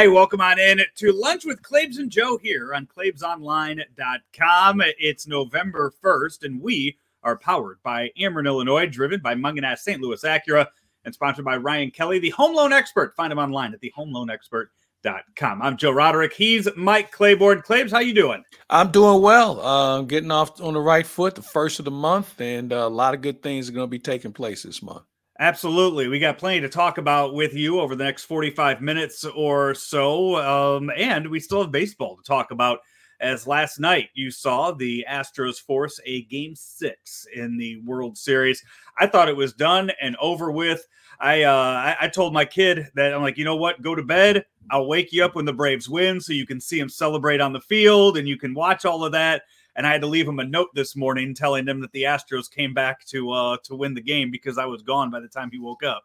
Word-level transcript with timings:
Hey, 0.00 0.08
welcome 0.08 0.40
on 0.40 0.58
in 0.58 0.80
to 0.96 1.12
Lunch 1.12 1.44
with 1.44 1.60
Claibs 1.60 1.98
and 1.98 2.08
Joe 2.08 2.38
here 2.38 2.72
on 2.72 2.86
ClaibsOnline.com. 2.86 4.82
It's 4.98 5.26
November 5.26 5.92
1st, 6.02 6.44
and 6.44 6.62
we 6.62 6.96
are 7.22 7.36
powered 7.36 7.82
by 7.82 8.10
Ameren, 8.18 8.46
Illinois, 8.46 8.86
driven 8.86 9.20
by 9.20 9.34
Mungenast 9.34 9.80
St. 9.80 10.00
Louis 10.00 10.22
Acura, 10.22 10.68
and 11.04 11.12
sponsored 11.12 11.44
by 11.44 11.58
Ryan 11.58 11.90
Kelly, 11.90 12.18
the 12.18 12.30
home 12.30 12.54
loan 12.54 12.72
expert. 12.72 13.14
Find 13.14 13.30
him 13.30 13.38
online 13.38 13.74
at 13.74 13.82
thehomeloanexpert.com. 13.82 15.60
I'm 15.60 15.76
Joe 15.76 15.90
Roderick. 15.90 16.32
He's 16.32 16.66
Mike 16.76 17.12
Claiborne. 17.12 17.60
Claibs, 17.60 17.92
how 17.92 17.98
you 17.98 18.14
doing? 18.14 18.42
I'm 18.70 18.90
doing 18.90 19.20
well. 19.20 19.60
Uh, 19.60 20.00
getting 20.00 20.30
off 20.30 20.62
on 20.62 20.72
the 20.72 20.80
right 20.80 21.06
foot, 21.06 21.34
the 21.34 21.42
first 21.42 21.78
of 21.78 21.84
the 21.84 21.90
month, 21.90 22.40
and 22.40 22.72
uh, 22.72 22.76
a 22.76 22.88
lot 22.88 23.12
of 23.12 23.20
good 23.20 23.42
things 23.42 23.68
are 23.68 23.72
going 23.72 23.86
to 23.86 23.90
be 23.90 23.98
taking 23.98 24.32
place 24.32 24.62
this 24.62 24.82
month. 24.82 25.02
Absolutely. 25.40 26.06
We 26.06 26.18
got 26.18 26.36
plenty 26.36 26.60
to 26.60 26.68
talk 26.68 26.98
about 26.98 27.32
with 27.32 27.54
you 27.54 27.80
over 27.80 27.96
the 27.96 28.04
next 28.04 28.24
45 28.24 28.82
minutes 28.82 29.24
or 29.24 29.74
so. 29.74 30.36
Um, 30.36 30.90
and 30.94 31.26
we 31.30 31.40
still 31.40 31.62
have 31.62 31.72
baseball 31.72 32.14
to 32.16 32.22
talk 32.22 32.50
about. 32.50 32.80
As 33.20 33.46
last 33.46 33.80
night 33.80 34.08
you 34.14 34.30
saw 34.30 34.70
the 34.72 35.04
Astros 35.08 35.60
force 35.60 35.98
a 36.06 36.22
game 36.24 36.54
six 36.54 37.26
in 37.34 37.56
the 37.56 37.76
World 37.86 38.16
Series. 38.18 38.62
I 38.98 39.06
thought 39.06 39.28
it 39.28 39.36
was 39.36 39.52
done 39.54 39.90
and 40.00 40.14
over 40.20 40.50
with. 40.50 40.86
I, 41.20 41.42
uh, 41.42 41.52
I, 41.52 41.96
I 42.02 42.08
told 42.08 42.32
my 42.34 42.44
kid 42.46 42.88
that 42.94 43.14
I'm 43.14 43.22
like, 43.22 43.36
you 43.36 43.44
know 43.44 43.56
what? 43.56 43.82
Go 43.82 43.94
to 43.94 44.02
bed. 44.02 44.44
I'll 44.70 44.88
wake 44.88 45.12
you 45.12 45.24
up 45.24 45.34
when 45.34 45.44
the 45.44 45.52
Braves 45.52 45.88
win 45.88 46.20
so 46.20 46.32
you 46.34 46.46
can 46.46 46.60
see 46.60 46.78
them 46.78 46.88
celebrate 46.88 47.40
on 47.40 47.52
the 47.52 47.60
field 47.60 48.16
and 48.18 48.28
you 48.28 48.38
can 48.38 48.54
watch 48.54 48.84
all 48.84 49.04
of 49.04 49.12
that 49.12 49.42
and 49.80 49.86
I 49.86 49.92
had 49.92 50.02
to 50.02 50.06
leave 50.06 50.28
him 50.28 50.40
a 50.40 50.44
note 50.44 50.68
this 50.74 50.94
morning 50.94 51.32
telling 51.32 51.66
him 51.66 51.80
that 51.80 51.90
the 51.92 52.02
Astros 52.02 52.50
came 52.50 52.74
back 52.74 53.02
to 53.06 53.30
uh 53.30 53.56
to 53.64 53.74
win 53.74 53.94
the 53.94 54.02
game 54.02 54.30
because 54.30 54.58
I 54.58 54.66
was 54.66 54.82
gone 54.82 55.10
by 55.10 55.20
the 55.20 55.28
time 55.28 55.48
he 55.50 55.58
woke 55.58 55.82
up. 55.82 56.04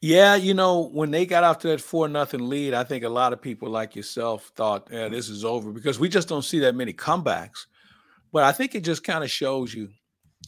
Yeah, 0.00 0.34
you 0.34 0.54
know, 0.54 0.88
when 0.88 1.10
they 1.10 1.26
got 1.26 1.44
off 1.44 1.58
to 1.58 1.68
that 1.68 1.82
four 1.82 2.08
nothing 2.08 2.48
lead, 2.48 2.72
I 2.72 2.84
think 2.84 3.04
a 3.04 3.08
lot 3.10 3.34
of 3.34 3.42
people 3.42 3.68
like 3.68 3.94
yourself 3.94 4.50
thought, 4.56 4.88
yeah, 4.90 5.08
this 5.08 5.28
is 5.28 5.44
over 5.44 5.72
because 5.72 5.98
we 5.98 6.08
just 6.08 6.26
don't 6.26 6.40
see 6.40 6.60
that 6.60 6.74
many 6.74 6.94
comebacks. 6.94 7.66
But 8.32 8.44
I 8.44 8.52
think 8.52 8.74
it 8.74 8.80
just 8.80 9.04
kind 9.04 9.22
of 9.22 9.30
shows 9.30 9.74
you 9.74 9.90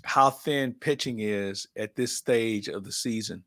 how 0.02 0.30
thin 0.30 0.72
pitching 0.72 1.18
is 1.18 1.66
at 1.76 1.94
this 1.96 2.16
stage 2.16 2.68
of 2.68 2.82
the 2.82 2.92
season. 2.92 3.44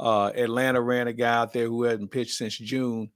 Uh, 0.00 0.32
Atlanta 0.34 0.80
ran 0.80 1.06
a 1.06 1.12
guy 1.12 1.34
out 1.34 1.52
there 1.52 1.66
who 1.66 1.82
hadn't 1.82 2.08
pitched 2.08 2.32
since 2.38 2.56
June, 2.56 3.10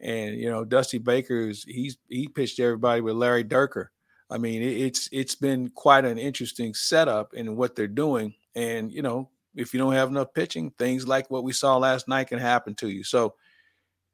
and 0.00 0.34
you 0.34 0.48
know 0.48 0.64
Dusty 0.64 0.96
Baker's 0.96 1.62
he's 1.62 1.98
he 2.08 2.26
pitched 2.26 2.58
everybody 2.58 3.02
with 3.02 3.16
Larry 3.16 3.44
Dierker, 3.44 3.88
I 4.32 4.38
mean, 4.38 4.62
it's 4.62 5.08
it's 5.12 5.34
been 5.34 5.68
quite 5.70 6.06
an 6.06 6.16
interesting 6.16 6.72
setup 6.72 7.34
in 7.34 7.54
what 7.54 7.76
they're 7.76 7.86
doing. 7.86 8.34
And 8.54 8.90
you 8.90 9.02
know, 9.02 9.28
if 9.54 9.74
you 9.74 9.78
don't 9.78 9.92
have 9.92 10.08
enough 10.08 10.32
pitching, 10.32 10.70
things 10.78 11.06
like 11.06 11.30
what 11.30 11.44
we 11.44 11.52
saw 11.52 11.76
last 11.76 12.08
night 12.08 12.28
can 12.28 12.38
happen 12.38 12.74
to 12.76 12.88
you. 12.88 13.04
So 13.04 13.34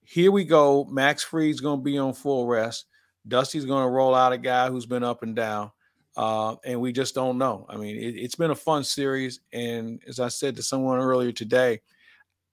here 0.02 0.32
we 0.32 0.44
go. 0.44 0.84
Max 0.86 1.22
Fried's 1.22 1.60
going 1.60 1.78
to 1.78 1.84
be 1.84 1.98
on 1.98 2.14
full 2.14 2.46
rest. 2.46 2.86
Dusty's 3.26 3.64
going 3.64 3.84
to 3.84 3.90
roll 3.90 4.14
out 4.14 4.32
a 4.32 4.38
guy 4.38 4.68
who's 4.68 4.86
been 4.86 5.04
up 5.04 5.22
and 5.22 5.36
down. 5.36 5.70
Uh, 6.16 6.56
and 6.64 6.80
we 6.80 6.92
just 6.92 7.14
don't 7.14 7.38
know. 7.38 7.64
I 7.68 7.76
mean, 7.76 7.96
it, 7.96 8.20
has 8.22 8.34
been 8.34 8.50
a 8.50 8.56
fun 8.56 8.82
series. 8.82 9.38
And 9.52 10.02
as 10.08 10.18
I 10.18 10.28
said 10.28 10.56
to 10.56 10.62
someone 10.62 10.98
earlier 10.98 11.30
today, 11.30 11.80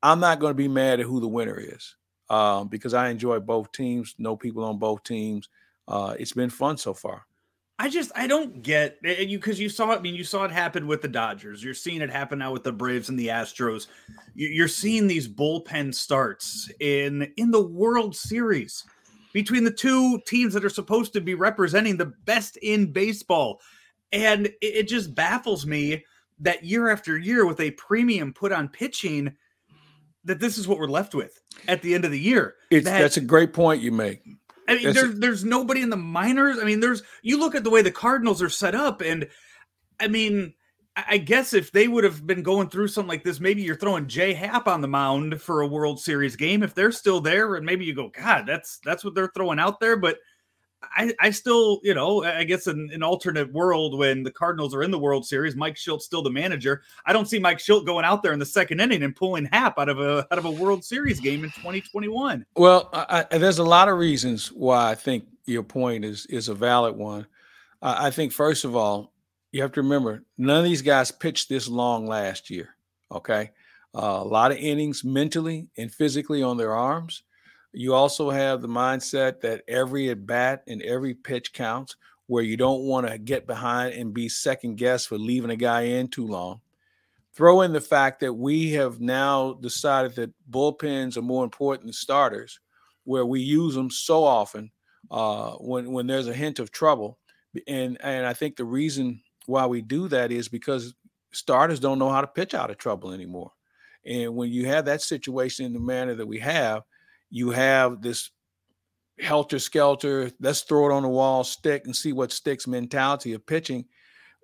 I'm 0.03 0.19
not 0.19 0.39
going 0.39 0.51
to 0.51 0.55
be 0.55 0.67
mad 0.67 0.99
at 0.99 1.07
who 1.07 1.19
the 1.19 1.27
winner 1.27 1.59
is 1.59 1.95
um, 2.29 2.67
because 2.67 2.93
I 2.93 3.09
enjoy 3.09 3.39
both 3.39 3.71
teams, 3.71 4.13
know 4.19 4.35
people 4.35 4.63
on 4.63 4.77
both 4.77 5.03
teams. 5.03 5.49
Uh, 5.87 6.15
it's 6.19 6.33
been 6.33 6.51
fun 6.51 6.77
so 6.77 6.93
far. 6.93 7.25
I 7.77 7.89
just 7.89 8.11
I 8.15 8.25
don't 8.25 8.61
get 8.61 8.97
you 9.03 9.37
because 9.37 9.59
you 9.59 9.67
saw 9.67 9.91
it. 9.91 9.99
I 9.99 10.01
mean, 10.01 10.15
you 10.15 10.23
saw 10.23 10.45
it 10.45 10.51
happen 10.51 10.87
with 10.87 11.01
the 11.01 11.09
Dodgers. 11.09 11.63
You're 11.63 11.73
seeing 11.73 12.01
it 12.01 12.09
happen 12.09 12.39
now 12.39 12.53
with 12.53 12.63
the 12.63 12.71
Braves 12.71 13.09
and 13.09 13.19
the 13.19 13.27
Astros. 13.27 13.87
You're 14.33 14.69
seeing 14.69 15.07
these 15.07 15.27
bullpen 15.27 15.93
starts 15.93 16.71
in 16.79 17.33
in 17.35 17.51
the 17.51 17.61
World 17.61 18.15
Series 18.15 18.85
between 19.33 19.65
the 19.65 19.71
two 19.71 20.21
teams 20.25 20.53
that 20.53 20.63
are 20.63 20.69
supposed 20.69 21.11
to 21.13 21.21
be 21.21 21.33
representing 21.33 21.97
the 21.97 22.13
best 22.23 22.55
in 22.57 22.93
baseball, 22.93 23.59
and 24.13 24.49
it 24.61 24.87
just 24.87 25.13
baffles 25.13 25.65
me 25.65 26.05
that 26.39 26.63
year 26.63 26.89
after 26.89 27.17
year 27.17 27.45
with 27.45 27.59
a 27.59 27.71
premium 27.71 28.33
put 28.33 28.53
on 28.53 28.69
pitching 28.69 29.35
that 30.23 30.39
this 30.39 30.57
is 30.57 30.67
what 30.67 30.79
we're 30.79 30.87
left 30.87 31.13
with 31.13 31.41
at 31.67 31.81
the 31.81 31.93
end 31.93 32.05
of 32.05 32.11
the 32.11 32.19
year. 32.19 32.55
It's, 32.71 32.85
that, 32.85 32.99
that's 32.99 33.17
a 33.17 33.21
great 33.21 33.53
point 33.53 33.81
you 33.81 33.91
make. 33.91 34.21
I 34.67 34.75
mean, 34.75 34.93
there's 34.93 35.19
there's 35.19 35.45
nobody 35.45 35.81
in 35.81 35.89
the 35.89 35.97
minors. 35.97 36.57
I 36.59 36.63
mean, 36.63 36.79
there's 36.79 37.03
you 37.21 37.39
look 37.39 37.55
at 37.55 37.63
the 37.63 37.69
way 37.69 37.81
the 37.81 37.91
Cardinals 37.91 38.41
are 38.41 38.49
set 38.49 38.75
up, 38.75 39.01
and 39.01 39.27
I 39.99 40.07
mean, 40.07 40.53
I 40.95 41.17
guess 41.17 41.53
if 41.53 41.71
they 41.71 41.87
would 41.87 42.03
have 42.03 42.25
been 42.25 42.41
going 42.41 42.69
through 42.69 42.87
something 42.87 43.09
like 43.09 43.23
this, 43.23 43.39
maybe 43.39 43.61
you're 43.61 43.75
throwing 43.75 44.07
J.A. 44.07 44.33
Happ 44.33 44.67
on 44.67 44.81
the 44.81 44.87
mound 44.87 45.41
for 45.41 45.61
a 45.61 45.67
World 45.67 45.99
Series 45.99 46.35
game. 46.35 46.63
If 46.63 46.73
they're 46.73 46.91
still 46.91 47.21
there, 47.21 47.55
and 47.55 47.65
maybe 47.65 47.85
you 47.85 47.93
go, 47.93 48.09
God, 48.09 48.45
that's 48.47 48.79
that's 48.83 49.03
what 49.03 49.13
they're 49.13 49.31
throwing 49.35 49.59
out 49.59 49.79
there. 49.79 49.97
But 49.97 50.17
I, 50.95 51.13
I 51.19 51.29
still, 51.31 51.81
you 51.83 51.93
know, 51.93 52.23
I 52.23 52.43
guess 52.45 52.67
in 52.67 52.89
an 52.93 53.03
alternate 53.03 53.51
world 53.51 53.97
when 53.97 54.23
the 54.23 54.31
Cardinals 54.31 54.73
are 54.73 54.83
in 54.83 54.91
the 54.91 54.99
World 54.99 55.25
Series, 55.25 55.55
Mike 55.55 55.75
Shildt's 55.75 56.05
still 56.05 56.21
the 56.21 56.29
manager. 56.29 56.83
I 57.05 57.13
don't 57.13 57.27
see 57.27 57.37
Mike 57.37 57.57
Shildt 57.57 57.85
going 57.85 58.05
out 58.05 58.23
there 58.23 58.33
in 58.33 58.39
the 58.39 58.45
second 58.45 58.79
inning 58.79 59.03
and 59.03 59.15
pulling 59.15 59.45
Happ 59.45 59.77
out 59.77 59.89
of 59.89 59.99
a 59.99 60.25
out 60.31 60.37
of 60.37 60.45
a 60.45 60.51
World 60.51 60.85
Series 60.85 61.19
game 61.19 61.43
in 61.43 61.49
2021. 61.51 62.45
Well, 62.55 62.89
I, 62.93 63.25
there's 63.31 63.59
a 63.59 63.63
lot 63.63 63.89
of 63.89 63.97
reasons 63.97 64.51
why 64.51 64.91
I 64.91 64.95
think 64.95 65.25
your 65.45 65.63
point 65.63 66.05
is 66.05 66.25
is 66.27 66.49
a 66.49 66.55
valid 66.55 66.95
one. 66.95 67.27
I 67.81 68.09
think 68.09 68.31
first 68.31 68.63
of 68.65 68.75
all, 68.75 69.13
you 69.51 69.61
have 69.61 69.73
to 69.73 69.81
remember 69.81 70.23
none 70.37 70.57
of 70.57 70.63
these 70.63 70.81
guys 70.81 71.11
pitched 71.11 71.49
this 71.49 71.67
long 71.67 72.07
last 72.07 72.49
year. 72.49 72.69
Okay, 73.11 73.51
uh, 73.93 74.19
a 74.21 74.23
lot 74.23 74.51
of 74.51 74.57
innings 74.57 75.03
mentally 75.03 75.67
and 75.77 75.91
physically 75.91 76.41
on 76.41 76.57
their 76.57 76.73
arms. 76.73 77.23
You 77.75 77.93
also 77.93 78.29
have 78.29 78.61
the 78.61 78.67
mindset 78.67 79.41
that 79.41 79.63
every 79.67 80.09
at 80.09 80.25
bat 80.25 80.63
and 80.67 80.81
every 80.81 81.13
pitch 81.13 81.53
counts, 81.53 81.95
where 82.27 82.43
you 82.43 82.57
don't 82.57 82.83
want 82.83 83.07
to 83.07 83.17
get 83.17 83.45
behind 83.45 83.93
and 83.93 84.13
be 84.13 84.29
second 84.29 84.75
guess 84.77 85.05
for 85.05 85.17
leaving 85.17 85.51
a 85.51 85.55
guy 85.55 85.81
in 85.81 86.07
too 86.07 86.25
long. 86.25 86.61
Throw 87.33 87.61
in 87.61 87.73
the 87.73 87.81
fact 87.81 88.21
that 88.21 88.33
we 88.33 88.71
have 88.71 88.99
now 89.01 89.53
decided 89.53 90.15
that 90.15 90.33
bullpens 90.49 91.17
are 91.17 91.21
more 91.21 91.43
important 91.43 91.87
than 91.87 91.93
starters, 91.93 92.59
where 93.03 93.25
we 93.25 93.41
use 93.41 93.75
them 93.75 93.91
so 93.91 94.23
often 94.23 94.71
uh, 95.11 95.51
when 95.53 95.91
when 95.91 96.07
there's 96.07 96.27
a 96.27 96.33
hint 96.33 96.59
of 96.59 96.71
trouble. 96.71 97.19
And 97.67 97.97
and 98.01 98.25
I 98.25 98.33
think 98.33 98.55
the 98.55 98.65
reason 98.65 99.21
why 99.47 99.65
we 99.65 99.81
do 99.81 100.07
that 100.07 100.31
is 100.31 100.47
because 100.47 100.95
starters 101.31 101.79
don't 101.79 101.99
know 101.99 102.09
how 102.09 102.21
to 102.21 102.27
pitch 102.27 102.53
out 102.53 102.71
of 102.71 102.77
trouble 102.77 103.11
anymore. 103.11 103.51
And 104.05 104.35
when 104.35 104.51
you 104.51 104.65
have 104.67 104.85
that 104.85 105.01
situation 105.01 105.65
in 105.65 105.73
the 105.73 105.79
manner 105.79 106.15
that 106.15 106.27
we 106.27 106.39
have, 106.39 106.83
you 107.35 107.49
have 107.49 108.01
this 108.01 108.31
helter 109.19 109.59
skelter, 109.59 110.31
let's 110.39 110.61
throw 110.61 110.89
it 110.89 110.93
on 110.93 111.03
the 111.03 111.09
wall, 111.09 111.43
stick 111.43 111.81
and 111.83 111.93
see 111.93 112.13
what 112.13 112.31
sticks 112.31 112.65
mentality 112.65 113.33
of 113.33 113.45
pitching. 113.45 113.83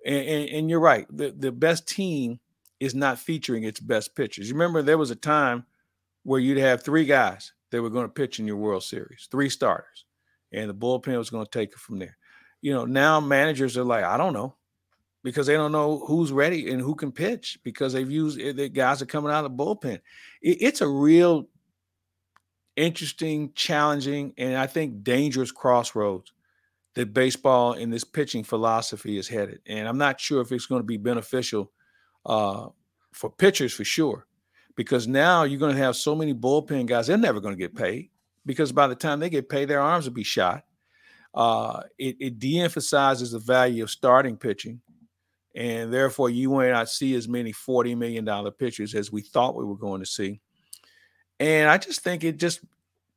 And, 0.04 0.28
and, 0.28 0.48
and, 0.50 0.70
you're 0.70 0.78
right, 0.78 1.06
the, 1.10 1.34
the 1.34 1.50
best 1.50 1.88
team 1.88 2.38
is 2.80 2.94
not 2.94 3.18
featuring 3.18 3.64
its 3.64 3.80
best 3.80 4.14
pitchers. 4.14 4.46
You 4.46 4.54
remember 4.54 4.82
there 4.82 4.98
was 4.98 5.10
a 5.10 5.16
time 5.16 5.64
where 6.24 6.38
you'd 6.38 6.58
have 6.58 6.82
three 6.82 7.06
guys 7.06 7.54
that 7.70 7.80
were 7.80 7.88
going 7.88 8.06
to 8.06 8.12
pitch 8.12 8.38
in 8.38 8.46
your 8.46 8.58
World 8.58 8.82
Series, 8.82 9.26
three 9.30 9.48
starters, 9.48 10.04
and 10.52 10.68
the 10.68 10.74
bullpen 10.74 11.16
was 11.16 11.30
going 11.30 11.46
to 11.46 11.50
take 11.50 11.70
it 11.70 11.78
from 11.78 11.98
there. 11.98 12.18
You 12.60 12.74
know, 12.74 12.84
now 12.84 13.20
managers 13.20 13.78
are 13.78 13.84
like, 13.84 14.04
I 14.04 14.18
don't 14.18 14.34
know, 14.34 14.56
because 15.24 15.46
they 15.46 15.54
don't 15.54 15.72
know 15.72 16.04
who's 16.06 16.30
ready 16.30 16.70
and 16.70 16.82
who 16.82 16.94
can 16.94 17.10
pitch 17.10 17.58
because 17.64 17.94
they've 17.94 18.10
used 18.10 18.38
eh, 18.38 18.52
the 18.52 18.68
guys 18.68 19.00
are 19.00 19.06
coming 19.06 19.32
out 19.32 19.46
of 19.46 19.56
the 19.56 19.64
bullpen. 19.64 19.98
It, 20.42 20.58
it's 20.60 20.82
a 20.82 20.88
real 20.88 21.48
interesting, 22.76 23.52
challenging, 23.54 24.34
and 24.38 24.56
I 24.56 24.66
think 24.66 25.02
dangerous 25.02 25.52
crossroads 25.52 26.32
that 26.94 27.14
baseball 27.14 27.72
in 27.72 27.90
this 27.90 28.04
pitching 28.04 28.44
philosophy 28.44 29.16
is 29.16 29.28
headed. 29.28 29.60
And 29.66 29.88
I'm 29.88 29.98
not 29.98 30.20
sure 30.20 30.42
if 30.42 30.52
it's 30.52 30.66
going 30.66 30.80
to 30.80 30.86
be 30.86 30.98
beneficial 30.98 31.72
uh, 32.26 32.68
for 33.12 33.30
pitchers 33.30 33.72
for 33.72 33.84
sure, 33.84 34.26
because 34.76 35.06
now 35.06 35.44
you're 35.44 35.60
going 35.60 35.74
to 35.74 35.82
have 35.82 35.96
so 35.96 36.14
many 36.14 36.34
bullpen 36.34 36.86
guys, 36.86 37.06
they're 37.06 37.16
never 37.16 37.40
going 37.40 37.54
to 37.54 37.58
get 37.58 37.74
paid 37.74 38.10
because 38.44 38.72
by 38.72 38.86
the 38.86 38.94
time 38.94 39.20
they 39.20 39.30
get 39.30 39.48
paid, 39.48 39.66
their 39.66 39.80
arms 39.80 40.06
will 40.06 40.14
be 40.14 40.24
shot. 40.24 40.64
Uh, 41.34 41.82
it, 41.98 42.16
it 42.20 42.38
de 42.38 42.60
emphasizes 42.60 43.32
the 43.32 43.38
value 43.38 43.82
of 43.82 43.90
starting 43.90 44.36
pitching. 44.36 44.80
And 45.54 45.92
therefore, 45.92 46.30
you 46.30 46.50
may 46.50 46.70
not 46.70 46.88
see 46.88 47.14
as 47.14 47.28
many 47.28 47.52
$40 47.52 47.96
million 47.96 48.52
pitchers 48.52 48.94
as 48.94 49.12
we 49.12 49.20
thought 49.20 49.56
we 49.56 49.64
were 49.64 49.76
going 49.76 50.00
to 50.00 50.06
see. 50.06 50.40
And 51.40 51.68
I 51.68 51.78
just 51.78 52.00
think 52.00 52.24
it 52.24 52.38
just 52.38 52.60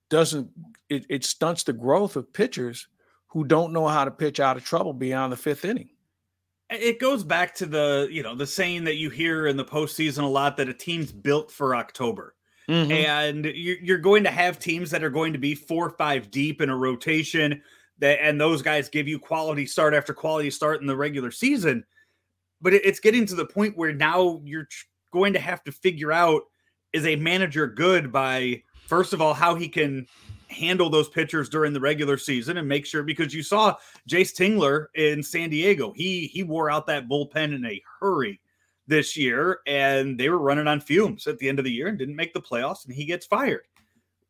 doesn't 0.09 0.49
it, 0.89 1.05
it 1.09 1.25
stunts 1.25 1.63
the 1.63 1.73
growth 1.73 2.15
of 2.15 2.31
pitchers 2.31 2.87
who 3.27 3.43
don't 3.43 3.73
know 3.73 3.87
how 3.87 4.05
to 4.05 4.11
pitch 4.11 4.39
out 4.39 4.57
of 4.57 4.63
trouble 4.63 4.93
beyond 4.93 5.31
the 5.31 5.37
fifth 5.37 5.65
inning. 5.65 5.89
It 6.69 6.99
goes 6.99 7.23
back 7.23 7.53
to 7.55 7.65
the, 7.65 8.07
you 8.09 8.23
know, 8.23 8.33
the 8.33 8.47
saying 8.47 8.85
that 8.85 8.95
you 8.95 9.09
hear 9.09 9.45
in 9.47 9.57
the 9.57 9.65
postseason 9.65 10.23
a 10.23 10.27
lot 10.27 10.57
that 10.57 10.69
a 10.69 10.73
team's 10.73 11.11
built 11.11 11.51
for 11.51 11.75
October. 11.75 12.33
Mm-hmm. 12.67 12.91
And 12.91 13.45
you're 13.45 13.99
going 13.99 14.23
to 14.23 14.31
have 14.31 14.57
teams 14.57 14.89
that 14.89 15.03
are 15.03 15.11
going 15.11 15.33
to 15.33 15.39
be 15.39 15.53
four 15.53 15.85
or 15.85 15.91
five 15.91 16.31
deep 16.31 16.61
in 16.61 16.69
a 16.69 16.75
rotation 16.75 17.61
that 17.99 18.19
and 18.21 18.41
those 18.41 18.61
guys 18.61 18.89
give 18.89 19.07
you 19.07 19.19
quality 19.19 19.65
start 19.65 19.93
after 19.93 20.13
quality 20.13 20.49
start 20.49 20.81
in 20.81 20.87
the 20.87 20.95
regular 20.95 21.29
season. 21.29 21.85
But 22.61 22.73
it's 22.73 22.99
getting 22.99 23.27
to 23.27 23.35
the 23.35 23.45
point 23.45 23.77
where 23.77 23.93
now 23.93 24.41
you're 24.43 24.67
going 25.11 25.33
to 25.33 25.39
have 25.39 25.63
to 25.65 25.71
figure 25.71 26.11
out 26.11 26.43
is 26.95 27.05
a 27.05 27.17
manager 27.17 27.67
good 27.67 28.09
by 28.09 28.63
first 28.87 29.11
of 29.11 29.21
all 29.21 29.33
how 29.33 29.53
he 29.53 29.67
can 29.67 30.07
handle 30.47 30.89
those 30.89 31.09
pitchers 31.09 31.49
during 31.49 31.73
the 31.73 31.79
regular 31.79 32.17
season 32.17 32.57
and 32.57 32.67
make 32.67 32.85
sure 32.85 33.03
because 33.03 33.33
you 33.33 33.43
saw 33.43 33.75
Jayce 34.09 34.33
Tingler 34.33 34.87
in 34.95 35.21
San 35.21 35.49
Diego. 35.49 35.91
He 35.93 36.27
he 36.27 36.43
wore 36.43 36.71
out 36.71 36.87
that 36.87 37.09
bullpen 37.09 37.53
in 37.53 37.65
a 37.65 37.81
hurry 37.99 38.39
this 38.87 39.17
year, 39.17 39.59
and 39.67 40.17
they 40.17 40.29
were 40.29 40.39
running 40.39 40.67
on 40.67 40.79
fumes 40.79 41.27
at 41.27 41.37
the 41.37 41.49
end 41.49 41.59
of 41.59 41.65
the 41.65 41.71
year 41.71 41.87
and 41.87 41.97
didn't 41.97 42.15
make 42.15 42.33
the 42.33 42.41
playoffs, 42.41 42.85
and 42.85 42.93
he 42.93 43.03
gets 43.03 43.25
fired. 43.25 43.63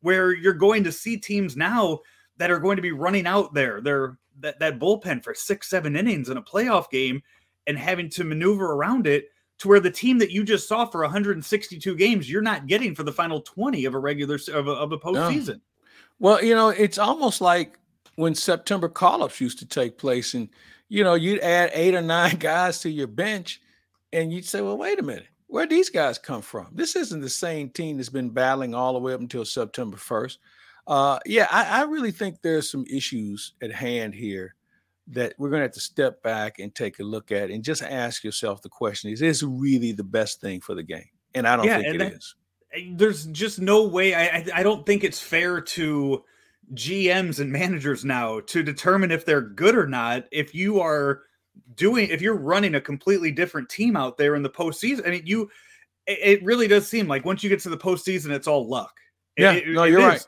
Where 0.00 0.34
you're 0.34 0.52
going 0.52 0.82
to 0.84 0.92
see 0.92 1.18
teams 1.18 1.56
now 1.56 2.00
that 2.38 2.50
are 2.50 2.58
going 2.58 2.76
to 2.76 2.82
be 2.82 2.92
running 2.92 3.28
out 3.28 3.54
there, 3.54 3.80
their 3.80 4.18
that, 4.40 4.58
that 4.58 4.80
bullpen 4.80 5.22
for 5.22 5.34
six, 5.34 5.70
seven 5.70 5.94
innings 5.94 6.30
in 6.30 6.36
a 6.36 6.42
playoff 6.42 6.90
game 6.90 7.22
and 7.68 7.78
having 7.78 8.10
to 8.10 8.24
maneuver 8.24 8.72
around 8.72 9.06
it 9.06 9.28
to 9.58 9.68
where 9.68 9.80
the 9.80 9.90
team 9.90 10.18
that 10.18 10.30
you 10.30 10.44
just 10.44 10.68
saw 10.68 10.84
for 10.84 11.00
162 11.02 11.94
games, 11.96 12.30
you're 12.30 12.42
not 12.42 12.66
getting 12.66 12.94
for 12.94 13.02
the 13.02 13.12
final 13.12 13.40
20 13.40 13.84
of 13.84 13.94
a 13.94 13.98
regular 13.98 14.38
of 14.52 14.68
a, 14.68 14.72
of 14.72 14.92
a 14.92 14.98
postseason. 14.98 15.48
No. 15.48 15.60
Well, 16.18 16.44
you 16.44 16.54
know, 16.54 16.68
it's 16.68 16.98
almost 16.98 17.40
like 17.40 17.78
when 18.16 18.34
September 18.34 18.88
call-ups 18.88 19.40
used 19.40 19.58
to 19.60 19.66
take 19.66 19.98
place, 19.98 20.34
and 20.34 20.48
you 20.88 21.04
know, 21.04 21.14
you'd 21.14 21.40
add 21.40 21.70
eight 21.72 21.94
or 21.94 22.02
nine 22.02 22.36
guys 22.38 22.80
to 22.80 22.90
your 22.90 23.06
bench, 23.06 23.60
and 24.12 24.32
you'd 24.32 24.46
say, 24.46 24.60
"Well, 24.60 24.78
wait 24.78 24.98
a 24.98 25.02
minute, 25.02 25.26
where 25.46 25.66
these 25.66 25.90
guys 25.90 26.18
come 26.18 26.42
from? 26.42 26.68
This 26.72 26.96
isn't 26.96 27.20
the 27.20 27.28
same 27.30 27.70
team 27.70 27.96
that's 27.96 28.08
been 28.08 28.30
battling 28.30 28.74
all 28.74 28.92
the 28.92 28.98
way 28.98 29.14
up 29.14 29.20
until 29.20 29.44
September 29.44 29.96
1st." 29.96 30.38
Uh, 30.86 31.18
yeah, 31.26 31.48
I, 31.50 31.80
I 31.80 31.82
really 31.82 32.12
think 32.12 32.40
there's 32.40 32.70
some 32.70 32.86
issues 32.88 33.54
at 33.60 33.72
hand 33.72 34.14
here 34.14 34.54
that 35.08 35.34
we're 35.38 35.50
going 35.50 35.60
to 35.60 35.64
have 35.64 35.72
to 35.72 35.80
step 35.80 36.22
back 36.22 36.58
and 36.58 36.74
take 36.74 36.98
a 36.98 37.04
look 37.04 37.30
at 37.30 37.50
and 37.50 37.62
just 37.62 37.82
ask 37.82 38.24
yourself 38.24 38.62
the 38.62 38.68
question 38.68 39.10
is 39.10 39.20
this 39.20 39.42
really 39.42 39.92
the 39.92 40.04
best 40.04 40.40
thing 40.40 40.60
for 40.60 40.74
the 40.74 40.82
game? 40.82 41.08
And 41.34 41.46
i 41.46 41.56
don't 41.56 41.66
yeah, 41.66 41.78
think 41.78 41.94
it 41.94 41.98
that, 41.98 42.12
is. 42.12 42.34
Eh, 42.72 42.92
there's 42.94 43.26
just 43.26 43.60
no 43.60 43.86
way 43.86 44.14
I, 44.14 44.46
I 44.54 44.62
don't 44.62 44.84
think 44.86 45.04
it's 45.04 45.20
fair 45.20 45.60
to 45.60 46.24
gms 46.74 47.38
and 47.38 47.52
managers 47.52 48.04
now 48.04 48.40
to 48.40 48.62
determine 48.62 49.12
if 49.12 49.24
they're 49.24 49.40
good 49.40 49.76
or 49.76 49.86
not 49.86 50.24
if 50.32 50.54
you 50.54 50.80
are 50.80 51.22
doing 51.76 52.08
if 52.08 52.20
you're 52.20 52.36
running 52.36 52.74
a 52.74 52.80
completely 52.80 53.30
different 53.30 53.68
team 53.68 53.96
out 53.96 54.18
there 54.18 54.34
in 54.34 54.42
the 54.42 54.50
postseason. 54.50 55.06
I 55.06 55.10
mean 55.10 55.22
you 55.24 55.50
it 56.08 56.42
really 56.44 56.68
does 56.68 56.88
seem 56.88 57.08
like 57.08 57.24
once 57.24 57.42
you 57.42 57.50
get 57.50 57.60
to 57.60 57.68
the 57.68 57.76
postseason 57.76 58.30
it's 58.30 58.48
all 58.48 58.68
luck. 58.68 58.94
Yeah 59.36 59.52
it, 59.52 59.68
no 59.68 59.84
you're 59.84 60.00
right 60.00 60.26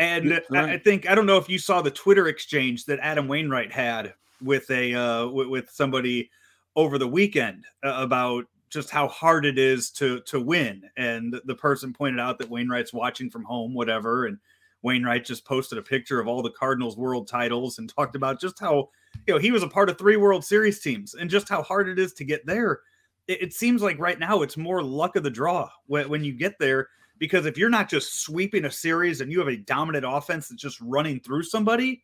and 0.00 0.40
right. 0.50 0.70
I 0.70 0.78
think 0.78 1.08
I 1.08 1.14
don't 1.14 1.26
know 1.26 1.36
if 1.36 1.48
you 1.48 1.58
saw 1.58 1.82
the 1.82 1.90
Twitter 1.90 2.26
exchange 2.28 2.86
that 2.86 2.98
Adam 3.00 3.28
Wainwright 3.28 3.70
had 3.70 4.14
with 4.42 4.68
a 4.70 4.94
uh, 4.94 5.26
with, 5.28 5.48
with 5.48 5.70
somebody 5.70 6.30
over 6.74 6.96
the 6.96 7.06
weekend 7.06 7.66
uh, 7.84 7.94
about 7.96 8.46
just 8.70 8.88
how 8.88 9.08
hard 9.08 9.44
it 9.44 9.58
is 9.58 9.90
to 9.90 10.20
to 10.20 10.40
win. 10.40 10.88
And 10.96 11.38
the 11.44 11.54
person 11.54 11.92
pointed 11.92 12.18
out 12.18 12.38
that 12.38 12.48
Wainwright's 12.48 12.94
watching 12.94 13.28
from 13.28 13.44
home, 13.44 13.74
whatever. 13.74 14.24
And 14.24 14.38
Wainwright 14.80 15.26
just 15.26 15.44
posted 15.44 15.76
a 15.76 15.82
picture 15.82 16.18
of 16.18 16.26
all 16.26 16.40
the 16.40 16.50
Cardinals 16.50 16.96
world 16.96 17.28
titles 17.28 17.78
and 17.78 17.86
talked 17.94 18.16
about 18.16 18.40
just 18.40 18.58
how 18.58 18.88
you 19.26 19.34
know 19.34 19.38
he 19.38 19.50
was 19.50 19.62
a 19.62 19.68
part 19.68 19.90
of 19.90 19.98
three 19.98 20.16
World 20.16 20.46
Series 20.46 20.80
teams 20.80 21.12
and 21.12 21.28
just 21.28 21.46
how 21.46 21.62
hard 21.62 21.90
it 21.90 21.98
is 21.98 22.14
to 22.14 22.24
get 22.24 22.46
there. 22.46 22.80
It, 23.28 23.42
it 23.42 23.52
seems 23.52 23.82
like 23.82 23.98
right 23.98 24.18
now 24.18 24.40
it's 24.40 24.56
more 24.56 24.82
luck 24.82 25.16
of 25.16 25.24
the 25.24 25.30
draw 25.30 25.68
when, 25.88 26.08
when 26.08 26.24
you 26.24 26.32
get 26.32 26.58
there 26.58 26.88
because 27.20 27.46
if 27.46 27.56
you're 27.56 27.70
not 27.70 27.88
just 27.88 28.22
sweeping 28.22 28.64
a 28.64 28.70
series 28.70 29.20
and 29.20 29.30
you 29.30 29.38
have 29.38 29.48
a 29.48 29.56
dominant 29.56 30.04
offense 30.08 30.48
that's 30.48 30.60
just 30.60 30.80
running 30.80 31.20
through 31.20 31.44
somebody, 31.44 32.02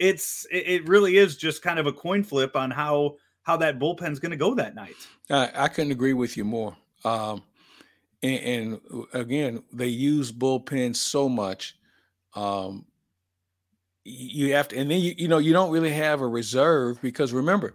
it's 0.00 0.46
it 0.50 0.88
really 0.88 1.18
is 1.18 1.36
just 1.36 1.62
kind 1.62 1.78
of 1.78 1.86
a 1.86 1.92
coin 1.92 2.24
flip 2.24 2.56
on 2.56 2.70
how 2.70 3.16
how 3.42 3.56
that 3.58 3.78
bullpen's 3.78 4.18
going 4.18 4.30
to 4.30 4.36
go 4.36 4.54
that 4.54 4.74
night. 4.74 4.96
I, 5.30 5.50
I, 5.54 5.68
couldn't 5.68 5.92
agree 5.92 6.12
with 6.12 6.36
you 6.36 6.44
more. 6.44 6.76
Um, 7.02 7.42
and, 8.22 8.80
and, 8.90 9.06
again, 9.14 9.62
they 9.72 9.86
use 9.86 10.30
bullpens 10.30 10.96
so 10.96 11.30
much. 11.30 11.78
Um, 12.34 12.84
you 14.04 14.52
have 14.54 14.68
to, 14.68 14.78
and 14.78 14.90
then 14.90 15.00
you, 15.00 15.14
you 15.16 15.28
know 15.28 15.38
you 15.38 15.52
don't 15.52 15.70
really 15.70 15.92
have 15.92 16.20
a 16.20 16.26
reserve 16.26 17.00
because 17.02 17.32
remember, 17.32 17.74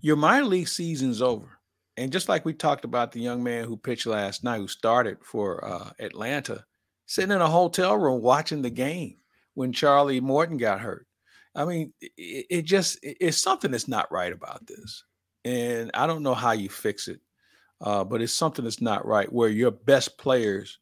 your 0.00 0.16
minor 0.16 0.46
league 0.46 0.68
season's 0.68 1.20
over 1.20 1.58
and 1.96 2.12
just 2.12 2.28
like 2.28 2.44
we 2.44 2.52
talked 2.52 2.84
about 2.84 3.12
the 3.12 3.20
young 3.20 3.42
man 3.42 3.64
who 3.64 3.76
pitched 3.76 4.06
last 4.06 4.42
night, 4.42 4.58
who 4.58 4.68
started 4.68 5.18
for 5.22 5.64
uh, 5.64 5.90
Atlanta, 5.98 6.64
sitting 7.06 7.30
in 7.30 7.40
a 7.40 7.48
hotel 7.48 7.96
room 7.96 8.20
watching 8.20 8.62
the 8.62 8.70
game 8.70 9.16
when 9.54 9.72
Charlie 9.72 10.20
Morton 10.20 10.56
got 10.56 10.80
hurt. 10.80 11.06
I 11.54 11.64
mean, 11.64 11.92
it, 12.00 12.46
it 12.50 12.62
just 12.62 12.98
it's 13.02 13.40
something 13.40 13.70
that's 13.70 13.88
not 13.88 14.10
right 14.10 14.32
about 14.32 14.66
this, 14.66 15.04
and 15.44 15.90
I 15.94 16.06
don't 16.06 16.24
know 16.24 16.34
how 16.34 16.52
you 16.52 16.68
fix 16.68 17.06
it, 17.06 17.20
uh, 17.80 18.02
but 18.02 18.20
it's 18.20 18.32
something 18.32 18.64
that's 18.64 18.80
not 18.80 19.06
right 19.06 19.32
where 19.32 19.48
your 19.48 19.70
best 19.70 20.18
players 20.18 20.78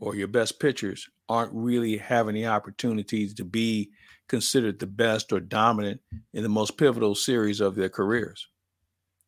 or 0.00 0.16
your 0.16 0.28
best 0.28 0.58
pitchers 0.58 1.08
aren't 1.28 1.52
really 1.54 1.96
having 1.96 2.34
the 2.34 2.46
opportunities 2.46 3.32
to 3.34 3.44
be 3.44 3.90
considered 4.28 4.78
the 4.78 4.86
best 4.86 5.32
or 5.32 5.38
dominant 5.38 6.00
in 6.32 6.42
the 6.42 6.48
most 6.48 6.76
pivotal 6.76 7.14
series 7.14 7.60
of 7.60 7.76
their 7.76 7.88
careers. 7.88 8.48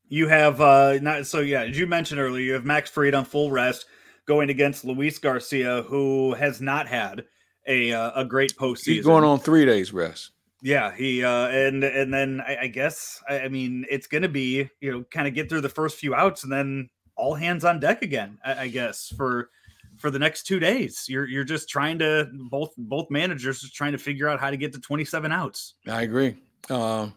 You 0.08 0.28
have 0.28 0.60
uh 0.60 0.98
not 1.00 1.26
so 1.26 1.40
yeah, 1.40 1.62
as 1.62 1.78
you 1.78 1.86
mentioned 1.86 2.20
earlier, 2.20 2.44
you 2.44 2.52
have 2.52 2.64
Max 2.64 2.90
Fried 2.90 3.14
on 3.14 3.24
full 3.24 3.50
rest 3.50 3.86
going 4.26 4.50
against 4.50 4.84
Luis 4.84 5.18
Garcia, 5.18 5.82
who 5.82 6.34
has 6.34 6.60
not 6.60 6.86
had 6.86 7.24
a 7.66 7.92
uh, 7.92 8.22
a 8.22 8.24
great 8.24 8.54
postseason. 8.56 8.94
He's 8.94 9.04
going 9.04 9.24
on 9.24 9.38
three 9.38 9.64
days 9.64 9.92
rest. 9.92 10.30
Yeah, 10.62 10.94
he 10.94 11.24
uh 11.24 11.48
and 11.48 11.84
and 11.84 12.12
then 12.12 12.40
I, 12.46 12.56
I 12.62 12.66
guess 12.68 13.22
I, 13.28 13.40
I, 13.40 13.48
mean 13.48 13.84
it's 13.90 14.06
gonna 14.06 14.28
be 14.28 14.70
you 14.80 14.92
know 14.92 15.04
kind 15.10 15.28
of 15.28 15.34
get 15.34 15.48
through 15.48 15.60
the 15.60 15.68
first 15.68 15.98
few 15.98 16.14
outs 16.14 16.42
and 16.42 16.52
then 16.52 16.88
all 17.16 17.34
hands 17.34 17.64
on 17.64 17.80
deck 17.80 18.02
again. 18.02 18.38
I, 18.44 18.62
I 18.62 18.68
guess 18.68 19.12
for 19.16 19.50
for 19.98 20.10
the 20.10 20.18
next 20.18 20.44
two 20.44 20.58
days. 20.58 21.04
You're 21.08 21.26
you're 21.26 21.44
just 21.44 21.68
trying 21.68 21.98
to 22.00 22.28
both 22.50 22.72
both 22.76 23.10
managers 23.10 23.60
just 23.60 23.74
trying 23.74 23.92
to 23.92 23.98
figure 23.98 24.28
out 24.28 24.40
how 24.40 24.50
to 24.50 24.56
get 24.56 24.72
to 24.74 24.80
27 24.80 25.32
outs. 25.32 25.74
I 25.88 26.02
agree. 26.02 26.36
Um, 26.70 27.14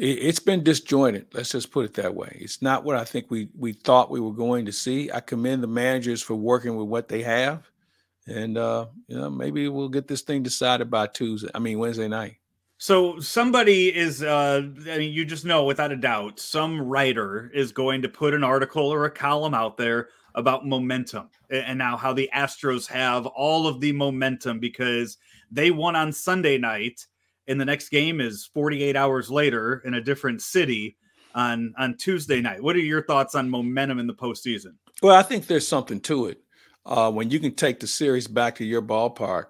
it's 0.00 0.38
been 0.38 0.62
disjointed. 0.62 1.26
Let's 1.34 1.50
just 1.50 1.70
put 1.70 1.84
it 1.84 1.94
that 1.94 2.14
way. 2.14 2.38
It's 2.40 2.62
not 2.62 2.84
what 2.84 2.96
I 2.96 3.04
think 3.04 3.30
we 3.30 3.48
we 3.56 3.74
thought 3.74 4.10
we 4.10 4.20
were 4.20 4.32
going 4.32 4.64
to 4.64 4.72
see. 4.72 5.10
I 5.12 5.20
commend 5.20 5.62
the 5.62 5.68
managers 5.68 6.22
for 6.22 6.34
working 6.34 6.76
with 6.76 6.88
what 6.88 7.08
they 7.08 7.22
have, 7.22 7.70
and 8.26 8.56
uh, 8.56 8.86
you 9.08 9.18
know 9.18 9.28
maybe 9.28 9.68
we'll 9.68 9.90
get 9.90 10.08
this 10.08 10.22
thing 10.22 10.42
decided 10.42 10.90
by 10.90 11.06
Tuesday. 11.06 11.50
I 11.54 11.58
mean 11.58 11.78
Wednesday 11.78 12.08
night. 12.08 12.36
So 12.78 13.20
somebody 13.20 13.94
is, 13.94 14.22
uh, 14.22 14.62
I 14.88 14.96
mean, 14.96 15.12
you 15.12 15.26
just 15.26 15.44
know 15.44 15.66
without 15.66 15.92
a 15.92 15.96
doubt, 15.96 16.40
some 16.40 16.80
writer 16.80 17.50
is 17.52 17.72
going 17.72 18.00
to 18.00 18.08
put 18.08 18.32
an 18.32 18.42
article 18.42 18.86
or 18.86 19.04
a 19.04 19.10
column 19.10 19.52
out 19.52 19.76
there 19.76 20.08
about 20.34 20.66
momentum 20.66 21.28
and 21.50 21.76
now 21.76 21.98
how 21.98 22.14
the 22.14 22.30
Astros 22.34 22.86
have 22.86 23.26
all 23.26 23.66
of 23.66 23.80
the 23.80 23.92
momentum 23.92 24.60
because 24.60 25.18
they 25.50 25.70
won 25.70 25.94
on 25.94 26.10
Sunday 26.10 26.56
night 26.56 27.06
and 27.50 27.60
the 27.60 27.64
next 27.64 27.88
game 27.88 28.20
is 28.20 28.48
48 28.54 28.96
hours 28.96 29.30
later 29.30 29.82
in 29.84 29.94
a 29.94 30.00
different 30.00 30.40
city 30.40 30.96
on 31.34 31.74
on 31.76 31.96
Tuesday 31.96 32.40
night. 32.40 32.62
What 32.62 32.76
are 32.76 32.80
your 32.80 33.02
thoughts 33.02 33.34
on 33.34 33.50
momentum 33.50 33.98
in 33.98 34.06
the 34.06 34.14
postseason? 34.14 34.74
Well, 35.02 35.16
I 35.16 35.22
think 35.22 35.46
there's 35.46 35.66
something 35.66 36.00
to 36.02 36.26
it. 36.26 36.40
Uh, 36.86 37.10
when 37.10 37.30
you 37.30 37.40
can 37.40 37.54
take 37.54 37.80
the 37.80 37.86
series 37.86 38.26
back 38.26 38.54
to 38.56 38.64
your 38.64 38.82
ballpark, 38.82 39.46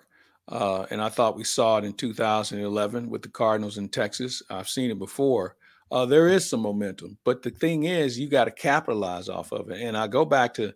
uh, 0.49 0.87
and 0.91 1.01
I 1.01 1.09
thought 1.09 1.37
we 1.37 1.45
saw 1.45 1.79
it 1.79 1.85
in 1.85 1.93
2011 1.93 3.09
with 3.09 3.23
the 3.23 3.29
Cardinals 3.29 3.79
in 3.79 3.89
Texas. 3.89 4.43
I've 4.51 4.69
seen 4.69 4.91
it 4.91 4.99
before. 4.99 5.57
Uh, 5.93 6.07
there 6.07 6.29
is 6.29 6.49
some 6.49 6.61
momentum, 6.61 7.19
but 7.25 7.43
the 7.43 7.51
thing 7.51 7.85
is, 7.85 8.19
you 8.19 8.29
got 8.29 8.45
to 8.45 8.51
capitalize 8.51 9.29
off 9.29 9.53
of 9.53 9.71
it. 9.71 9.81
And 9.81 9.97
I 9.97 10.07
go 10.07 10.25
back 10.25 10.55
to 10.55 10.73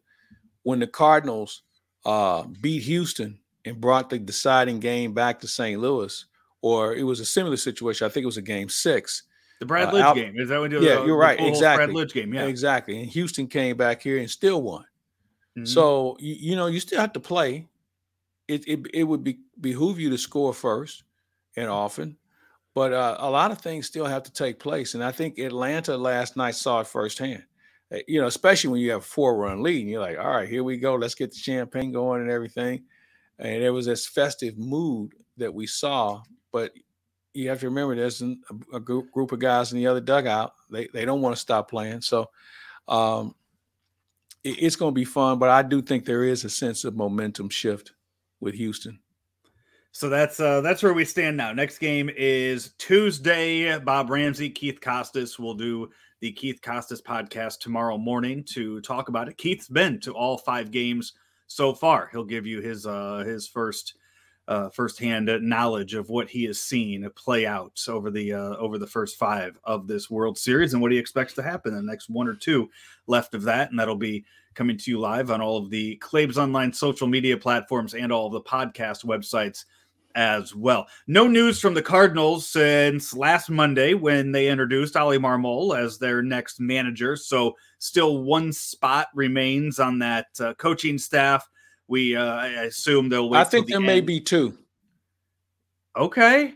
when 0.62 0.80
the 0.80 0.86
Cardinals 0.86 1.62
uh, 2.04 2.44
beat 2.60 2.82
Houston 2.82 3.38
and 3.64 3.80
brought 3.80 4.10
the 4.10 4.18
deciding 4.18 4.80
game 4.80 5.12
back 5.12 5.40
to 5.40 5.48
St. 5.48 5.80
Louis 5.80 6.24
or 6.64 6.94
it 6.94 7.02
was 7.02 7.20
a 7.20 7.26
similar 7.26 7.58
situation. 7.58 8.06
I 8.06 8.08
think 8.08 8.22
it 8.22 8.26
was 8.26 8.38
a 8.38 8.42
game 8.42 8.70
six. 8.70 9.24
The 9.60 9.66
Brad 9.66 9.92
Lidge 9.92 10.02
uh, 10.02 10.14
game. 10.14 10.32
Is 10.38 10.48
that 10.48 10.58
what 10.58 10.70
you 10.70 10.80
Yeah, 10.80 11.04
you're 11.04 11.18
right. 11.18 11.38
Exactly. 11.38 11.92
Brad 11.92 11.94
Lidge 11.94 12.14
game. 12.14 12.32
Yeah. 12.32 12.46
Exactly. 12.46 13.00
And 13.00 13.06
Houston 13.10 13.48
came 13.48 13.76
back 13.76 14.00
here 14.00 14.16
and 14.16 14.30
still 14.30 14.62
won. 14.62 14.84
Mm-hmm. 15.58 15.66
So 15.66 16.16
you, 16.18 16.34
you, 16.40 16.56
know, 16.56 16.68
you 16.68 16.80
still 16.80 17.02
have 17.02 17.12
to 17.12 17.20
play. 17.20 17.68
It 18.48 18.66
it, 18.66 18.86
it 18.94 19.04
would 19.04 19.22
be 19.22 19.40
behoove 19.60 20.00
you 20.00 20.08
to 20.08 20.16
score 20.16 20.54
first 20.54 21.04
and 21.54 21.68
often, 21.68 22.16
but 22.74 22.94
uh, 22.94 23.16
a 23.18 23.28
lot 23.28 23.50
of 23.50 23.58
things 23.58 23.86
still 23.86 24.06
have 24.06 24.22
to 24.22 24.32
take 24.32 24.58
place. 24.58 24.94
And 24.94 25.04
I 25.04 25.12
think 25.12 25.38
Atlanta 25.38 25.98
last 25.98 26.34
night 26.34 26.54
saw 26.54 26.80
it 26.80 26.86
firsthand. 26.86 27.44
Uh, 27.92 27.98
you 28.08 28.22
know, 28.22 28.26
especially 28.26 28.70
when 28.70 28.80
you 28.80 28.90
have 28.92 29.02
a 29.02 29.04
four 29.04 29.36
run 29.36 29.62
lead 29.62 29.82
and 29.82 29.90
you're 29.90 30.00
like, 30.00 30.18
all 30.18 30.30
right, 30.30 30.48
here 30.48 30.64
we 30.64 30.78
go. 30.78 30.94
Let's 30.94 31.14
get 31.14 31.30
the 31.30 31.36
champagne 31.36 31.92
going 31.92 32.22
and 32.22 32.30
everything. 32.30 32.84
And 33.38 33.62
there 33.62 33.74
was 33.74 33.84
this 33.84 34.06
festive 34.06 34.56
mood 34.56 35.12
that 35.36 35.52
we 35.52 35.66
saw 35.66 36.22
but 36.54 36.72
you 37.34 37.48
have 37.48 37.58
to 37.58 37.66
remember 37.66 37.96
there's 37.96 38.22
a, 38.22 38.78
group 38.78 39.32
of 39.32 39.40
guys 39.40 39.72
in 39.72 39.78
the 39.78 39.88
other 39.88 40.00
dugout. 40.00 40.54
They 40.70 40.86
they 40.86 41.04
don't 41.04 41.20
want 41.20 41.34
to 41.34 41.40
stop 41.40 41.68
playing. 41.68 42.00
So 42.00 42.30
um, 42.86 43.34
it, 44.44 44.62
it's 44.62 44.76
going 44.76 44.92
to 44.92 44.94
be 44.94 45.04
fun. 45.04 45.40
But 45.40 45.50
I 45.50 45.62
do 45.62 45.82
think 45.82 46.04
there 46.04 46.22
is 46.22 46.44
a 46.44 46.48
sense 46.48 46.84
of 46.84 46.94
momentum 46.94 47.48
shift 47.48 47.92
with 48.38 48.54
Houston. 48.54 49.00
So 49.90 50.08
that's 50.08 50.38
uh, 50.38 50.60
that's 50.60 50.80
where 50.80 50.94
we 50.94 51.04
stand 51.04 51.36
now. 51.36 51.52
Next 51.52 51.78
game 51.78 52.08
is 52.16 52.72
Tuesday. 52.78 53.76
Bob 53.80 54.08
Ramsey, 54.08 54.48
Keith 54.48 54.80
Costas 54.80 55.36
will 55.36 55.54
do 55.54 55.90
the 56.20 56.30
Keith 56.30 56.60
Costas 56.62 57.02
podcast 57.02 57.58
tomorrow 57.58 57.98
morning 57.98 58.44
to 58.50 58.80
talk 58.82 59.08
about 59.08 59.28
it. 59.28 59.36
Keith's 59.38 59.68
been 59.68 59.98
to 60.00 60.12
all 60.12 60.38
five 60.38 60.70
games 60.70 61.14
so 61.48 61.74
far. 61.74 62.10
He'll 62.12 62.22
give 62.22 62.46
you 62.46 62.60
his 62.60 62.86
uh, 62.86 63.24
his 63.26 63.48
first 63.48 63.94
uh, 64.46 64.68
firsthand 64.68 65.30
knowledge 65.42 65.94
of 65.94 66.08
what 66.08 66.28
he 66.28 66.44
has 66.44 66.60
seen 66.60 67.08
play 67.16 67.46
out 67.46 67.82
over 67.88 68.10
the 68.10 68.32
uh, 68.32 68.56
over 68.56 68.78
the 68.78 68.86
first 68.86 69.16
five 69.16 69.58
of 69.64 69.86
this 69.86 70.10
World 70.10 70.36
Series 70.36 70.72
and 70.72 70.82
what 70.82 70.92
he 70.92 70.98
expects 70.98 71.34
to 71.34 71.42
happen 71.42 71.72
in 71.72 71.84
the 71.84 71.90
next 71.90 72.10
one 72.10 72.28
or 72.28 72.34
two 72.34 72.68
left 73.06 73.34
of 73.34 73.42
that, 73.42 73.70
and 73.70 73.78
that'll 73.78 73.96
be 73.96 74.24
coming 74.54 74.76
to 74.78 74.90
you 74.90 75.00
live 75.00 75.30
on 75.30 75.40
all 75.40 75.56
of 75.56 75.70
the 75.70 75.96
Claibs 75.96 76.38
Online 76.38 76.72
social 76.72 77.06
media 77.06 77.36
platforms 77.36 77.94
and 77.94 78.12
all 78.12 78.26
of 78.26 78.32
the 78.32 78.40
podcast 78.40 79.04
websites 79.04 79.64
as 80.14 80.54
well. 80.54 80.86
No 81.06 81.26
news 81.26 81.58
from 81.58 81.74
the 81.74 81.82
Cardinals 81.82 82.46
since 82.46 83.14
last 83.14 83.50
Monday 83.50 83.94
when 83.94 84.30
they 84.30 84.48
introduced 84.48 84.96
Oli 84.96 85.18
Marmol 85.18 85.76
as 85.76 85.98
their 85.98 86.22
next 86.22 86.60
manager. 86.60 87.16
So 87.16 87.56
still 87.78 88.22
one 88.22 88.52
spot 88.52 89.08
remains 89.14 89.80
on 89.80 89.98
that 90.00 90.26
uh, 90.38 90.54
coaching 90.54 90.98
staff. 90.98 91.48
We 91.88 92.16
uh, 92.16 92.24
I 92.24 92.46
assume 92.64 93.08
they'll 93.08 93.28
wait. 93.28 93.38
I 93.40 93.44
think 93.44 93.66
there 93.68 93.78
the 93.78 93.86
may 93.86 93.98
end. 93.98 94.06
be 94.06 94.20
two. 94.20 94.56
Okay. 95.96 96.54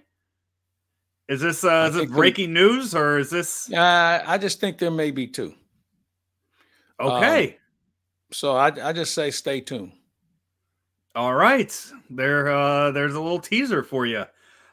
Is 1.29 1.41
this 1.41 1.63
uh, 1.65 1.87
is 1.91 1.95
this 1.95 2.07
there- 2.07 2.17
breaking 2.17 2.53
news 2.55 2.95
or 2.95 3.19
is 3.19 3.31
this 3.31 3.71
Uh, 3.73 4.23
I 4.27 4.39
just 4.39 4.61
think 4.61 4.79
there 4.79 4.91
may 4.91 5.11
be 5.11 5.27
two. 5.27 5.55
okay? 7.01 7.59
So 8.33 8.57
I, 8.57 8.89
I 8.89 8.93
just 8.93 9.15
say 9.15 9.31
stay 9.31 9.61
tuned. 9.61 9.93
All 11.15 11.35
right, 11.35 11.75
there. 12.11 12.49
Uh, 12.49 12.91
there's 12.93 13.15
a 13.15 13.21
little 13.21 13.41
teaser 13.41 13.83
for 13.83 14.07
you 14.07 14.25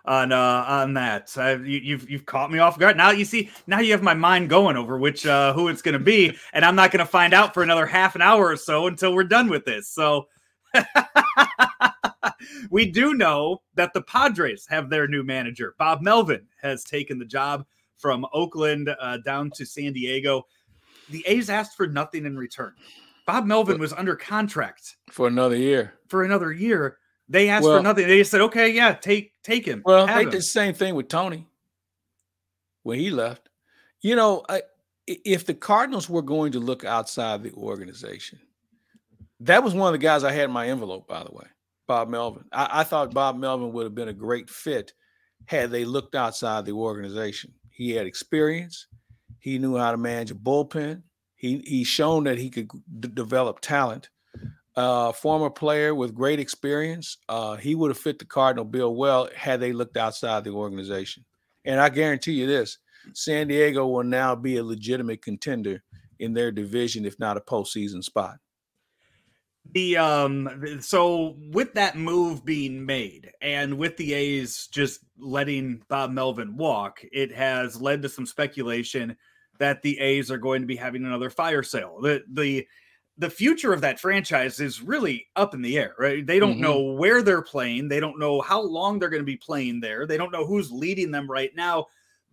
on 0.05 0.31
uh, 0.31 0.65
on 0.67 0.93
that. 0.95 1.33
Uh, 1.37 1.57
you, 1.59 1.79
you've 1.79 2.09
you've 2.09 2.25
caught 2.25 2.51
me 2.51 2.59
off 2.59 2.77
guard. 2.77 2.97
Now 2.97 3.11
you 3.11 3.25
see. 3.25 3.49
Now 3.67 3.79
you 3.79 3.91
have 3.93 4.03
my 4.03 4.13
mind 4.13 4.49
going 4.49 4.77
over 4.77 4.97
which 4.97 5.25
uh, 5.25 5.53
who 5.53 5.69
it's 5.69 5.81
going 5.81 5.93
to 5.93 5.99
be, 5.99 6.37
and 6.53 6.63
I'm 6.63 6.75
not 6.75 6.91
going 6.91 6.99
to 7.05 7.09
find 7.11 7.33
out 7.33 7.53
for 7.53 7.63
another 7.63 7.85
half 7.85 8.15
an 8.15 8.21
hour 8.21 8.47
or 8.47 8.57
so 8.57 8.87
until 8.87 9.13
we're 9.13 9.23
done 9.25 9.49
with 9.49 9.65
this. 9.65 9.89
So. 9.89 10.27
we 12.69 12.85
do 12.91 13.13
know 13.13 13.61
that 13.75 13.93
the 13.93 14.01
Padres 14.01 14.65
have 14.69 14.89
their 14.89 15.07
new 15.07 15.23
manager. 15.23 15.75
Bob 15.77 16.01
Melvin 16.01 16.45
has 16.61 16.83
taken 16.83 17.19
the 17.19 17.25
job 17.25 17.65
from 17.97 18.25
Oakland 18.33 18.89
uh, 18.99 19.17
down 19.17 19.51
to 19.55 19.65
San 19.65 19.93
Diego. 19.93 20.45
The 21.09 21.23
A's 21.27 21.49
asked 21.49 21.77
for 21.77 21.87
nothing 21.87 22.25
in 22.25 22.37
return. 22.37 22.73
Bob 23.25 23.45
Melvin 23.45 23.79
was 23.79 23.93
under 23.93 24.15
contract 24.15 24.97
for 25.11 25.27
another 25.27 25.55
year. 25.55 25.93
for 26.07 26.23
another 26.23 26.51
year. 26.51 26.97
They 27.27 27.49
asked 27.49 27.63
Well- 27.63 27.79
for 27.79 27.83
nothing. 27.83 28.07
They 28.07 28.23
said, 28.23 28.41
"Okay, 28.41 28.69
yeah, 28.69 28.93
take 28.93 29.33
take 29.41 29.65
him." 29.65 29.81
Well, 29.83 30.05
they 30.05 30.13
him." 30.23 30.29
did 30.29 30.39
the 30.39 30.43
same 30.43 30.75
thing 30.75 30.93
with 30.93 31.07
Tony 31.07 31.47
when 32.83 32.99
he 32.99 33.09
left. 33.09 33.49
You 34.01 34.15
know, 34.15 34.43
i- 34.47 34.61
if 35.07 35.43
the 35.45 35.55
Cardinals 35.55 36.07
were 36.07 36.21
going 36.21 36.51
to 36.51 36.59
look 36.59 36.83
outside 36.85 37.41
the 37.41 37.51
organization, 37.53 38.39
that 39.41 39.63
was 39.63 39.73
one 39.73 39.87
of 39.87 39.99
the 39.99 40.05
guys 40.05 40.23
I 40.23 40.31
had 40.31 40.45
in 40.45 40.51
my 40.51 40.67
envelope, 40.67 41.07
by 41.07 41.23
the 41.23 41.31
way, 41.31 41.45
Bob 41.87 42.09
Melvin. 42.09 42.45
I, 42.51 42.81
I 42.81 42.83
thought 42.83 43.13
Bob 43.13 43.37
Melvin 43.37 43.73
would 43.73 43.83
have 43.83 43.95
been 43.95 44.07
a 44.07 44.13
great 44.13 44.49
fit 44.49 44.93
had 45.45 45.71
they 45.71 45.85
looked 45.85 46.15
outside 46.15 46.65
the 46.65 46.71
organization. 46.71 47.53
He 47.69 47.91
had 47.91 48.07
experience. 48.07 48.87
He 49.39 49.59
knew 49.59 49.77
how 49.77 49.91
to 49.91 49.97
manage 49.97 50.31
a 50.31 50.35
bullpen. 50.35 51.03
He 51.35 51.61
he's 51.65 51.87
shown 51.87 52.23
that 52.23 52.37
he 52.37 52.49
could 52.49 52.69
d- 52.99 53.09
develop 53.13 53.59
talent. 53.59 54.09
Uh, 54.75 55.11
former 55.13 55.49
player 55.49 55.95
with 55.95 56.13
great 56.13 56.39
experience. 56.39 57.17
Uh, 57.29 57.55
he 57.55 57.75
would 57.75 57.91
have 57.91 57.97
fit 57.97 58.19
the 58.19 58.25
Cardinal 58.25 58.65
bill 58.65 58.95
well 58.95 59.29
had 59.33 59.61
they 59.61 59.71
looked 59.71 59.95
outside 59.95 60.43
the 60.43 60.49
organization. 60.49 61.23
And 61.63 61.79
I 61.79 61.89
guarantee 61.89 62.33
you 62.33 62.47
this: 62.47 62.79
San 63.13 63.47
Diego 63.47 63.87
will 63.87 64.03
now 64.03 64.35
be 64.35 64.57
a 64.57 64.63
legitimate 64.63 65.21
contender 65.21 65.83
in 66.19 66.33
their 66.33 66.51
division, 66.51 67.05
if 67.05 67.19
not 67.19 67.37
a 67.37 67.41
postseason 67.41 68.03
spot. 68.03 68.37
The 69.73 69.97
um 69.97 70.77
so 70.81 71.35
with 71.51 71.73
that 71.73 71.97
move 71.97 72.45
being 72.45 72.85
made 72.85 73.31
and 73.41 73.77
with 73.77 73.97
the 73.97 74.13
A's 74.13 74.67
just 74.67 75.01
letting 75.17 75.83
Bob 75.89 76.11
Melvin 76.11 76.55
walk, 76.55 77.01
it 77.11 77.31
has 77.33 77.81
led 77.81 78.01
to 78.03 78.09
some 78.09 78.25
speculation 78.25 79.15
that 79.57 79.81
the 79.81 79.99
A's 79.99 80.29
are 80.31 80.37
going 80.37 80.61
to 80.61 80.67
be 80.67 80.75
having 80.75 81.05
another 81.05 81.29
fire 81.29 81.63
sale. 81.63 81.99
The 82.01 82.23
the 82.31 82.67
the 83.17 83.29
future 83.29 83.71
of 83.71 83.79
that 83.81 83.99
franchise 83.99 84.59
is 84.59 84.81
really 84.81 85.27
up 85.37 85.53
in 85.53 85.61
the 85.61 85.77
air, 85.77 85.95
right? 85.97 86.25
They 86.25 86.37
don't 86.37 86.57
Mhm. 86.57 86.61
know 86.61 86.81
where 86.93 87.21
they're 87.21 87.41
playing, 87.41 87.87
they 87.87 88.01
don't 88.01 88.19
know 88.19 88.41
how 88.41 88.61
long 88.61 88.99
they're 88.99 89.09
going 89.09 89.21
to 89.21 89.25
be 89.25 89.37
playing 89.37 89.79
there. 89.79 90.05
They 90.05 90.17
don't 90.17 90.33
know 90.33 90.45
who's 90.45 90.71
leading 90.71 91.11
them 91.11 91.29
right 91.31 91.51
now. 91.55 91.87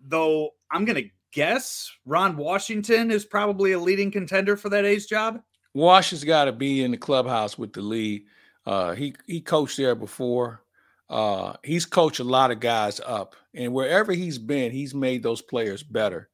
Though 0.05 0.51
I'm 0.73 0.85
going 0.85 1.05
to 1.05 1.11
guess 1.31 1.89
Ron 2.05 2.37
Washington 2.37 3.11
is 3.12 3.25
probably 3.25 3.73
a 3.73 3.79
leading 3.79 4.11
contender 4.11 4.57
for 4.57 4.69
that 4.71 4.85
A's 4.85 5.07
job. 5.07 5.41
Wash 5.75 6.11
has 6.11 6.25
got 6.25 6.45
to 6.47 6.52
be 6.52 6.83
in 6.83 6.91
the 6.91 6.97
clubhouse 6.97 7.57
with 7.57 7.73
the 7.73 7.81
lead. 7.81 8.25
Uh, 8.67 8.95
he 8.95 9.14
he 9.26 9.41
coached 9.41 9.76
there 9.76 9.95
before. 9.95 10.62
Uh, 11.09 11.55
he's 11.62 11.85
coached 11.85 12.21
a 12.21 12.25
lot 12.25 12.50
of 12.50 12.61
guys 12.61 13.00
up, 13.05 13.35
and 13.55 13.73
wherever 13.73 14.12
he's 14.12 14.38
been, 14.38 14.73
he's 14.73 14.95
made 14.95 15.23
those 15.23 15.43
players 15.43 15.83
better. 15.83 16.29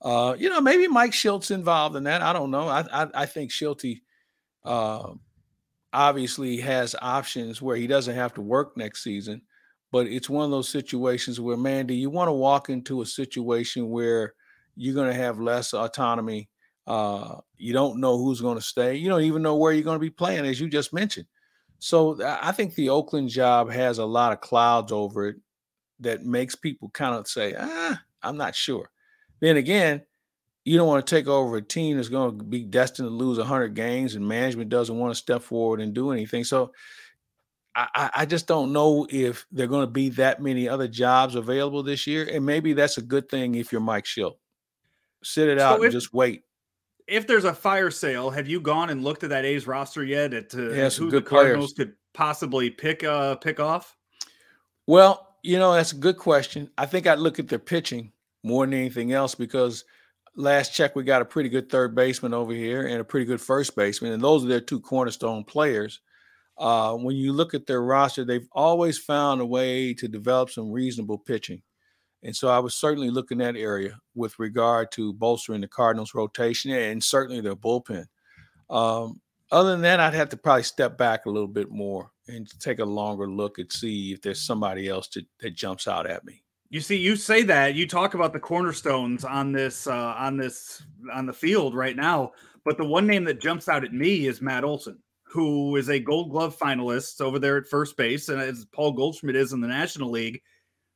Uh, 0.00 0.34
you 0.38 0.48
know, 0.48 0.60
maybe 0.60 0.88
Mike 0.88 1.12
Shildt's 1.12 1.50
involved 1.50 1.96
in 1.96 2.04
that. 2.04 2.22
I 2.22 2.32
don't 2.32 2.50
know. 2.50 2.68
I 2.68 2.80
I, 2.92 3.08
I 3.14 3.26
think 3.26 3.50
Shildt 3.50 4.00
uh, 4.64 5.12
obviously 5.92 6.58
has 6.58 6.94
options 7.00 7.60
where 7.60 7.76
he 7.76 7.86
doesn't 7.86 8.14
have 8.14 8.34
to 8.34 8.40
work 8.40 8.76
next 8.76 9.02
season, 9.02 9.42
but 9.90 10.06
it's 10.06 10.30
one 10.30 10.44
of 10.44 10.50
those 10.50 10.68
situations 10.68 11.40
where, 11.40 11.56
man, 11.56 11.86
do 11.86 11.94
you 11.94 12.10
want 12.10 12.28
to 12.28 12.32
walk 12.32 12.70
into 12.70 13.02
a 13.02 13.06
situation 13.06 13.90
where 13.90 14.34
you're 14.76 14.94
going 14.94 15.10
to 15.10 15.18
have 15.18 15.40
less 15.40 15.74
autonomy? 15.74 16.48
Uh, 16.86 17.36
you 17.56 17.72
don't 17.72 18.00
know 18.00 18.18
who's 18.18 18.40
going 18.40 18.56
to 18.58 18.62
stay. 18.64 18.96
You 18.96 19.08
don't 19.08 19.22
even 19.22 19.42
know 19.42 19.56
where 19.56 19.72
you're 19.72 19.84
going 19.84 19.96
to 19.96 20.00
be 20.00 20.10
playing, 20.10 20.46
as 20.46 20.60
you 20.60 20.68
just 20.68 20.92
mentioned. 20.92 21.26
So 21.78 22.18
I 22.24 22.52
think 22.52 22.74
the 22.74 22.90
Oakland 22.90 23.28
job 23.28 23.70
has 23.70 23.98
a 23.98 24.04
lot 24.04 24.32
of 24.32 24.40
clouds 24.40 24.92
over 24.92 25.28
it 25.28 25.36
that 26.00 26.24
makes 26.24 26.54
people 26.54 26.90
kind 26.90 27.14
of 27.14 27.26
say, 27.28 27.54
ah, 27.58 28.00
I'm 28.22 28.36
not 28.36 28.54
sure. 28.54 28.90
Then 29.40 29.56
again, 29.56 30.02
you 30.64 30.76
don't 30.76 30.86
want 30.86 31.04
to 31.04 31.14
take 31.14 31.26
over 31.26 31.56
a 31.56 31.62
team 31.62 31.96
that's 31.96 32.08
going 32.08 32.38
to 32.38 32.44
be 32.44 32.62
destined 32.62 33.06
to 33.08 33.12
lose 33.12 33.38
100 33.38 33.74
games 33.74 34.14
and 34.14 34.26
management 34.26 34.68
doesn't 34.70 34.96
want 34.96 35.10
to 35.12 35.16
step 35.18 35.42
forward 35.42 35.80
and 35.80 35.92
do 35.92 36.12
anything. 36.12 36.44
So 36.44 36.72
I, 37.74 38.10
I- 38.14 38.26
just 38.26 38.46
don't 38.46 38.72
know 38.72 39.06
if 39.10 39.46
there 39.50 39.64
are 39.64 39.68
going 39.68 39.86
to 39.86 39.90
be 39.90 40.10
that 40.10 40.40
many 40.42 40.68
other 40.68 40.86
jobs 40.88 41.34
available 41.34 41.82
this 41.82 42.06
year. 42.06 42.28
And 42.30 42.44
maybe 42.46 42.74
that's 42.74 42.98
a 42.98 43.02
good 43.02 43.28
thing 43.28 43.54
if 43.56 43.72
you're 43.72 43.80
Mike 43.80 44.04
Shildt. 44.04 44.36
Sit 45.24 45.48
it 45.48 45.58
So 45.58 45.64
out 45.64 45.76
if- 45.78 45.84
and 45.84 45.92
just 45.92 46.12
wait. 46.14 46.42
If 47.06 47.26
there's 47.26 47.44
a 47.44 47.54
fire 47.54 47.90
sale, 47.90 48.30
have 48.30 48.48
you 48.48 48.60
gone 48.60 48.90
and 48.90 49.02
looked 49.02 49.24
at 49.24 49.30
that 49.30 49.44
A's 49.44 49.66
roster 49.66 50.04
yet? 50.04 50.34
At 50.34 50.54
uh, 50.54 50.70
Yeah, 50.70 50.90
who 50.90 51.06
the 51.06 51.10
good 51.10 51.26
players. 51.26 51.44
Cardinals 51.44 51.72
could 51.72 51.94
possibly 52.12 52.70
pick 52.70 53.04
uh 53.04 53.36
pick 53.36 53.60
off? 53.60 53.96
Well, 54.86 55.36
you 55.42 55.58
know, 55.58 55.74
that's 55.74 55.92
a 55.92 55.96
good 55.96 56.18
question. 56.18 56.70
I 56.78 56.86
think 56.86 57.06
I'd 57.06 57.18
look 57.18 57.38
at 57.38 57.48
their 57.48 57.58
pitching 57.58 58.12
more 58.42 58.66
than 58.66 58.74
anything 58.74 59.12
else 59.12 59.34
because 59.34 59.84
last 60.34 60.74
check 60.74 60.96
we 60.96 61.04
got 61.04 61.22
a 61.22 61.26
pretty 61.26 61.48
good 61.48 61.68
third 61.68 61.94
baseman 61.94 62.34
over 62.34 62.52
here 62.52 62.86
and 62.86 63.00
a 63.00 63.04
pretty 63.04 63.26
good 63.26 63.40
first 63.40 63.76
baseman, 63.76 64.12
and 64.12 64.22
those 64.22 64.44
are 64.44 64.48
their 64.48 64.60
two 64.60 64.80
cornerstone 64.80 65.44
players. 65.44 66.00
Uh, 66.58 66.94
when 66.96 67.16
you 67.16 67.32
look 67.32 67.54
at 67.54 67.66
their 67.66 67.82
roster, 67.82 68.24
they've 68.24 68.48
always 68.52 68.98
found 68.98 69.40
a 69.40 69.46
way 69.46 69.94
to 69.94 70.06
develop 70.06 70.50
some 70.50 70.70
reasonable 70.70 71.18
pitching. 71.18 71.62
And 72.22 72.36
so 72.36 72.48
I 72.48 72.60
was 72.60 72.74
certainly 72.74 73.10
looking 73.10 73.38
that 73.38 73.56
area 73.56 73.98
with 74.14 74.38
regard 74.38 74.92
to 74.92 75.12
bolstering 75.12 75.60
the 75.60 75.68
Cardinals' 75.68 76.14
rotation 76.14 76.70
and 76.70 77.02
certainly 77.02 77.40
their 77.40 77.56
bullpen. 77.56 78.06
Um, 78.70 79.20
other 79.50 79.72
than 79.72 79.82
that, 79.82 80.00
I'd 80.00 80.14
have 80.14 80.30
to 80.30 80.36
probably 80.36 80.62
step 80.62 80.96
back 80.96 81.26
a 81.26 81.30
little 81.30 81.48
bit 81.48 81.70
more 81.70 82.10
and 82.28 82.48
take 82.60 82.78
a 82.78 82.84
longer 82.84 83.28
look 83.28 83.58
and 83.58 83.70
see 83.70 84.12
if 84.12 84.22
there's 84.22 84.40
somebody 84.40 84.88
else 84.88 85.08
to, 85.08 85.26
that 85.40 85.54
jumps 85.54 85.88
out 85.88 86.06
at 86.06 86.24
me. 86.24 86.42
You 86.70 86.80
see, 86.80 86.96
you 86.96 87.16
say 87.16 87.42
that 87.42 87.74
you 87.74 87.86
talk 87.86 88.14
about 88.14 88.32
the 88.32 88.40
cornerstones 88.40 89.26
on 89.26 89.52
this 89.52 89.86
uh, 89.86 90.14
on 90.16 90.38
this 90.38 90.82
on 91.12 91.26
the 91.26 91.32
field 91.32 91.74
right 91.74 91.94
now, 91.94 92.32
but 92.64 92.78
the 92.78 92.84
one 92.84 93.06
name 93.06 93.24
that 93.24 93.42
jumps 93.42 93.68
out 93.68 93.84
at 93.84 93.92
me 93.92 94.26
is 94.26 94.40
Matt 94.40 94.64
Olson, 94.64 94.98
who 95.24 95.76
is 95.76 95.90
a 95.90 96.00
Gold 96.00 96.30
Glove 96.30 96.58
finalist 96.58 97.20
over 97.20 97.38
there 97.38 97.58
at 97.58 97.66
first 97.66 97.94
base, 97.98 98.30
and 98.30 98.40
as 98.40 98.64
Paul 98.72 98.92
Goldschmidt 98.92 99.36
is 99.36 99.52
in 99.52 99.60
the 99.60 99.68
National 99.68 100.10
League, 100.10 100.40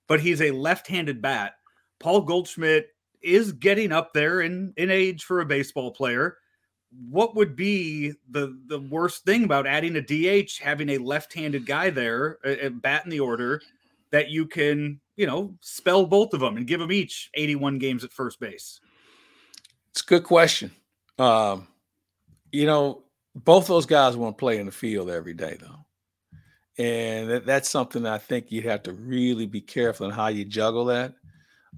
but 0.06 0.20
he's 0.20 0.40
a 0.40 0.50
left-handed 0.50 1.20
bat. 1.20 1.54
Paul 1.98 2.22
Goldschmidt 2.22 2.88
is 3.22 3.52
getting 3.52 3.92
up 3.92 4.12
there 4.12 4.40
in 4.42 4.72
in 4.76 4.90
age 4.90 5.24
for 5.24 5.40
a 5.40 5.46
baseball 5.46 5.90
player. 5.90 6.38
What 7.10 7.34
would 7.34 7.56
be 7.56 8.12
the 8.30 8.58
the 8.66 8.80
worst 8.80 9.24
thing 9.24 9.44
about 9.44 9.66
adding 9.66 9.96
a 9.96 10.00
DH, 10.00 10.58
having 10.58 10.90
a 10.90 10.98
left-handed 10.98 11.66
guy 11.66 11.90
there, 11.90 12.38
a, 12.44 12.66
a 12.66 12.70
bat 12.70 13.04
in 13.04 13.10
the 13.10 13.20
order? 13.20 13.60
that 14.10 14.30
you 14.30 14.46
can, 14.46 15.00
you 15.16 15.26
know, 15.26 15.54
spell 15.60 16.06
both 16.06 16.32
of 16.32 16.40
them 16.40 16.56
and 16.56 16.66
give 16.66 16.80
them 16.80 16.92
each 16.92 17.30
81 17.34 17.78
games 17.78 18.04
at 18.04 18.12
first 18.12 18.40
base? 18.40 18.80
It's 19.90 20.02
a 20.02 20.06
good 20.06 20.24
question. 20.24 20.70
Um, 21.18 21.68
you 22.52 22.66
know, 22.66 23.02
both 23.34 23.66
those 23.66 23.86
guys 23.86 24.16
want 24.16 24.36
to 24.36 24.40
play 24.40 24.58
in 24.58 24.66
the 24.66 24.72
field 24.72 25.10
every 25.10 25.34
day, 25.34 25.56
though. 25.60 25.85
And 26.78 27.30
that, 27.30 27.46
that's 27.46 27.70
something 27.70 28.02
that 28.02 28.12
I 28.12 28.18
think 28.18 28.52
you 28.52 28.62
have 28.62 28.82
to 28.84 28.92
really 28.92 29.46
be 29.46 29.60
careful 29.60 30.06
in 30.06 30.12
how 30.12 30.28
you 30.28 30.44
juggle 30.44 30.86
that. 30.86 31.14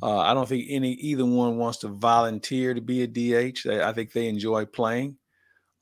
Uh, 0.03 0.19
I 0.19 0.35
don't 0.35 0.49
think 0.49 0.67
any 0.69 0.93
either 0.93 1.25
one 1.25 1.57
wants 1.57 1.79
to 1.79 1.89
volunteer 1.89 2.75
to 2.75 2.81
be 2.81 3.03
a 3.03 3.07
DH. 3.07 3.67
I, 3.67 3.89
I 3.89 3.93
think 3.93 4.13
they 4.13 4.29
enjoy 4.29 4.65
playing. 4.65 5.17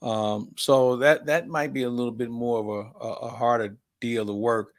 Um, 0.03 0.51
so 0.57 0.97
that 0.97 1.27
that 1.27 1.49
might 1.49 1.73
be 1.73 1.83
a 1.83 1.91
little 1.91 2.13
bit 2.13 2.31
more 2.31 2.61
of 2.61 2.69
a, 2.69 3.07
a, 3.07 3.13
a 3.27 3.29
harder 3.29 3.77
deal 4.01 4.27
to 4.27 4.33
work. 4.33 4.73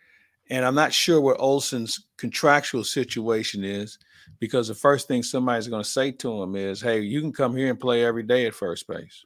And 0.50 0.64
I'm 0.64 0.76
not 0.76 0.94
sure 0.94 1.20
what 1.20 1.40
Olson's 1.40 2.06
contractual 2.18 2.84
situation 2.84 3.64
is 3.64 4.00
because 4.40 4.68
the 4.68 4.76
first 4.76 5.08
thing 5.08 5.24
somebody's 5.24 5.68
going 5.68 5.84
to 5.84 5.90
say 5.90 6.12
to 6.12 6.42
him 6.42 6.56
is, 6.56 6.82
"Hey, 6.82 7.02
you 7.02 7.22
can 7.22 7.34
come 7.34 7.56
here 7.56 7.70
and 7.70 7.80
play 7.80 8.06
every 8.06 8.24
day 8.24 8.46
at 8.46 8.54
first 8.54 8.88
base." 8.88 9.26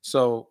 So 0.00 0.48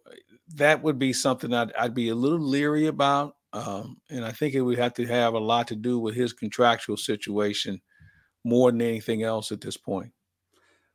that 0.55 0.81
would 0.83 0.99
be 0.99 1.13
something 1.13 1.53
I'd, 1.53 1.73
I'd 1.73 1.93
be 1.93 2.09
a 2.09 2.15
little 2.15 2.39
leery 2.39 2.87
about, 2.87 3.34
um, 3.55 3.97
and 4.09 4.25
I 4.25 4.31
think 4.31 4.53
it 4.53 4.61
would 4.61 4.77
have 4.77 4.93
to 4.95 5.05
have 5.05 5.33
a 5.33 5.39
lot 5.39 5.69
to 5.69 5.75
do 5.77 5.97
with 5.97 6.13
his 6.13 6.33
contractual 6.33 6.97
situation 6.97 7.81
more 8.43 8.69
than 8.69 8.81
anything 8.81 9.23
else 9.23 9.51
at 9.53 9.61
this 9.61 9.77
point. 9.77 10.11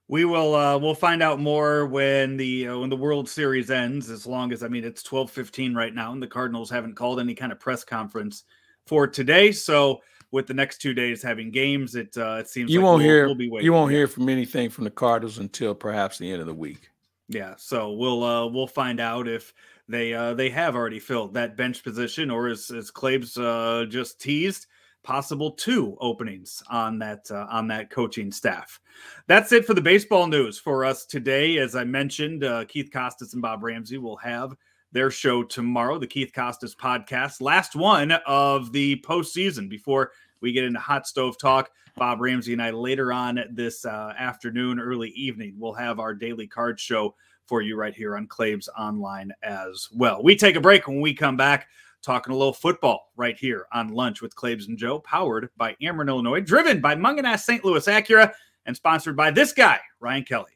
We 0.08 0.26
will 0.26 0.54
uh, 0.54 0.76
we'll 0.76 0.94
find 0.94 1.22
out 1.22 1.40
more 1.40 1.86
when 1.86 2.36
the 2.36 2.68
uh, 2.68 2.78
when 2.78 2.90
the 2.90 2.96
World 2.96 3.28
Series 3.28 3.70
ends. 3.70 4.10
As 4.10 4.26
long 4.26 4.52
as 4.52 4.62
I 4.62 4.68
mean 4.68 4.84
it's 4.84 5.02
twelve 5.02 5.30
fifteen 5.30 5.74
right 5.74 5.94
now, 5.94 6.12
and 6.12 6.22
the 6.22 6.26
Cardinals 6.26 6.68
haven't 6.68 6.96
called 6.96 7.18
any 7.18 7.34
kind 7.34 7.50
of 7.50 7.58
press 7.58 7.82
conference 7.82 8.44
for 8.86 9.06
today. 9.06 9.52
So 9.52 10.00
with 10.30 10.46
the 10.46 10.54
next 10.54 10.78
two 10.78 10.92
days 10.92 11.22
having 11.22 11.50
games, 11.50 11.94
it 11.94 12.14
uh, 12.18 12.38
it 12.40 12.48
seems 12.48 12.70
you 12.70 12.80
like 12.80 12.84
won't 12.84 12.98
we'll, 12.98 13.08
hear 13.08 13.26
we'll 13.28 13.62
you 13.62 13.72
won't 13.72 13.92
hear 13.92 14.06
from 14.06 14.28
anything 14.28 14.68
from 14.68 14.84
the 14.84 14.90
Cardinals 14.90 15.38
until 15.38 15.74
perhaps 15.74 16.18
the 16.18 16.30
end 16.30 16.40
of 16.40 16.46
the 16.46 16.54
week. 16.54 16.90
Yeah, 17.28 17.54
so 17.56 17.92
we'll 17.92 18.24
uh, 18.24 18.46
we'll 18.48 18.66
find 18.66 19.00
out 19.00 19.28
if 19.28 19.54
they 19.90 20.14
uh, 20.14 20.34
they 20.34 20.50
have 20.50 20.76
already 20.76 20.98
filled 21.00 21.34
that 21.34 21.56
bench 21.56 21.82
position, 21.82 22.30
or 22.30 22.48
as 22.48 22.70
as 22.70 22.90
Claibs 22.90 23.36
uh, 23.36 23.86
just 23.86 24.20
teased, 24.20 24.66
possible 25.02 25.50
two 25.52 25.96
openings 26.00 26.62
on 26.70 26.98
that 27.00 27.30
uh, 27.30 27.46
on 27.50 27.66
that 27.68 27.90
coaching 27.90 28.30
staff. 28.30 28.80
That's 29.26 29.52
it 29.52 29.64
for 29.64 29.74
the 29.74 29.80
baseball 29.80 30.26
news 30.26 30.58
for 30.58 30.84
us 30.84 31.04
today. 31.04 31.58
As 31.58 31.74
I 31.74 31.84
mentioned, 31.84 32.44
uh, 32.44 32.64
Keith 32.66 32.90
Costas 32.92 33.32
and 33.32 33.42
Bob 33.42 33.62
Ramsey 33.62 33.98
will 33.98 34.16
have 34.18 34.54
their 34.92 35.10
show 35.10 35.42
tomorrow, 35.42 35.98
the 35.98 36.06
Keith 36.06 36.32
Costas 36.34 36.74
podcast, 36.74 37.40
last 37.40 37.76
one 37.76 38.12
of 38.26 38.72
the 38.72 39.02
postseason 39.06 39.68
before 39.68 40.12
we 40.40 40.52
get 40.52 40.64
into 40.64 40.80
hot 40.80 41.06
stove 41.06 41.38
talk. 41.38 41.70
Bob 41.96 42.20
Ramsey 42.20 42.52
and 42.52 42.62
I 42.62 42.70
later 42.70 43.12
on 43.12 43.40
this 43.52 43.84
uh, 43.84 44.14
afternoon, 44.18 44.80
early 44.80 45.10
evening, 45.10 45.54
we'll 45.58 45.74
have 45.74 46.00
our 46.00 46.14
daily 46.14 46.46
card 46.46 46.78
show 46.80 47.14
for 47.50 47.62
you 47.62 47.76
right 47.76 47.92
here 47.92 48.16
on 48.16 48.28
Claibs 48.28 48.68
Online 48.78 49.32
as 49.42 49.88
well. 49.92 50.22
We 50.22 50.36
take 50.36 50.54
a 50.54 50.60
break 50.60 50.86
when 50.86 51.00
we 51.00 51.12
come 51.12 51.36
back 51.36 51.66
talking 52.00 52.32
a 52.32 52.36
little 52.36 52.52
football 52.52 53.10
right 53.16 53.36
here 53.36 53.66
on 53.72 53.88
Lunch 53.88 54.22
with 54.22 54.36
Claibs 54.36 54.68
and 54.68 54.78
Joe, 54.78 55.00
powered 55.00 55.50
by 55.56 55.74
Ameren, 55.82 56.08
Illinois, 56.08 56.40
driven 56.40 56.80
by 56.80 56.94
Mungenast 56.94 57.40
St. 57.40 57.64
Louis 57.64 57.84
Acura, 57.86 58.32
and 58.66 58.76
sponsored 58.76 59.16
by 59.16 59.32
this 59.32 59.52
guy, 59.52 59.80
Ryan 59.98 60.22
Kelly. 60.22 60.52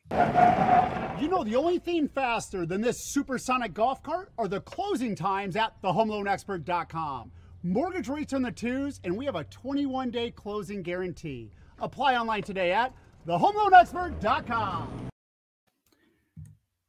You 1.21 1.29
know, 1.29 1.43
the 1.43 1.57
only 1.57 1.81
thing 1.81 2.07
faster 2.07 2.65
than 2.65 2.81
this 2.81 3.01
supersonic 3.01 3.75
golf 3.75 4.01
cart 4.05 4.31
are 4.39 4.47
the 4.47 4.61
closing 4.61 5.17
times 5.17 5.57
at 5.57 5.75
thehomeloanexpert.com. 5.83 7.33
Mortgage 7.65 8.09
rates 8.09 8.33
on 8.33 8.43
the 8.43 8.53
twos, 8.53 9.01
and 9.03 9.17
we 9.17 9.25
have 9.25 9.35
a 9.35 9.45
21 9.45 10.13
day 10.13 10.31
closing 10.31 10.81
guarantee. 10.83 11.51
Apply 11.81 12.17
online 12.17 12.45
today 12.45 12.73
at 12.73 12.95
thehomeloanexpert.com. 13.27 15.11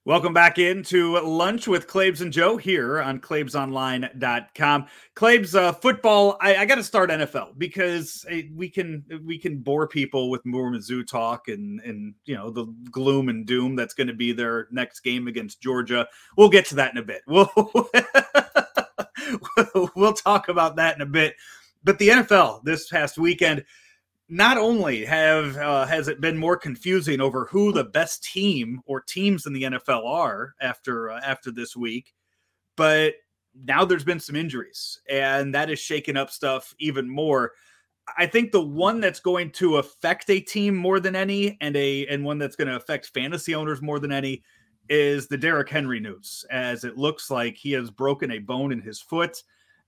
Welcome 0.08 0.36
back 0.36 0.60
into 0.60 1.20
lunch 1.20 1.68
with 1.68 1.88
Claibs 1.88 2.22
and 2.22 2.32
Joe 2.32 2.58
here 2.58 3.02
on 3.02 3.20
ClaibsOnline.com. 3.20 4.86
Claibs, 5.16 5.56
uh, 5.56 5.74
football. 5.74 6.38
I, 6.40 6.58
I 6.58 6.66
got 6.66 6.76
to 6.76 6.84
start 6.84 7.10
NFL 7.10 7.58
because 7.58 8.24
uh, 8.32 8.42
we 8.54 8.70
can 8.70 9.04
we 9.26 9.40
can 9.40 9.62
bore 9.62 9.88
people 9.88 10.30
with 10.30 10.46
more 10.46 10.70
Mizzou 10.70 11.08
talk 11.08 11.48
and 11.48 11.82
and 11.82 12.14
you 12.26 12.36
know 12.36 12.52
the 12.52 12.68
gloom 12.92 13.30
and 13.30 13.48
doom 13.48 13.76
that's 13.76 13.96
going 13.96 14.06
to 14.06 14.14
be 14.14 14.32
their 14.32 14.68
next 14.70 15.00
game 15.00 15.28
against 15.28 15.60
Georgia. 15.60 16.08
We'll 16.38 16.50
get 16.50 16.68
to 16.68 16.76
that 16.76 16.92
in 16.92 17.00
a 17.00 17.04
bit. 17.04 17.24
We'll 17.26 17.50
we'll 19.96 20.14
talk 20.14 20.50
about 20.50 20.76
that 20.76 20.98
in 20.98 21.02
a 21.02 21.08
bit. 21.08 21.36
But 21.84 21.98
the 21.98 22.10
NFL 22.10 22.64
this 22.64 22.88
past 22.90 23.18
weekend 23.18 23.66
not 24.28 24.58
only 24.58 25.06
have 25.06 25.56
uh, 25.58 25.86
has 25.86 26.08
it 26.08 26.22
been 26.22 26.38
more 26.38 26.58
confusing 26.58 27.22
over 27.22 27.46
who 27.46 27.72
the 27.72 27.84
best 27.84 28.24
team 28.24 28.82
or 28.86 29.02
teams 29.02 29.46
in 29.46 29.54
the 29.54 29.64
NFL 29.64 30.06
are 30.06 30.56
after 30.62 31.12
uh, 31.12 31.22
after 31.24 31.52
this 31.52 31.76
week, 31.76 32.14
but 32.76 33.14
now 33.64 33.86
there's 33.86 34.04
been 34.04 34.20
some 34.20 34.36
injuries 34.36 35.00
and 35.10 35.54
that 35.54 35.70
has 35.70 35.80
shaken 35.80 36.18
up 36.18 36.30
stuff 36.30 36.74
even 36.80 37.10
more. 37.10 37.54
I 38.18 38.28
think 38.28 38.52
the 38.52 38.62
one 38.62 39.00
that's 39.00 39.20
going 39.20 39.52
to 39.54 39.78
affect 39.78 40.30
a 40.30 40.40
team 40.40 40.76
more 40.76 41.00
than 41.00 41.16
any 41.16 41.58
and 41.62 41.76
a 41.76 42.06
and 42.08 42.24
one 42.24 42.38
that's 42.38 42.56
going 42.56 42.68
to 42.68 42.76
affect 42.76 43.08
fantasy 43.14 43.56
owners 43.56 43.82
more 43.82 44.00
than 44.00 44.12
any 44.12 44.44
is 44.90 45.28
the 45.28 45.38
Derrick 45.38 45.70
Henry 45.70 46.00
news 46.00 46.46
as 46.52 46.84
it 46.84 46.98
looks 46.98 47.32
like 47.32 47.56
he 47.56 47.72
has 47.72 47.90
broken 47.90 48.32
a 48.32 48.40
bone 48.40 48.72
in 48.72 48.82
his 48.82 49.02
foot 49.02 49.42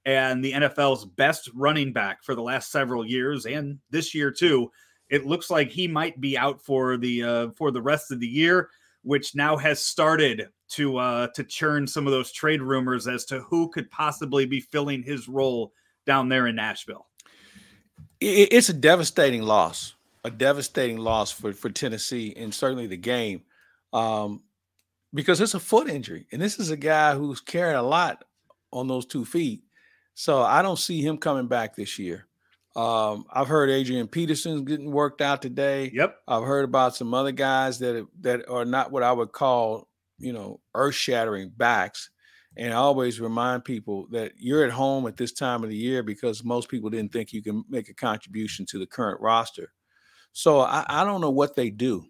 and 0.08 0.44
the 0.44 0.54
NFL's 0.54 1.04
best 1.04 1.50
running 1.54 1.92
back 1.92 2.24
for 2.24 2.34
the 2.34 2.42
last 2.42 2.72
several 2.72 3.06
years 3.06 3.46
and 3.46 3.78
this 3.90 4.16
year 4.16 4.32
too. 4.32 4.72
It 5.10 5.26
looks 5.26 5.50
like 5.50 5.70
he 5.70 5.88
might 5.88 6.20
be 6.22 6.38
out 6.38 6.62
for 6.62 6.98
the 6.98 7.24
uh, 7.24 7.48
for 7.56 7.72
the 7.72 7.82
rest 7.82 8.12
of 8.12 8.20
the 8.20 8.28
year, 8.28 8.70
which 9.04 9.36
now 9.36 9.58
has 9.58 9.84
started 9.84 10.48
to 10.70 10.98
uh, 10.98 11.28
to 11.36 11.44
churn 11.44 11.86
some 11.86 12.08
of 12.08 12.12
those 12.12 12.32
trade 12.32 12.62
rumors 12.62 13.08
as 13.08 13.26
to 13.26 13.42
who 13.42 13.70
could 13.70 13.92
possibly 13.92 14.46
be 14.46 14.62
filling 14.62 15.04
his 15.04 15.28
role 15.28 15.74
down 16.06 16.30
there 16.30 16.48
in 16.48 16.56
Nashville. 16.56 17.06
It's 18.20 18.70
a 18.70 18.74
devastating 18.74 19.44
loss, 19.44 19.94
a 20.24 20.32
devastating 20.32 20.98
loss 20.98 21.32
for 21.32 21.52
for 21.52 21.70
Tennessee 21.70 22.34
and 22.36 22.54
certainly 22.54 22.88
the 22.88 22.98
game, 22.98 23.44
um, 23.92 24.42
because 25.14 25.42
it's 25.42 25.54
a 25.54 25.60
foot 25.60 25.90
injury, 25.90 26.28
and 26.32 26.42
this 26.42 26.60
is 26.60 26.70
a 26.70 26.78
guy 26.78 27.14
who's 27.14 27.42
carrying 27.42 27.78
a 27.78 27.84
lot 27.84 28.24
on 28.72 28.88
those 28.88 29.06
two 29.06 29.26
feet. 29.26 29.64
So 30.20 30.42
I 30.42 30.64
don't 30.64 30.80
see 30.80 31.00
him 31.00 31.20
coming 31.20 31.46
back 31.46 31.76
this 31.76 32.00
year. 32.00 32.26
Um, 32.76 33.26
I've 33.32 33.48
heard 33.48 33.70
Adrian 33.70 34.08
Peterson's 34.08 34.68
getting 34.68 34.92
worked 34.92 35.22
out 35.22 35.44
today. 35.44 35.92
Yep. 35.94 36.18
I've 36.28 36.44
heard 36.44 36.66
about 36.66 36.96
some 36.96 37.14
other 37.14 37.32
guys 37.32 37.78
that 37.80 38.08
that 38.22 38.50
are 38.50 38.66
not 38.66 38.92
what 38.92 39.04
I 39.04 39.12
would 39.12 39.32
call, 39.32 39.88
you 40.18 40.34
know, 40.34 40.60
earth-shattering 40.74 41.52
backs. 41.56 42.10
And 42.56 42.74
I 42.74 42.78
always 42.78 43.20
remind 43.20 43.64
people 43.64 44.08
that 44.10 44.32
you're 44.38 44.66
at 44.66 44.72
home 44.72 45.06
at 45.06 45.18
this 45.18 45.34
time 45.34 45.64
of 45.64 45.70
the 45.70 45.78
year 45.78 46.02
because 46.02 46.44
most 46.44 46.68
people 46.68 46.90
didn't 46.90 47.14
think 47.14 47.32
you 47.32 47.44
can 47.44 47.64
make 47.70 47.88
a 47.90 47.94
contribution 47.94 48.66
to 48.68 48.80
the 48.80 48.88
current 48.88 49.22
roster. 49.22 49.72
So 50.34 50.62
I, 50.62 50.84
I 50.90 51.04
don't 51.04 51.22
know 51.22 51.30
what 51.30 51.56
they 51.56 51.70
do. 51.70 52.08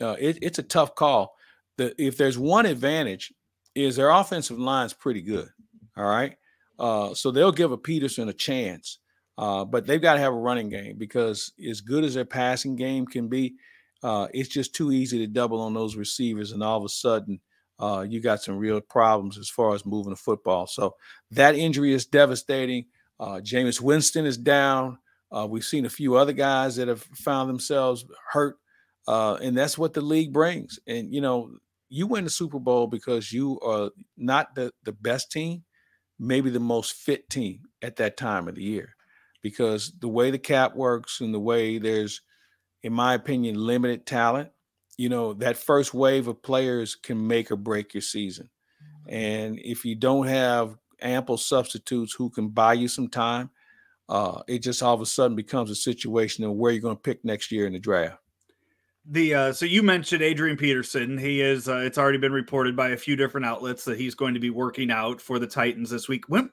Uh, 0.00 0.14
it, 0.20 0.38
it's 0.42 0.60
a 0.60 0.62
tough 0.62 0.94
call. 0.94 1.34
The, 1.76 1.92
if 2.00 2.16
there's 2.16 2.38
one 2.38 2.66
advantage, 2.66 3.32
is 3.74 3.96
their 3.96 4.10
offensive 4.10 4.60
line's 4.60 4.92
pretty 4.92 5.22
good. 5.22 5.48
All 5.96 6.04
right. 6.04 6.36
Uh, 6.78 7.14
so 7.14 7.30
they'll 7.30 7.52
give 7.52 7.72
a 7.72 7.78
Peterson 7.78 8.28
a 8.28 8.32
chance. 8.32 8.98
Uh, 9.36 9.64
but 9.64 9.86
they've 9.86 10.02
got 10.02 10.14
to 10.14 10.20
have 10.20 10.32
a 10.32 10.36
running 10.36 10.68
game 10.68 10.96
because 10.98 11.52
as 11.68 11.80
good 11.80 12.02
as 12.02 12.14
their 12.14 12.24
passing 12.24 12.74
game 12.74 13.06
can 13.06 13.28
be, 13.28 13.54
uh, 14.02 14.26
it's 14.34 14.48
just 14.48 14.74
too 14.74 14.90
easy 14.90 15.18
to 15.18 15.28
double 15.28 15.60
on 15.60 15.74
those 15.74 15.96
receivers, 15.96 16.52
and 16.52 16.62
all 16.62 16.78
of 16.78 16.84
a 16.84 16.88
sudden, 16.88 17.40
uh, 17.80 18.04
you 18.08 18.20
got 18.20 18.42
some 18.42 18.56
real 18.56 18.80
problems 18.80 19.38
as 19.38 19.48
far 19.48 19.74
as 19.74 19.86
moving 19.86 20.10
the 20.10 20.16
football. 20.16 20.66
So 20.66 20.96
that 21.30 21.54
injury 21.54 21.92
is 21.92 22.06
devastating. 22.06 22.86
Uh, 23.20 23.40
Jameis 23.40 23.80
Winston 23.80 24.26
is 24.26 24.36
down. 24.36 24.98
We've 25.48 25.64
seen 25.64 25.86
a 25.86 25.90
few 25.90 26.16
other 26.16 26.32
guys 26.32 26.76
that 26.76 26.88
have 26.88 27.02
found 27.02 27.48
themselves 27.48 28.04
hurt, 28.32 28.56
and 29.06 29.56
that's 29.56 29.78
what 29.78 29.94
the 29.94 30.00
league 30.00 30.32
brings. 30.32 30.80
And 30.86 31.14
you 31.14 31.20
know, 31.20 31.50
you 31.88 32.06
win 32.08 32.24
the 32.24 32.30
Super 32.30 32.58
Bowl 32.58 32.86
because 32.86 33.32
you 33.32 33.60
are 33.60 33.90
not 34.16 34.54
the 34.54 34.72
the 34.84 34.92
best 34.92 35.30
team, 35.30 35.64
maybe 36.18 36.50
the 36.50 36.60
most 36.60 36.92
fit 36.92 37.28
team 37.30 37.60
at 37.82 37.96
that 37.96 38.16
time 38.16 38.48
of 38.48 38.54
the 38.54 38.62
year. 38.62 38.94
Because 39.42 39.92
the 40.00 40.08
way 40.08 40.30
the 40.30 40.38
cap 40.38 40.74
works 40.74 41.20
and 41.20 41.32
the 41.32 41.40
way 41.40 41.78
there's 41.78 42.22
in 42.82 42.92
my 42.92 43.14
opinion 43.14 43.56
limited 43.56 44.06
talent 44.06 44.50
you 44.96 45.08
know 45.08 45.32
that 45.34 45.56
first 45.56 45.94
wave 45.94 46.28
of 46.28 46.42
players 46.42 46.94
can 46.94 47.26
make 47.26 47.50
or 47.50 47.56
break 47.56 47.94
your 47.94 48.00
season. 48.00 48.48
And 49.08 49.58
if 49.60 49.84
you 49.84 49.94
don't 49.94 50.26
have 50.26 50.76
ample 51.00 51.36
substitutes 51.36 52.12
who 52.12 52.28
can 52.30 52.48
buy 52.48 52.74
you 52.74 52.88
some 52.88 53.08
time 53.08 53.50
uh, 54.08 54.42
it 54.48 54.60
just 54.60 54.82
all 54.82 54.94
of 54.94 55.00
a 55.00 55.06
sudden 55.06 55.36
becomes 55.36 55.70
a 55.70 55.74
situation 55.74 56.44
of 56.44 56.52
where 56.52 56.72
you're 56.72 56.80
going 56.80 56.96
to 56.96 57.02
pick 57.02 57.24
next 57.24 57.52
year 57.52 57.66
in 57.66 57.72
the 57.72 57.78
draft 57.78 58.18
the 59.10 59.34
uh, 59.34 59.52
so 59.52 59.64
you 59.64 59.82
mentioned 59.82 60.22
Adrian 60.22 60.56
Peterson. 60.56 61.16
He 61.16 61.40
is. 61.40 61.68
Uh, 61.68 61.78
it's 61.78 61.98
already 61.98 62.18
been 62.18 62.32
reported 62.32 62.76
by 62.76 62.90
a 62.90 62.96
few 62.96 63.16
different 63.16 63.46
outlets 63.46 63.84
that 63.84 63.98
he's 63.98 64.14
going 64.14 64.34
to 64.34 64.40
be 64.40 64.50
working 64.50 64.90
out 64.90 65.20
for 65.20 65.38
the 65.38 65.46
Titans 65.46 65.90
this 65.90 66.08
week. 66.08 66.28
When 66.28 66.50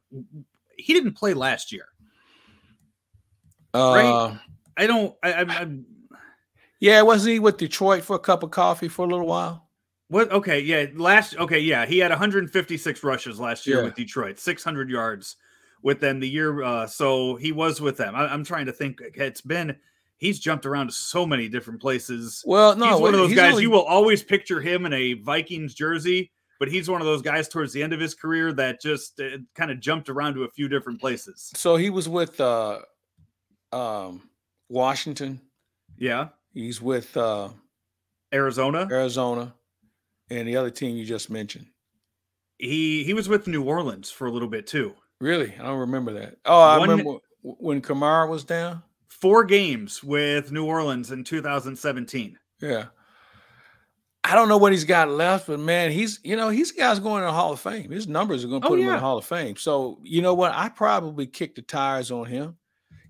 he 0.78 0.94
didn't 0.94 1.14
play 1.14 1.34
last 1.34 1.72
year, 1.72 1.88
uh, 3.74 3.94
right? 3.96 4.40
I 4.78 4.88
don't. 4.88 5.16
I, 5.22 5.34
I'm, 5.34 5.52
I'm. 5.52 5.86
Yeah, 6.80 7.02
wasn't 7.02 7.34
he 7.34 7.40
with 7.40 7.58
Detroit 7.58 8.04
for 8.04 8.16
a 8.16 8.20
cup 8.20 8.44
of 8.44 8.52
coffee 8.52 8.88
for 8.88 9.06
a 9.06 9.10
little 9.10 9.28
while? 9.28 9.68
What? 10.08 10.32
Okay, 10.32 10.60
yeah. 10.62 10.86
Last. 10.96 11.36
Okay, 11.38 11.60
yeah. 11.60 11.86
He 11.86 11.98
had 11.98 12.12
156 12.12 13.04
rushes 13.04 13.40
last 13.40 13.68
year 13.68 13.80
yeah. 13.80 13.84
with 13.84 13.96
Detroit, 13.96 14.40
600 14.40 14.90
yards 14.90 15.36
with 15.82 16.00
them 16.00 16.20
the 16.20 16.30
year. 16.30 16.64
Uh, 16.64 16.88
so 16.88 17.36
he 17.36 17.52
was 17.52 17.82
with 17.82 17.98
them. 17.98 18.16
I, 18.16 18.28
I'm 18.28 18.46
trying 18.46 18.68
to 18.68 18.74
think. 18.74 19.02
It's 19.02 19.42
been 19.42 19.76
he's 20.26 20.40
jumped 20.40 20.66
around 20.66 20.88
to 20.88 20.94
so 20.94 21.26
many 21.26 21.48
different 21.48 21.82
places. 21.82 22.44
Well, 22.46 22.76
no, 22.76 22.92
he's 22.92 23.02
one 23.02 23.14
of 23.14 23.20
those 23.20 23.36
guys 23.36 23.52
only... 23.54 23.64
you 23.64 23.70
will 23.70 23.84
always 23.84 24.24
picture 24.24 24.60
him 24.60 24.86
in 24.86 24.94
a 24.94 25.14
Vikings 25.14 25.74
jersey 25.74 26.32
but 26.60 26.70
he's 26.70 26.90
one 26.90 27.02
of 27.02 27.06
those 27.06 27.22
guys 27.22 27.48
towards 27.48 27.74
the 27.74 27.84
end 27.84 27.94
of 27.94 28.00
his 28.00 28.14
career 28.14 28.54
that 28.54 28.82
just 28.82 29.20
uh, 29.20 29.38
kind 29.56 29.72
of 29.72 29.80
jumped 29.80 30.10
around 30.10 30.36
to 30.36 30.44
a 30.44 30.50
few 30.50 30.68
different 30.68 31.00
places. 31.00 31.52
So 31.56 31.76
he 31.76 31.90
was 31.90 32.08
with 32.08 32.40
uh, 32.40 32.80
um, 33.72 34.30
Washington. 34.70 35.42
Yeah. 35.98 36.30
He's 36.54 36.82
with 36.82 37.16
uh, 37.18 37.50
Arizona. 38.34 38.88
Arizona, 38.90 39.54
and 40.30 40.48
the 40.48 40.56
other 40.56 40.70
team 40.70 40.96
you 40.96 41.06
just 41.06 41.30
mentioned. 41.30 41.68
He 42.58 43.04
he 43.04 43.14
was 43.14 43.28
with 43.28 43.48
New 43.48 43.64
Orleans 43.64 44.10
for 44.10 44.28
a 44.28 44.32
little 44.32 44.48
bit 44.48 44.66
too. 44.66 44.96
Really, 45.20 45.54
I 45.60 45.64
don't 45.64 45.80
remember 45.80 46.14
that. 46.14 46.38
Oh, 46.46 46.62
I 46.62 46.78
One- 46.78 46.90
remember 46.90 47.20
when 47.44 47.82
Kamara 47.82 48.30
was 48.30 48.46
down. 48.46 48.82
Four 49.22 49.46
games 49.46 50.04
with 50.04 50.52
New 50.52 50.66
Orleans 50.66 51.12
in 51.12 51.24
2017. 51.24 52.38
Yeah. 52.62 52.86
I 54.24 54.34
don't 54.34 54.50
know 54.50 54.58
what 54.58 54.72
he's 54.72 54.84
got 54.84 55.10
left, 55.10 55.48
but 55.48 55.60
man, 55.60 55.92
he's 55.92 56.20
you 56.24 56.36
know 56.36 56.50
he's 56.50 56.72
guy's 56.72 57.00
going 57.00 57.22
to 57.22 57.28
the 57.28 57.32
Hall 57.32 57.54
of 57.54 57.60
Fame. 57.60 57.92
His 57.92 58.08
numbers 58.08 58.44
are 58.44 58.48
going 58.48 58.62
to 58.62 58.68
Oh, 58.68 58.72
put 58.72 58.80
him 58.80 58.88
in 58.88 58.94
the 58.94 59.00
Hall 59.00 59.20
of 59.20 59.26
Fame. 59.26 59.56
So 59.56 60.00
you 60.04 60.22
know 60.22 60.34
what? 60.34 60.52
I 60.52 60.70
probably 60.70 61.28
kick 61.28 61.56
the 61.56 61.62
tires 61.62 62.12
on 62.12 62.26
him. 62.26 62.58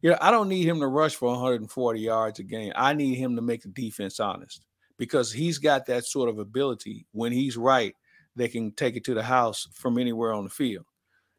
You 0.02 0.12
know, 0.12 0.18
I 0.20 0.30
don't 0.30 0.50
need 0.50 0.68
him 0.68 0.80
to 0.82 0.88
rush 0.88 1.16
for 1.16 1.30
140 1.30 2.00
yards 2.00 2.40
a 2.40 2.44
game. 2.44 2.74
I 2.76 2.94
need 2.94 3.16
him 3.16 3.36
to 3.38 3.42
make 3.42 3.64
the 3.64 3.70
defense 3.70 4.20
honest 4.20 4.66
because 4.98 5.32
he's 5.32 5.58
got 5.58 5.86
that 5.86 6.06
sort 6.06 6.30
of 6.30 6.38
ability. 6.38 7.08
When 7.14 7.32
he's 7.32 7.56
right, 7.58 7.96
they 8.36 8.50
can 8.50 8.72
take 8.74 8.98
it 8.98 9.06
to 9.06 9.14
the 9.14 9.24
house 9.24 9.68
from 9.74 9.98
anywhere 9.98 10.34
on 10.34 10.44
the 10.44 10.50
field. 10.50 10.86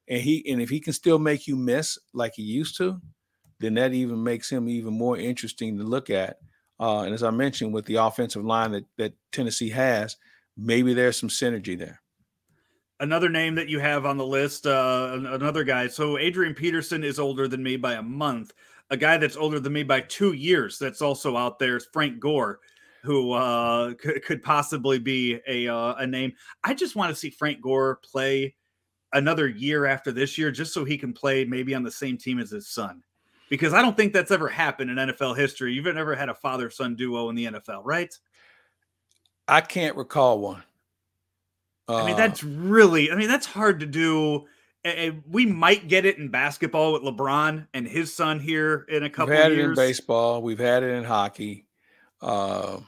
And 0.09 0.21
he 0.23 0.49
and 0.51 0.63
if 0.63 0.71
he 0.71 0.81
can 0.81 0.95
still 0.95 1.19
make 1.19 1.47
you 1.47 1.55
miss 1.55 1.99
like 2.15 2.33
he 2.35 2.43
used 2.43 2.79
to, 2.79 2.99
then 3.61 3.75
that 3.75 3.93
even 3.93 4.23
makes 4.23 4.51
him 4.51 4.69
even 4.69 4.93
more 4.93 5.17
interesting 5.17 5.79
to 5.79 5.85
look 5.85 6.11
at. 6.11 6.39
Uh, 6.79 7.01
and 7.01 7.15
as 7.15 7.23
I 7.23 7.31
mentioned, 7.31 7.73
with 7.73 7.87
the 7.87 7.97
offensive 7.97 8.45
line 8.45 8.73
that 8.73 8.85
that 8.99 9.15
Tennessee 9.33 9.71
has, 9.71 10.17
maybe 10.57 10.95
there's 10.95 11.17
some 11.17 11.29
synergy 11.29 11.79
there. 11.79 12.01
Another 13.01 13.29
name 13.29 13.55
that 13.57 13.69
you 13.69 13.79
have 13.79 14.07
on 14.07 14.17
the 14.17 14.27
list, 14.27 14.67
uh, 14.67 15.11
another 15.13 15.65
guy. 15.65 15.87
So 15.87 16.19
Adrian 16.19 16.55
Peterson 16.55 17.05
is 17.05 17.19
older 17.19 17.47
than 17.47 17.63
me 17.63 17.77
by 17.77 17.95
a 17.95 18.03
month. 18.03 18.53
A 18.89 18.97
guy 18.97 19.19
that's 19.19 19.37
older 19.37 19.61
than 19.61 19.73
me 19.73 19.83
by 19.83 20.01
two 20.01 20.33
years 20.33 20.79
that's 20.79 21.03
also 21.03 21.37
out 21.37 21.59
there 21.59 21.77
is 21.77 21.87
Frank 21.93 22.21
Gore, 22.21 22.61
who 23.03 23.33
uh, 23.33 23.95
could, 23.95 24.25
could 24.25 24.43
possibly 24.43 24.99
be 24.99 25.41
a 25.47 25.69
uh, 25.69 25.95
a 25.95 26.07
name. 26.07 26.33
I 26.63 26.75
just 26.75 26.97
want 26.97 27.11
to 27.11 27.17
see 27.17 27.31
Frank 27.31 27.61
Gore 27.61 28.01
play 28.03 28.55
another 29.13 29.49
year 29.49 29.87
after 29.87 30.13
this 30.13 30.37
year, 30.37 30.51
just 30.51 30.73
so 30.73 30.85
he 30.85 30.99
can 30.99 31.13
play 31.13 31.45
maybe 31.45 31.75
on 31.75 31.83
the 31.83 31.91
same 31.91 32.17
team 32.19 32.39
as 32.39 32.51
his 32.51 32.69
son. 32.69 33.03
Because 33.49 33.73
I 33.73 33.81
don't 33.83 33.97
think 33.97 34.13
that's 34.13 34.31
ever 34.31 34.49
happened 34.49 34.91
in 34.91 34.97
NFL 34.97 35.37
history. 35.37 35.73
You've 35.73 35.85
never 35.95 36.15
had 36.17 36.29
a 36.29 36.35
father 36.35 36.69
son 36.71 36.97
duo 36.97 37.29
in 37.29 37.37
the 37.37 37.47
NFL, 37.47 37.83
right? 37.85 38.13
I 39.47 39.61
can't 39.61 39.97
recall 39.97 40.41
one. 40.41 40.63
I 41.89 42.05
mean, 42.05 42.15
Uh, 42.15 42.17
that's 42.17 42.43
really, 42.43 43.13
I 43.13 43.15
mean, 43.15 43.29
that's 43.29 43.47
hard 43.47 43.81
to 43.81 43.87
do. 43.87 44.47
We 45.29 45.47
might 45.47 45.89
get 45.89 46.05
it 46.05 46.19
in 46.19 46.29
basketball 46.29 46.93
with 46.93 47.03
LeBron 47.03 47.67
and 47.75 47.87
his 47.87 48.13
son 48.15 48.39
here 48.41 48.85
in 48.89 49.05
a 49.05 49.11
we've 49.11 49.13
couple 49.13 49.35
had 49.37 49.53
of 49.53 49.59
it 49.59 49.61
in 49.61 49.69
years. 49.69 49.77
baseball. 49.77 50.43
We've 50.43 50.59
had 50.59 50.83
it 50.83 50.91
in 50.91 51.05
hockey. 51.05 51.67
Uh, 52.21 52.81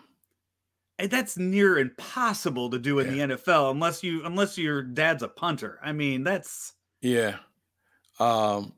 And 0.98 1.10
that's 1.10 1.36
near 1.36 1.78
impossible 1.78 2.70
to 2.70 2.78
do 2.78 2.98
in 2.98 3.08
the 3.08 3.18
NFL 3.36 3.70
unless 3.70 4.02
you 4.02 4.24
unless 4.24 4.58
your 4.58 4.82
dad's 4.82 5.22
a 5.22 5.28
punter. 5.28 5.78
I 5.82 5.92
mean, 5.92 6.24
that's 6.24 6.74
yeah, 7.00 7.36
um, 8.18 8.74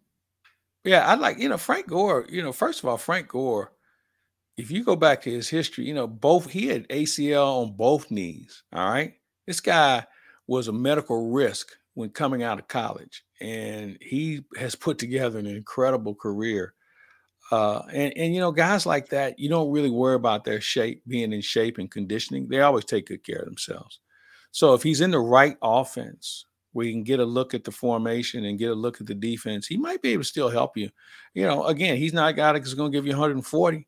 yeah. 0.85 1.07
I 1.07 1.15
like 1.15 1.39
you 1.39 1.49
know 1.49 1.59
Frank 1.59 1.89
Gore. 1.89 2.27
You 2.29 2.43
know, 2.43 2.53
first 2.53 2.81
of 2.81 2.89
all, 2.89 2.97
Frank 2.97 3.29
Gore. 3.29 3.73
If 4.57 4.71
you 4.71 4.85
go 4.85 4.95
back 4.95 5.23
to 5.23 5.31
his 5.31 5.49
history, 5.49 5.87
you 5.87 5.95
know 5.95 6.07
both 6.07 6.51
he 6.51 6.67
had 6.67 6.89
ACL 6.89 7.63
on 7.63 7.77
both 7.77 8.11
knees. 8.11 8.63
All 8.73 8.91
right, 8.91 9.15
this 9.47 9.61
guy 9.61 10.07
was 10.47 10.69
a 10.69 10.73
medical 10.73 11.31
risk 11.31 11.71
when 11.95 12.11
coming 12.11 12.43
out 12.43 12.59
of 12.59 12.69
college, 12.69 13.25
and 13.41 13.97
he 14.01 14.43
has 14.57 14.75
put 14.75 14.99
together 14.99 15.39
an 15.39 15.47
incredible 15.47 16.15
career. 16.15 16.75
Uh, 17.51 17.83
and 17.93 18.13
and 18.17 18.35
you 18.35 18.41
know, 18.41 18.53
guys 18.53 18.87
like 18.87 19.09
that, 19.09 19.39
you 19.39 19.49
don't 19.49 19.73
really 19.73 19.91
worry 19.91 20.15
about 20.15 20.45
their 20.45 20.61
shape, 20.61 21.03
being 21.07 21.33
in 21.33 21.41
shape 21.41 21.79
and 21.79 21.91
conditioning. 21.91 22.49
They 22.49 22.61
always 22.61 22.85
take 22.85 23.07
good 23.07 23.25
care 23.25 23.41
of 23.41 23.47
themselves. 23.47 23.99
So 24.53 24.75
if 24.75 24.83
he's 24.83 25.01
in 25.01 25.11
the 25.11 25.21
right 25.21 25.57
offense, 25.63 26.45
where 26.73 26.87
you 26.87 26.93
can 26.93 27.03
get 27.03 27.21
a 27.21 27.25
look 27.25 27.55
at 27.55 27.65
the 27.65 27.71
formation 27.71 28.45
and 28.45 28.59
get 28.59 28.71
a 28.71 28.75
look 28.75 29.01
at 29.01 29.07
the 29.07 29.15
defense, 29.15 29.67
he 29.67 29.77
might 29.77 30.03
be 30.03 30.11
able 30.11 30.23
to 30.23 30.29
still 30.29 30.49
help 30.49 30.77
you. 30.77 30.89
You 31.35 31.47
know, 31.47 31.65
again, 31.65 31.97
he's 31.97 32.13
not 32.13 32.31
a 32.31 32.33
guy 32.33 32.53
that's 32.53 32.75
going 32.75 32.93
to 32.93 32.97
give 32.97 33.07
you 33.07 33.13
140, 33.13 33.87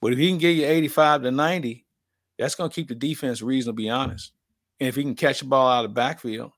but 0.00 0.12
if 0.12 0.18
he 0.18 0.28
can 0.28 0.38
give 0.38 0.56
you 0.56 0.66
85 0.66 1.22
to 1.22 1.30
90, 1.30 1.86
that's 2.38 2.54
going 2.54 2.70
to 2.70 2.74
keep 2.74 2.88
the 2.88 2.94
defense 2.94 3.42
reasonably 3.42 3.90
honest. 3.90 4.32
And 4.80 4.88
if 4.88 4.96
he 4.96 5.02
can 5.02 5.14
catch 5.14 5.40
the 5.40 5.46
ball 5.46 5.68
out 5.68 5.84
of 5.84 5.90
the 5.90 5.94
backfield, 5.94 6.52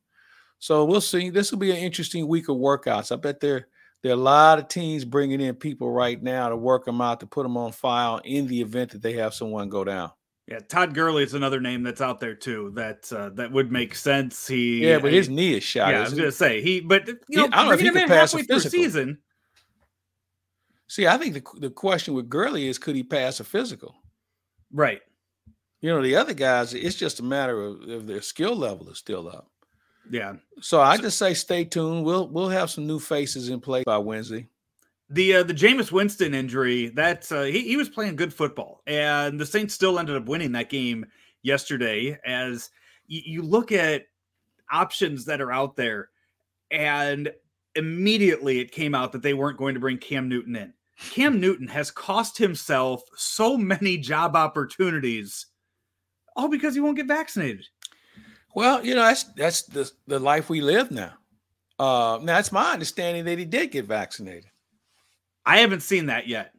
so 0.59 0.85
we'll 0.85 1.01
see. 1.01 1.31
This 1.31 1.51
will 1.51 1.59
be 1.59 1.71
an 1.71 1.77
interesting 1.77 2.27
week 2.29 2.49
of 2.49 2.57
workouts. 2.57 3.13
I 3.13 3.17
bet 3.17 3.41
there 3.41 3.69
there 4.03 4.13
are 4.13 4.19
a 4.19 4.23
lot 4.23 4.59
of 4.59 4.69
teams 4.69 5.05
bringing 5.05 5.41
in 5.41 5.55
people 5.55 5.91
right 5.91 6.23
now 6.23 6.49
to 6.49 6.57
work 6.57 6.85
them 6.85 7.01
out 7.01 7.21
to 7.21 7.27
put 7.27 7.43
them 7.43 7.57
on 7.57 7.73
file 7.73 8.21
in 8.25 8.47
the 8.47 8.61
event 8.61 8.93
that 8.93 9.03
they 9.03 9.15
have 9.15 9.35
someone 9.35 9.69
go 9.69 9.85
down. 9.85 10.11
Yeah. 10.47 10.61
Todd 10.61 10.95
Gurley 10.95 11.23
is 11.23 11.35
another 11.35 11.61
name 11.61 11.83
that's 11.83 12.01
out 12.01 12.21
there 12.21 12.35
too. 12.35 12.71
That 12.75 13.13
uh, 13.13 13.31
that 13.31 13.51
would 13.53 13.71
make 13.73 13.95
sense. 13.95 14.47
He 14.47 14.87
Yeah, 14.87 14.99
but 14.99 15.13
his 15.13 15.29
knee 15.29 15.55
is 15.57 15.63
shot. 15.65 15.91
yeah, 15.93 15.99
I 15.99 16.03
was 16.03 16.15
gonna 16.15 16.33
say 16.33 16.61
he, 16.63 16.81
but 16.81 17.07
you 17.09 17.17
He- 17.29 17.37
know, 17.37 17.45
I 17.53 17.57
don't 17.57 17.67
know 17.67 17.73
if 17.73 17.81
he 17.81 17.89
could 17.91 18.03
in 18.03 18.09
pass 18.09 18.33
a 18.35 18.39
through 18.39 18.47
physical. 18.47 18.71
season. 18.71 19.19
See, 20.89 21.07
I 21.07 21.17
think 21.19 21.35
the 21.35 21.43
the 21.61 21.71
question 21.71 22.15
with 22.15 22.29
Gurley 22.29 22.69
is 22.69 22.79
could 22.79 22.95
he 22.97 23.03
pass 23.03 23.41
a 23.41 23.45
physical? 23.45 23.95
Right. 24.73 25.03
You 25.81 25.91
know, 25.91 26.03
the 26.03 26.17
other 26.17 26.35
guys, 26.35 26.75
it's 26.75 26.97
just 26.97 27.21
a 27.21 27.25
matter 27.25 27.61
of 27.63 27.83
if 27.89 28.07
their 28.07 28.23
skill 28.23 28.57
level 28.57 28.89
is 28.89 28.99
still 28.99 29.29
up. 29.29 29.51
Yeah. 30.11 30.35
So 30.61 30.81
I 30.81 30.97
just 30.97 31.19
say 31.19 31.35
stay 31.35 31.65
tuned. 31.65 32.05
We'll 32.05 32.29
we'll 32.29 32.49
have 32.49 32.71
some 32.71 32.87
new 32.87 32.99
faces 33.01 33.49
in 33.49 33.61
play 33.61 33.83
by 33.85 33.99
Wednesday. 33.99 34.49
The 35.11 35.37
uh, 35.37 35.43
the 35.45 35.55
Jameis 35.55 35.93
Winston 35.93 36.35
injury 36.35 36.89
that 36.89 37.31
uh, 37.31 37.45
he 37.45 37.61
he 37.61 37.77
was 37.77 37.89
playing 37.89 38.17
good 38.17 38.35
football, 38.35 38.83
and 38.87 39.39
the 39.39 39.47
Saints 39.47 39.75
still 39.75 39.99
ended 39.99 40.17
up 40.17 40.27
winning 40.27 40.53
that 40.53 40.69
game 40.69 41.07
yesterday. 41.43 42.19
As 42.27 42.71
you, 43.07 43.23
you 43.25 43.43
look 43.43 43.71
at 43.71 44.07
options 44.73 45.25
that 45.27 45.41
are 45.41 45.53
out 45.53 45.77
there, 45.77 46.11
and 46.73 47.33
immediately 47.77 48.59
it 48.59 48.73
came 48.73 48.95
out 48.95 49.13
that 49.13 49.23
they 49.23 49.35
weren't 49.35 49.59
going 49.59 49.75
to 49.75 49.81
bring 49.81 49.99
Cam 49.99 50.29
Newton 50.29 50.57
in. 50.57 50.73
Cam 50.99 51.39
Newton 51.41 51.69
has 51.69 51.91
cost 51.91 52.39
himself 52.39 53.03
so 53.15 53.57
many 53.57 53.99
job 53.99 54.35
opportunities, 54.35 55.47
all 56.35 56.49
because 56.49 56.75
he 56.75 56.81
won't 56.81 56.97
get 56.97 57.07
vaccinated. 57.07 57.67
Well, 58.55 58.85
you 58.85 58.95
know, 58.95 59.03
that's 59.03 59.25
that's 59.35 59.63
the 59.65 59.91
the 60.07 60.19
life 60.19 60.49
we 60.49 60.63
live 60.63 60.91
now. 60.91 61.13
Uh 61.79 62.19
now 62.23 62.39
it's 62.39 62.51
my 62.51 62.73
understanding 62.73 63.27
that 63.27 63.39
he 63.39 63.45
did 63.45 63.71
get 63.71 63.85
vaccinated. 63.85 64.47
I 65.47 65.59
haven't 65.59 65.83
seen 65.83 66.07
that 66.07 66.27
yet. 66.27 66.53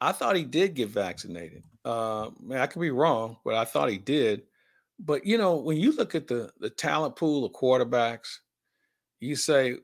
I 0.00 0.12
thought 0.12 0.36
he 0.36 0.44
did 0.44 0.74
get 0.74 0.90
vaccinated. 0.90 1.64
Uh, 1.84 2.30
man, 2.42 2.60
I 2.60 2.66
could 2.66 2.80
be 2.80 2.90
wrong, 2.90 3.38
but 3.44 3.54
I 3.54 3.64
thought 3.64 3.90
he 3.90 3.98
did. 3.98 4.42
But 4.98 5.24
you 5.26 5.38
know, 5.38 5.56
when 5.56 5.78
you 5.78 5.92
look 5.92 6.14
at 6.14 6.28
the 6.28 6.52
the 6.60 6.70
talent 6.70 7.16
pool 7.16 7.44
of 7.44 7.52
quarterbacks, 7.52 8.28
you 9.20 9.34
say 9.34 9.76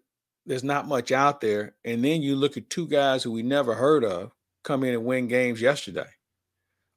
there's 0.47 0.63
not 0.63 0.87
much 0.87 1.11
out 1.11 1.41
there, 1.41 1.75
and 1.85 2.05
then 2.05 2.23
you 2.23 2.37
look 2.37 2.57
at 2.57 2.71
two 2.71 2.87
guys 2.87 3.23
who 3.23 3.33
we 3.33 3.43
never 3.43 3.75
heard 3.75 4.05
of 4.05 4.33
come 4.63 4.85
in 4.85 4.95
and 4.95 5.05
win 5.05 5.27
games 5.27 5.61
yesterday, 5.61 6.09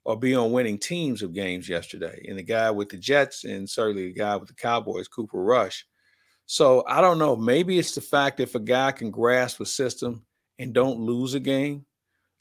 or 0.05 0.17
be 0.19 0.35
on 0.35 0.51
winning 0.51 0.77
teams 0.77 1.21
of 1.21 1.33
games 1.33 1.67
yesterday, 1.67 2.25
and 2.27 2.37
the 2.37 2.43
guy 2.43 2.69
with 2.69 2.89
the 2.89 2.97
Jets, 2.97 3.45
and 3.45 3.69
certainly 3.69 4.07
the 4.07 4.13
guy 4.13 4.35
with 4.35 4.49
the 4.49 4.55
Cowboys, 4.55 5.07
Cooper 5.07 5.41
Rush. 5.41 5.85
So 6.45 6.83
I 6.87 6.99
don't 7.01 7.19
know. 7.19 7.35
Maybe 7.35 7.79
it's 7.79 7.95
the 7.95 8.01
fact 8.01 8.41
if 8.41 8.53
a 8.53 8.59
guy 8.59 8.91
can 8.91 9.11
grasp 9.11 9.61
a 9.61 9.65
system 9.65 10.25
and 10.59 10.73
don't 10.73 10.99
lose 10.99 11.33
a 11.33 11.39
game. 11.39 11.85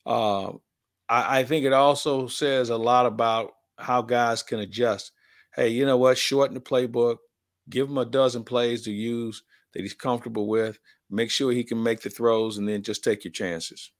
Uh, 0.04 0.50
I, 1.08 1.40
I 1.40 1.44
think 1.44 1.64
it 1.64 1.72
also 1.72 2.26
says 2.26 2.70
a 2.70 2.76
lot 2.76 3.06
about 3.06 3.52
how 3.78 4.02
guys 4.02 4.42
can 4.42 4.60
adjust. 4.60 5.12
Hey, 5.54 5.68
you 5.68 5.84
know 5.86 5.96
what? 5.96 6.18
Shorten 6.18 6.54
the 6.54 6.60
playbook, 6.60 7.18
give 7.68 7.88
him 7.88 7.98
a 7.98 8.04
dozen 8.04 8.44
plays 8.44 8.82
to 8.82 8.92
use 8.92 9.42
that 9.72 9.82
he's 9.82 9.94
comfortable 9.94 10.46
with. 10.46 10.78
Make 11.10 11.30
sure 11.30 11.52
he 11.52 11.64
can 11.64 11.82
make 11.82 12.00
the 12.00 12.10
throws, 12.10 12.58
and 12.58 12.66
then 12.66 12.82
just 12.82 13.04
take 13.04 13.24
your 13.24 13.32
chances. 13.32 13.90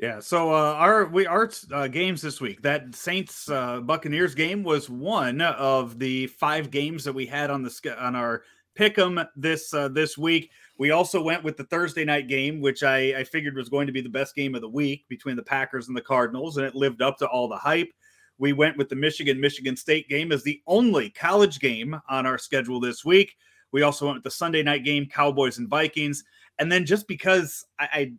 Yeah. 0.00 0.20
So 0.20 0.54
uh, 0.54 0.74
our 0.74 1.06
we 1.06 1.26
our 1.26 1.50
uh, 1.72 1.88
games 1.88 2.22
this 2.22 2.40
week. 2.40 2.62
That 2.62 2.94
Saints 2.94 3.50
uh, 3.50 3.80
Buccaneers 3.80 4.36
game 4.36 4.62
was 4.62 4.88
one 4.88 5.40
of 5.40 5.98
the 5.98 6.28
five 6.28 6.70
games 6.70 7.02
that 7.04 7.12
we 7.12 7.26
had 7.26 7.50
on 7.50 7.64
the 7.64 7.96
on 7.98 8.14
our 8.14 8.44
pick'em 8.78 9.26
this 9.36 9.74
uh, 9.74 9.88
this 9.88 10.16
week. 10.16 10.50
We 10.78 10.92
also 10.92 11.20
went 11.20 11.42
with 11.42 11.56
the 11.56 11.64
Thursday 11.64 12.04
night 12.04 12.28
game, 12.28 12.60
which 12.60 12.82
I, 12.82 13.18
I 13.18 13.24
figured 13.24 13.56
was 13.56 13.68
going 13.68 13.88
to 13.88 13.92
be 13.92 14.00
the 14.00 14.08
best 14.08 14.36
game 14.36 14.54
of 14.54 14.60
the 14.60 14.68
week 14.68 15.06
between 15.08 15.34
the 15.34 15.42
Packers 15.42 15.88
and 15.88 15.96
the 15.96 16.02
Cardinals, 16.02 16.56
and 16.56 16.66
it 16.66 16.74
lived 16.74 17.02
up 17.02 17.18
to 17.18 17.26
all 17.26 17.48
the 17.48 17.56
hype. 17.56 17.90
We 18.38 18.52
went 18.52 18.76
with 18.76 18.88
the 18.88 18.94
Michigan 18.94 19.40
Michigan 19.40 19.76
State 19.76 20.08
game 20.08 20.30
as 20.30 20.44
the 20.44 20.62
only 20.68 21.10
college 21.10 21.58
game 21.58 22.00
on 22.08 22.26
our 22.26 22.38
schedule 22.38 22.78
this 22.78 23.04
week. 23.04 23.34
We 23.72 23.82
also 23.82 24.06
went 24.06 24.18
with 24.18 24.24
the 24.24 24.30
Sunday 24.30 24.62
night 24.62 24.84
game, 24.84 25.06
Cowboys 25.06 25.58
and 25.58 25.68
Vikings, 25.68 26.22
and 26.60 26.70
then 26.70 26.86
just 26.86 27.08
because 27.08 27.66
I, 27.80 27.88
I 27.92 28.12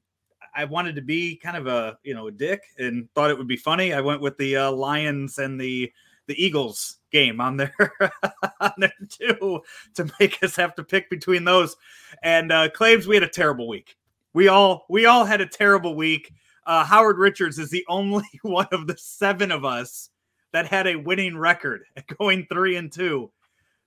I 0.56 0.65
wanted 0.65 0.95
to 0.95 1.02
be 1.02 1.38
kind 1.38 1.56
of 1.56 1.67
a 1.67 1.98
you 2.04 2.13
know 2.13 2.28
a 2.28 2.32
dick 2.32 2.62
and 2.78 3.08
thought 3.15 3.30
it 3.30 3.38
would 3.38 3.48
be 3.48 3.58
funny. 3.58 3.93
I 3.93 4.02
went 4.02 4.22
with 4.22 4.38
the 4.38 4.58
uh, 4.58 4.72
Lions 4.72 5.38
and 5.38 5.60
the 5.60 5.91
the 6.30 6.42
Eagles 6.42 6.98
game 7.12 7.42
on 7.42 7.58
there 7.58 7.74
on 8.62 8.72
there 8.78 8.94
too 9.10 9.62
to 9.96 10.10
make 10.20 10.42
us 10.44 10.56
have 10.56 10.76
to 10.76 10.84
pick 10.84 11.10
between 11.10 11.44
those. 11.44 11.76
And 12.24 12.52
uh, 12.52 12.70
Claibs 12.70 13.08
we 13.08 13.15
had 13.15 13.24
a 13.24 13.28
terrible 13.28 13.68
week. 13.68 13.98
We 14.34 14.48
all 14.48 14.86
we 14.89 15.08
all 15.08 15.26
had 15.26 15.42
a 15.42 15.46
terrible 15.46 15.96
week. 15.96 16.32
Uh, 16.65 16.86
Howard 16.86 17.18
Richards 17.18 17.58
is 17.58 17.72
the 17.72 17.84
only 17.89 18.24
one 18.44 18.68
of 18.72 18.88
the 18.88 18.96
seven 18.96 19.52
of 19.52 19.65
us 19.65 20.12
that 20.54 20.68
had 20.68 20.88
a 20.88 20.96
winning 20.96 21.36
record 21.36 21.82
going 22.20 22.46
three 22.46 22.78
and 22.78 22.92
two. 22.92 23.32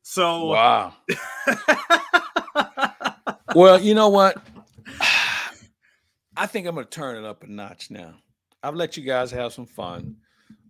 So 0.02 0.46
wow. 0.46 0.94
well, 3.54 3.80
you 3.80 3.94
know 3.94 4.08
what? 4.08 4.36
I 6.36 6.46
think 6.46 6.66
I'm 6.66 6.74
going 6.74 6.86
to 6.86 6.90
turn 6.90 7.22
it 7.22 7.24
up 7.24 7.44
a 7.44 7.46
notch 7.46 7.90
now. 7.90 8.14
I've 8.64 8.74
let 8.74 8.96
you 8.96 9.04
guys 9.04 9.30
have 9.30 9.52
some 9.52 9.66
fun. 9.66 10.16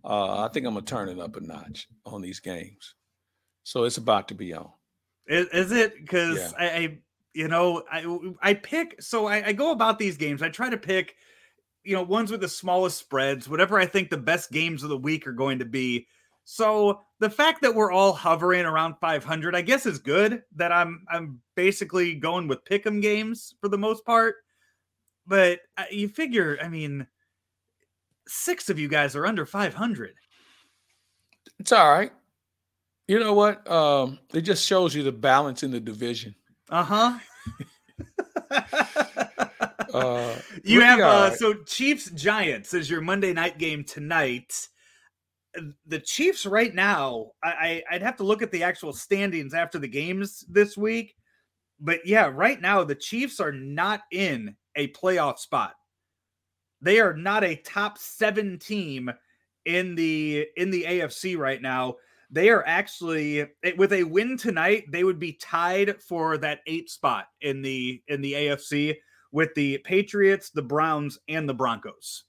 Uh, 0.03 0.43
I 0.43 0.49
think 0.49 0.65
I'm 0.65 0.75
to 0.75 0.81
turn 0.81 1.09
it 1.09 1.19
up 1.19 1.35
a 1.37 1.41
notch 1.41 1.87
on 2.05 2.21
these 2.21 2.39
games. 2.39 2.95
So 3.63 3.85
it's 3.85 3.97
about 3.97 4.27
to 4.27 4.35
be 4.35 4.53
on. 4.53 4.69
Is, 5.27 5.47
is 5.47 5.71
it? 5.71 5.95
Because 5.97 6.37
yeah. 6.37 6.51
I, 6.59 6.65
I, 6.65 6.97
you 7.33 7.47
know, 7.47 7.83
I 7.89 8.31
I 8.41 8.53
pick. 8.53 9.01
So 9.01 9.27
I, 9.27 9.47
I 9.47 9.53
go 9.53 9.71
about 9.71 9.99
these 9.99 10.17
games. 10.17 10.41
I 10.41 10.49
try 10.49 10.69
to 10.69 10.77
pick, 10.77 11.15
you 11.83 11.95
know, 11.95 12.03
ones 12.03 12.31
with 12.31 12.41
the 12.41 12.49
smallest 12.49 12.97
spreads, 12.97 13.47
whatever 13.47 13.79
I 13.79 13.85
think 13.85 14.09
the 14.09 14.17
best 14.17 14.51
games 14.51 14.83
of 14.83 14.89
the 14.89 14.97
week 14.97 15.25
are 15.25 15.33
going 15.33 15.59
to 15.59 15.65
be. 15.65 16.07
So 16.43 17.01
the 17.19 17.29
fact 17.29 17.61
that 17.61 17.73
we're 17.73 17.93
all 17.93 18.11
hovering 18.11 18.65
around 18.65 18.95
500, 18.99 19.55
I 19.55 19.61
guess, 19.61 19.85
is 19.85 19.99
good. 19.99 20.43
That 20.57 20.73
I'm 20.73 21.05
I'm 21.09 21.39
basically 21.55 22.15
going 22.15 22.49
with 22.49 22.65
pick'em 22.65 23.01
games 23.01 23.55
for 23.61 23.69
the 23.69 23.77
most 23.77 24.05
part. 24.05 24.35
But 25.25 25.61
uh, 25.77 25.85
you 25.89 26.09
figure, 26.09 26.57
I 26.61 26.67
mean, 26.67 27.07
six 28.27 28.69
of 28.69 28.79
you 28.79 28.87
guys 28.87 29.15
are 29.15 29.25
under 29.25 29.45
500. 29.45 30.13
It's 31.59 31.71
all 31.71 31.91
right. 31.91 32.11
You 33.07 33.19
know 33.19 33.33
what? 33.33 33.69
Um, 33.69 34.19
it 34.33 34.41
just 34.41 34.65
shows 34.65 34.95
you 34.95 35.03
the 35.03 35.11
balance 35.11 35.63
in 35.63 35.71
the 35.71 35.79
division. 35.79 36.35
Uh-huh. 36.69 37.19
uh 39.93 40.35
You 40.63 40.81
have 40.81 40.99
uh, 40.99 41.35
so 41.35 41.53
Chiefs 41.65 42.09
Giants 42.11 42.73
is 42.73 42.89
your 42.89 43.01
Monday 43.01 43.33
night 43.33 43.57
game 43.57 43.83
tonight. 43.83 44.67
The 45.85 45.99
Chiefs 45.99 46.45
right 46.45 46.73
now, 46.73 47.31
I, 47.43 47.83
I'd 47.91 48.01
have 48.01 48.17
to 48.17 48.23
look 48.23 48.41
at 48.41 48.51
the 48.51 48.63
actual 48.63 48.91
standings 48.93 49.53
after 49.53 49.77
the 49.77 49.87
games 49.87 50.43
this 50.49 50.75
week. 50.75 51.15
But 51.79 51.99
yeah, 52.05 52.31
right 52.33 52.59
now 52.59 52.83
the 52.83 52.95
Chiefs 52.95 53.39
are 53.39 53.51
not 53.51 54.01
in 54.11 54.55
a 54.75 54.87
playoff 54.89 55.37
spot. 55.37 55.73
They 56.83 56.99
are 56.99 57.15
not 57.15 57.45
a 57.45 57.55
top 57.55 57.97
seven 57.97 58.59
team 58.59 59.09
in 59.65 59.95
the 59.95 60.47
in 60.57 60.69
the 60.69 60.83
AFC 60.83 61.37
right 61.37 61.61
now. 61.61 61.95
They 62.29 62.49
are 62.49 62.63
actually 62.67 63.41
eh, 63.41 63.71
with 63.77 63.93
a 63.93 64.03
win 64.03 64.37
tonight, 64.37 64.91
they 64.91 65.05
would 65.05 65.19
be 65.19 65.33
tied 65.33 66.01
for 66.01 66.37
that 66.39 66.59
eight 66.67 66.89
spot 66.89 67.27
in 67.41 67.61
the 67.61 68.01
in 68.07 68.21
the 68.21 68.33
AFC 68.33 68.97
with 69.31 69.53
the 69.55 69.77
Patriots, 69.79 70.49
the 70.49 70.61
Browns, 70.61 71.17
and 71.29 71.47
the 71.47 71.53
Broncos. 71.53 72.25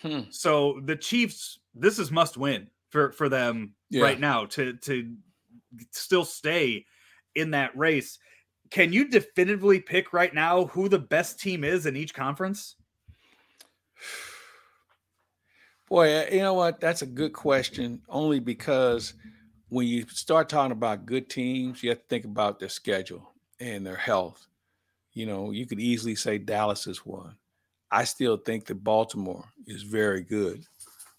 Hmm. 0.00 0.22
So 0.30 0.80
the 0.84 0.96
Chiefs, 0.96 1.60
this 1.74 2.00
is 2.00 2.10
must 2.10 2.36
win 2.36 2.68
for 2.90 3.12
for 3.12 3.28
them 3.28 3.74
yeah. 3.88 4.02
right 4.02 4.18
now 4.18 4.46
to 4.46 4.74
to 4.78 5.14
still 5.92 6.24
stay 6.24 6.86
in 7.36 7.52
that 7.52 7.76
race. 7.76 8.18
Can 8.70 8.92
you 8.92 9.08
definitively 9.08 9.78
pick 9.78 10.12
right 10.12 10.34
now 10.34 10.64
who 10.64 10.88
the 10.88 10.98
best 10.98 11.38
team 11.38 11.62
is 11.62 11.86
in 11.86 11.94
each 11.94 12.14
conference? 12.14 12.74
Boy, 15.88 16.28
you 16.30 16.38
know 16.38 16.54
what? 16.54 16.80
That's 16.80 17.02
a 17.02 17.06
good 17.06 17.32
question. 17.32 18.00
Only 18.08 18.40
because 18.40 19.14
when 19.68 19.86
you 19.86 20.06
start 20.08 20.48
talking 20.48 20.72
about 20.72 21.06
good 21.06 21.28
teams, 21.28 21.82
you 21.82 21.90
have 21.90 21.98
to 21.98 22.08
think 22.08 22.24
about 22.24 22.58
their 22.58 22.68
schedule 22.68 23.30
and 23.60 23.86
their 23.86 23.96
health. 23.96 24.46
You 25.12 25.26
know, 25.26 25.50
you 25.50 25.66
could 25.66 25.80
easily 25.80 26.14
say 26.14 26.38
Dallas 26.38 26.86
is 26.86 27.04
one. 27.04 27.36
I 27.90 28.04
still 28.04 28.38
think 28.38 28.64
that 28.66 28.82
Baltimore 28.82 29.44
is 29.66 29.82
very 29.82 30.22
good. 30.22 30.64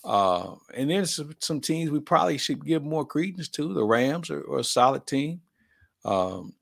Uh, 0.04 0.56
and 0.74 0.90
then 0.90 1.06
some, 1.06 1.36
some, 1.40 1.62
teams 1.62 1.90
we 1.90 2.00
probably 2.00 2.38
should 2.38 2.66
give 2.66 2.84
more 2.84 3.06
credence 3.06 3.48
to. 3.50 3.74
The 3.74 3.84
Rams 3.84 4.30
are, 4.30 4.42
are 4.52 4.60
a 4.60 4.64
solid 4.64 5.08
team. 5.08 5.42
Um, 6.04 6.54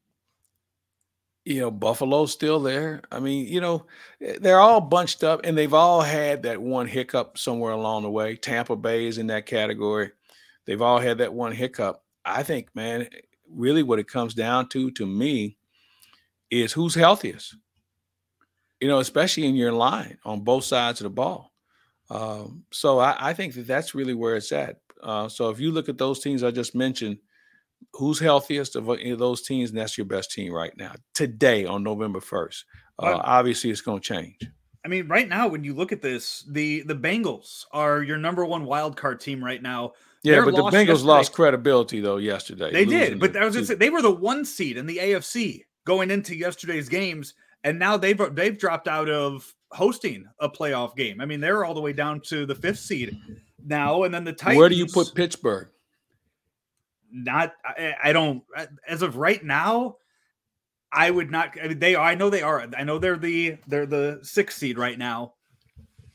you 1.46 1.60
know, 1.60 1.72
Buffalo's 1.72 2.32
still 2.32 2.60
there. 2.60 3.02
I 3.12 3.20
mean, 3.20 3.48
you 3.48 3.62
know, 3.62 3.86
eh, 4.22 4.38
they're 4.40 4.60
all 4.60 4.82
bunched 4.82 5.24
up 5.24 5.42
and 5.44 5.58
they've 5.58 5.74
all 5.74 6.02
had 6.02 6.44
that 6.44 6.62
one 6.62 6.88
hiccup 6.88 7.38
somewhere 7.38 7.72
along 7.72 8.04
the 8.04 8.12
way. 8.12 8.36
Tampa 8.36 8.76
Bay 8.76 9.08
is 9.08 9.18
in 9.18 9.28
that 9.28 9.46
category. 9.46 10.12
They've 10.66 10.82
all 10.82 11.00
had 11.00 11.18
that 11.18 11.34
one 11.34 11.52
hiccup. 11.52 12.04
I 12.24 12.44
think, 12.44 12.70
man, 12.76 13.08
really 13.50 13.82
what 13.84 14.00
it 14.00 14.08
comes 14.08 14.34
down 14.34 14.70
to, 14.70 14.92
to 14.92 15.06
me, 15.06 15.58
is 16.52 16.74
who's 16.74 16.94
healthiest. 16.94 17.56
You 18.80 18.88
know, 18.88 19.00
especially 19.00 19.46
in 19.46 19.56
your 19.56 19.72
line 19.72 20.18
on 20.26 20.42
both 20.42 20.64
sides 20.64 21.02
of 21.02 21.06
the 21.06 21.10
ball. 21.10 21.52
Um, 22.10 22.66
so 22.72 23.00
I, 23.00 23.30
I, 23.30 23.34
think 23.34 23.54
that 23.54 23.68
that's 23.68 23.96
really 23.96 24.14
where 24.14 24.36
it's 24.36 24.52
at. 24.52 24.80
Uh, 25.02 25.30
so 25.30 25.50
if 25.50 25.62
you 25.62 25.72
look 25.72 25.88
at 25.88 25.98
those 25.98 26.20
teams 26.20 26.44
I 26.44 26.52
just 26.52 26.76
mentioned, 26.76 27.20
who's 27.94 28.20
healthiest 28.20 28.76
of 28.76 28.90
any 28.90 29.12
of 29.12 29.20
those 29.20 29.42
teams, 29.42 29.70
and 29.70 29.80
that's 29.80 29.98
your 29.98 30.06
best 30.06 30.32
team 30.32 30.54
right 30.54 30.76
now 30.78 30.94
today 31.14 31.66
on 31.66 31.84
November 31.84 32.22
first. 32.22 32.66
Uh, 33.00 33.20
obviously, 33.24 33.70
it's 33.70 33.82
going 33.82 34.00
to 34.00 34.08
change. 34.08 34.38
I 34.84 34.88
mean, 34.88 35.08
right 35.08 35.28
now, 35.28 35.48
when 35.48 35.64
you 35.64 35.74
look 35.74 35.92
at 35.92 36.02
this, 36.02 36.44
the 36.50 36.82
the 36.84 36.96
Bengals 36.96 37.66
are 37.72 38.02
your 38.02 38.18
number 38.18 38.46
one 38.46 38.66
wild 38.66 38.98
card 38.98 39.20
team 39.20 39.44
right 39.44 39.62
now. 39.62 39.94
Yeah, 40.24 40.44
but 40.44 40.56
the 40.56 40.64
Bengals 40.64 40.88
yesterday. 40.88 41.08
lost 41.08 41.34
credibility 41.34 42.00
though 42.00 42.18
yesterday. 42.18 42.72
They 42.72 42.86
did, 42.86 43.20
but 43.20 43.36
I 43.36 43.46
was 43.46 43.68
say 43.68 43.76
they 43.76 43.90
were 43.90 44.02
the 44.02 44.12
one 44.12 44.46
seed 44.46 44.78
in 44.78 44.86
the 44.86 44.98
AFC 44.98 45.64
going 45.86 46.12
into 46.12 46.36
yesterday's 46.36 46.90
games, 46.90 47.34
and 47.64 47.78
now 47.78 47.98
they've 47.98 48.20
they've 48.36 48.58
dropped 48.58 48.88
out 48.88 49.10
of 49.10 49.54
hosting 49.72 50.26
a 50.40 50.50
playoff 50.50 50.96
game. 50.96 51.22
I 51.22 51.26
mean, 51.26 51.40
they're 51.40 51.64
all 51.64 51.74
the 51.74 51.82
way 51.82 51.94
down 51.94 52.22
to 52.22 52.46
the 52.46 52.56
fifth 52.56 52.80
seed 52.80 53.18
now, 53.66 54.04
and 54.04 54.14
then 54.14 54.24
the 54.24 54.34
Titans. 54.34 54.58
Where 54.58 54.70
do 54.70 54.76
you 54.76 54.88
put 54.88 55.14
Pittsburgh? 55.14 55.70
Not 57.12 57.54
I, 57.66 57.96
I, 58.04 58.14
don't 58.14 58.44
as 58.88 59.02
of 59.02 59.18
right 59.18 59.44
now 59.44 59.98
i 60.92 61.10
would 61.10 61.32
not 61.32 61.58
I 61.62 61.68
mean, 61.70 61.80
they 61.80 61.96
are 61.96 62.06
i 62.06 62.16
know 62.16 62.30
they 62.30 62.42
are 62.42 62.68
i 62.78 62.84
know 62.84 63.00
they're 63.00 63.18
the 63.18 63.58
they're 63.68 63.86
the 63.86 64.20
sixth 64.24 64.58
seed 64.58 64.78
right 64.78 64.98
now. 64.98 65.34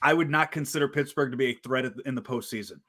I 0.03 0.15
would 0.15 0.31
not 0.31 0.53
consider 0.53 0.89
pittsburgh 0.89 1.31
to 1.31 1.37
be 1.37 1.47
a 1.47 1.55
threat 1.55 1.87
in 2.05 2.15
the 2.15 2.23
postseason. 2.23 2.81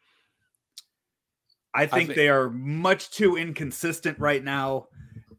I 1.74 1.86
think, 1.86 1.94
I 1.94 1.98
think 1.98 2.16
they 2.16 2.30
are 2.30 2.50
much 2.50 3.12
too 3.12 3.38
inconsistent 3.38 4.20
right 4.20 4.44
now. 4.44 4.88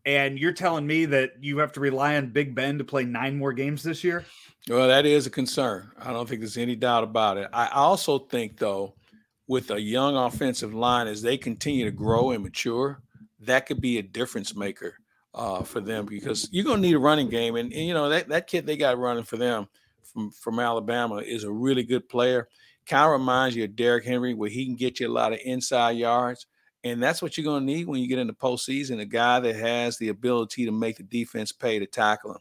And 0.07 0.39
you're 0.39 0.53
telling 0.53 0.87
me 0.87 1.05
that 1.07 1.33
you 1.41 1.59
have 1.59 1.73
to 1.73 1.81
rely 1.81 2.17
on 2.17 2.31
big 2.31 2.55
ben 2.55 2.79
to 2.79 2.85
play 2.85 3.05
nine 3.05 3.37
more 3.37 3.53
games 3.53 3.83
this 3.83 4.03
year? 4.03 4.25
Well 4.69 4.89
that 4.89 5.07
is 5.07 5.27
a 5.27 5.31
concern. 5.31 5.91
I 5.99 6.13
don't 6.13 6.29
think 6.29 6.41
there's 6.41 6.57
any 6.57 6.77
doubt 6.77 7.05
about 7.05 7.37
it. 7.37 7.49
I 7.53 7.69
also 7.69 8.19
think 8.19 8.57
though 8.59 8.95
with 9.49 9.71
a 9.71 9.81
young 9.81 10.15
offensive 10.15 10.75
line 10.75 11.09
as 11.09 11.23
they 11.23 11.37
continue 11.37 11.85
to 11.87 11.91
grow 11.91 12.31
and 12.31 12.45
mature, 12.45 13.01
that 13.41 13.67
could 13.67 13.81
be 13.81 13.99
a 13.99 14.03
difference 14.03 14.55
maker 14.55 14.95
uh, 15.35 15.63
for 15.63 15.81
them 15.81 16.05
because 16.05 16.49
you're 16.53 16.65
going 16.65 16.83
to 16.83 16.87
need 16.87 16.95
a 16.95 16.99
running 16.99 17.31
game. 17.31 17.57
And, 17.57 17.73
and, 17.73 17.87
you 17.87 17.95
know, 17.95 18.11
that, 18.11 18.29
that 18.29 18.47
kid 18.47 18.67
they 18.67 18.77
got 18.77 18.99
running 18.99 19.25
for 19.25 19.39
them 19.39 19.67
from, 20.03 20.31
from 20.31 20.61
Alabama 20.61 21.17
is 21.17 21.45
a 21.45 21.51
really 21.51 21.83
good 21.83 22.09
player. 22.09 22.49
Kind 22.87 23.07
of 23.07 23.13
reminds 23.13 23.57
you 23.57 23.65
of 23.65 23.75
Derrick 23.75 24.05
Henry, 24.05 24.35
where 24.35 24.51
he 24.51 24.67
can 24.67 24.77
get 24.77 25.01
you 25.01 25.09
a 25.09 25.13
lot 25.13 25.33
of 25.33 25.41
inside 25.45 25.93
yards. 25.93 26.47
And 26.85 27.03
that's 27.03 27.21
what 27.21 27.37
you're 27.37 27.45
going 27.45 27.67
to 27.67 27.73
need 27.73 27.87
when 27.87 28.01
you 28.01 28.09
get 28.09 28.19
into 28.19 28.33
postseason 28.35 29.01
a 29.01 29.05
guy 29.05 29.41
that 29.41 29.57
has 29.57 29.99
the 29.99 30.09
ability 30.09 30.65
to 30.67 30.73
make 30.73 30.97
the 30.97 31.03
defense 31.03 31.53
pay 31.53 31.79
to 31.79 31.87
tackle 31.87 32.33
him. 32.33 32.41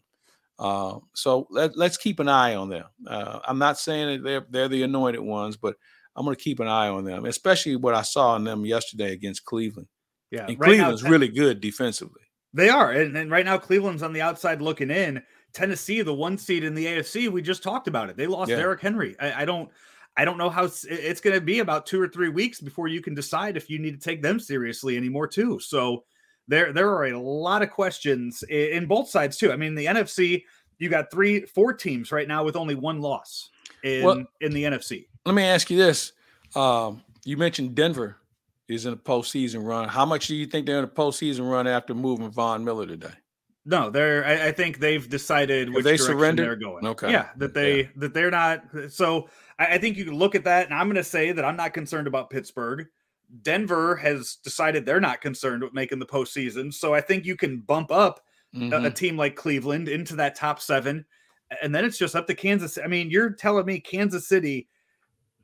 Uh, 0.60 1.00
so 1.14 1.48
let, 1.50 1.78
us 1.78 1.98
keep 1.98 2.20
an 2.20 2.30
eye 2.30 2.56
on 2.56 2.70
them. 2.70 2.86
Uh, 3.06 3.40
I'm 3.48 3.60
not 3.60 3.80
saying 3.80 4.08
that 4.08 4.24
they're, 4.24 4.46
they're 4.50 4.68
the 4.68 4.84
anointed 4.84 5.22
ones, 5.22 5.58
but 5.58 5.76
I'm 6.18 6.26
going 6.26 6.36
to 6.36 6.44
keep 6.44 6.60
an 6.60 6.68
eye 6.68 6.90
on 6.90 7.06
them, 7.06 7.26
especially 7.26 7.76
what 7.76 7.94
I 7.94 8.02
saw 8.02 8.36
in 8.36 8.44
them 8.44 8.66
yesterday 8.66 9.14
against 9.14 9.46
Cleveland. 9.46 9.88
Yeah, 10.32 10.48
and 10.48 10.60
right 10.60 10.68
Cleveland's 10.68 11.04
now, 11.04 11.12
really 11.12 11.28
good 11.28 11.62
defensively. 11.62 12.22
They 12.54 12.70
are, 12.70 12.92
and, 12.92 13.16
and, 13.16 13.30
right 13.30 13.46
now 13.46 13.58
Cleveland's 13.58 14.04
on 14.04 14.14
the 14.14 14.22
outside 14.22 14.62
looking 14.62 14.90
in. 14.90 15.22
Tennessee, 15.54 16.02
the 16.02 16.14
one 16.14 16.38
seed 16.38 16.64
in 16.64 16.74
the 16.74 16.86
AFC, 16.86 17.30
we 17.30 17.42
just 17.42 17.64
talked 17.64 17.88
about 17.88 18.10
it. 18.10 18.18
They 18.18 18.28
lost 18.28 18.50
yeah. 18.50 18.58
Derrick 18.58 18.82
Henry. 18.82 19.16
I, 19.20 19.44
I, 19.44 19.46
don't, 19.46 19.70
I 20.18 20.26
don't 20.26 20.38
know 20.38 20.50
how 20.50 20.66
it's 20.66 21.22
going 21.22 21.36
to 21.36 21.42
be 21.42 21.60
about 21.60 21.86
two 21.86 22.02
or 22.02 22.08
three 22.08 22.30
weeks 22.30 22.60
before 22.60 22.88
you 22.88 23.02
can 23.02 23.14
decide 23.14 23.56
if 23.56 23.70
you 23.70 23.80
need 23.80 24.00
to 24.00 24.04
take 24.04 24.22
them 24.22 24.40
seriously 24.40 24.98
anymore 24.98 25.28
too. 25.28 25.60
So 25.60 26.04
there, 26.48 26.74
there 26.74 26.90
are 26.90 27.06
a 27.06 27.20
lot 27.20 27.62
of 27.62 27.70
questions 27.70 28.44
in, 28.50 28.70
in 28.72 28.86
both 28.88 29.10
sides 29.10 29.38
too. 29.38 29.52
I 29.52 29.56
mean, 29.56 29.76
the 29.76 29.86
NFC, 29.86 30.44
you 30.80 30.90
got 30.90 31.12
three, 31.12 31.46
four 31.46 31.74
teams 31.74 32.12
right 32.12 32.28
now 32.28 32.44
with 32.44 32.56
only 32.56 32.76
one 32.76 33.02
loss 33.02 33.50
in 33.84 34.04
well, 34.04 34.24
in 34.42 34.52
the 34.54 34.64
NFC. 34.64 35.08
Let 35.28 35.36
me 35.36 35.44
ask 35.44 35.70
you 35.70 35.78
this: 35.78 36.14
um, 36.56 37.04
You 37.26 37.38
mentioned 37.38 37.76
Denver 37.76 38.18
is 38.68 38.86
in 38.86 38.94
a 38.94 38.98
postseason 38.98 39.66
run. 39.66 39.88
How 39.88 40.06
much 40.06 40.28
do 40.28 40.36
you 40.36 40.46
think 40.46 40.66
they're 40.66 40.80
in 40.80 40.84
a 40.84 40.88
postseason 40.88 41.50
run 41.50 41.68
after 41.68 41.94
moving 41.94 42.32
Von 42.32 42.64
Miller 42.64 42.88
today? 42.88 43.14
No, 43.66 43.90
they're. 43.90 44.26
I, 44.26 44.48
I 44.48 44.52
think 44.52 44.80
they've 44.80 45.08
decided 45.08 45.74
which 45.74 45.84
they 45.84 45.98
direction 45.98 46.38
they're 46.38 46.56
going. 46.56 46.88
Okay, 46.88 47.12
yeah, 47.12 47.30
that 47.38 47.54
they 47.54 47.82
yeah. 47.82 47.88
that 47.98 48.14
they're 48.14 48.32
not. 48.32 48.64
So 48.90 49.30
I, 49.60 49.76
I 49.76 49.78
think 49.78 49.98
you 49.98 50.06
can 50.06 50.18
look 50.18 50.36
at 50.36 50.46
that, 50.46 50.66
and 50.66 50.74
I'm 50.74 50.88
going 50.88 50.96
to 50.96 51.04
say 51.04 51.32
that 51.32 51.46
I'm 51.46 51.58
not 51.58 51.74
concerned 51.74 52.08
about 52.08 52.30
Pittsburgh 52.30 52.88
Denver 53.42 53.96
has 53.98 54.38
decided 54.44 54.86
they're 54.86 55.02
not 55.02 55.22
concerned 55.22 55.64
with 55.64 55.74
making 55.74 56.00
the 56.00 56.06
postseason. 56.06 56.74
So 56.74 56.94
I 56.94 57.02
think 57.02 57.26
you 57.26 57.36
can 57.36 57.60
bump 57.60 57.92
up 57.92 58.22
mm-hmm. 58.56 58.72
a, 58.72 58.78
a, 58.78 58.80
mm-hmm. 58.80 58.94
team 58.94 59.18
like 59.18 59.36
Cleveland 59.36 59.90
into 59.90 60.16
that 60.16 60.36
top 60.36 60.60
seven. 60.60 61.06
And 61.62 61.74
then 61.74 61.86
it's 61.86 61.98
just 61.98 62.16
up 62.16 62.28
to 62.28 62.36
Kansas. 62.36 62.78
I 62.82 62.88
mean, 62.88 63.10
you're 63.10 63.32
telling 63.32 63.66
me 63.66 63.80
Kansas 63.80 64.28
City, 64.28 64.68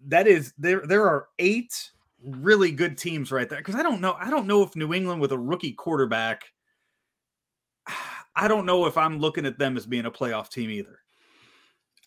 that 0.08 0.28
is 0.28 0.54
there, 0.58 0.86
there 0.86 1.08
are 1.08 1.28
eight 1.40 1.92
really 2.24 2.72
good 2.72 2.98
teams 2.98 3.32
right 3.32 3.50
there. 3.50 3.62
Cause 3.62 3.76
I 3.76 3.84
don't 3.84 4.02
know. 4.02 4.16
I 4.20 4.30
don't 4.30 4.48
know 4.48 4.64
if 4.64 4.76
New 4.76 4.94
England 4.94 5.22
with 5.22 5.32
a 5.32 5.38
rookie 5.38 5.74
quarterback, 5.74 6.44
I 8.36 8.48
don't 8.48 8.66
know 8.66 8.86
if 8.86 8.98
I'm 8.98 9.20
looking 9.20 9.46
at 9.46 9.60
them 9.60 9.78
as 9.78 9.86
being 9.86 10.06
a 10.06 10.12
playoff 10.12 10.50
team 10.50 10.70
either. 10.70 11.00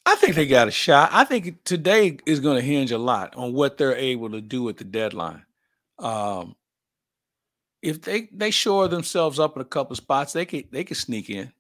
I 0.07 0.15
think 0.15 0.37
they 0.37 0.47
got 0.47 0.69
a 0.69 0.73
shot. 0.73 1.11
I 1.13 1.25
think 1.25 1.65
today 1.65 2.19
is 2.27 2.39
going 2.39 2.57
to 2.57 2.63
hinge 2.63 2.93
a 2.93 2.99
lot 2.99 3.35
on 3.35 3.53
what 3.53 3.77
they're 3.77 3.97
able 3.97 4.31
to 4.31 4.41
do 4.41 4.69
at 4.69 4.77
the 4.77 4.85
deadline. 4.85 5.45
Um, 5.99 6.55
if 7.83 8.03
they 8.03 8.29
they 8.33 8.53
shore 8.53 8.87
themselves 8.87 9.41
up 9.41 9.57
in 9.57 9.63
a 9.63 9.65
couple 9.67 9.97
spots, 9.97 10.33
they 10.33 10.45
could 10.45 10.71
they 10.71 10.85
could 10.85 10.97
sneak 10.97 11.29
in. 11.29 11.53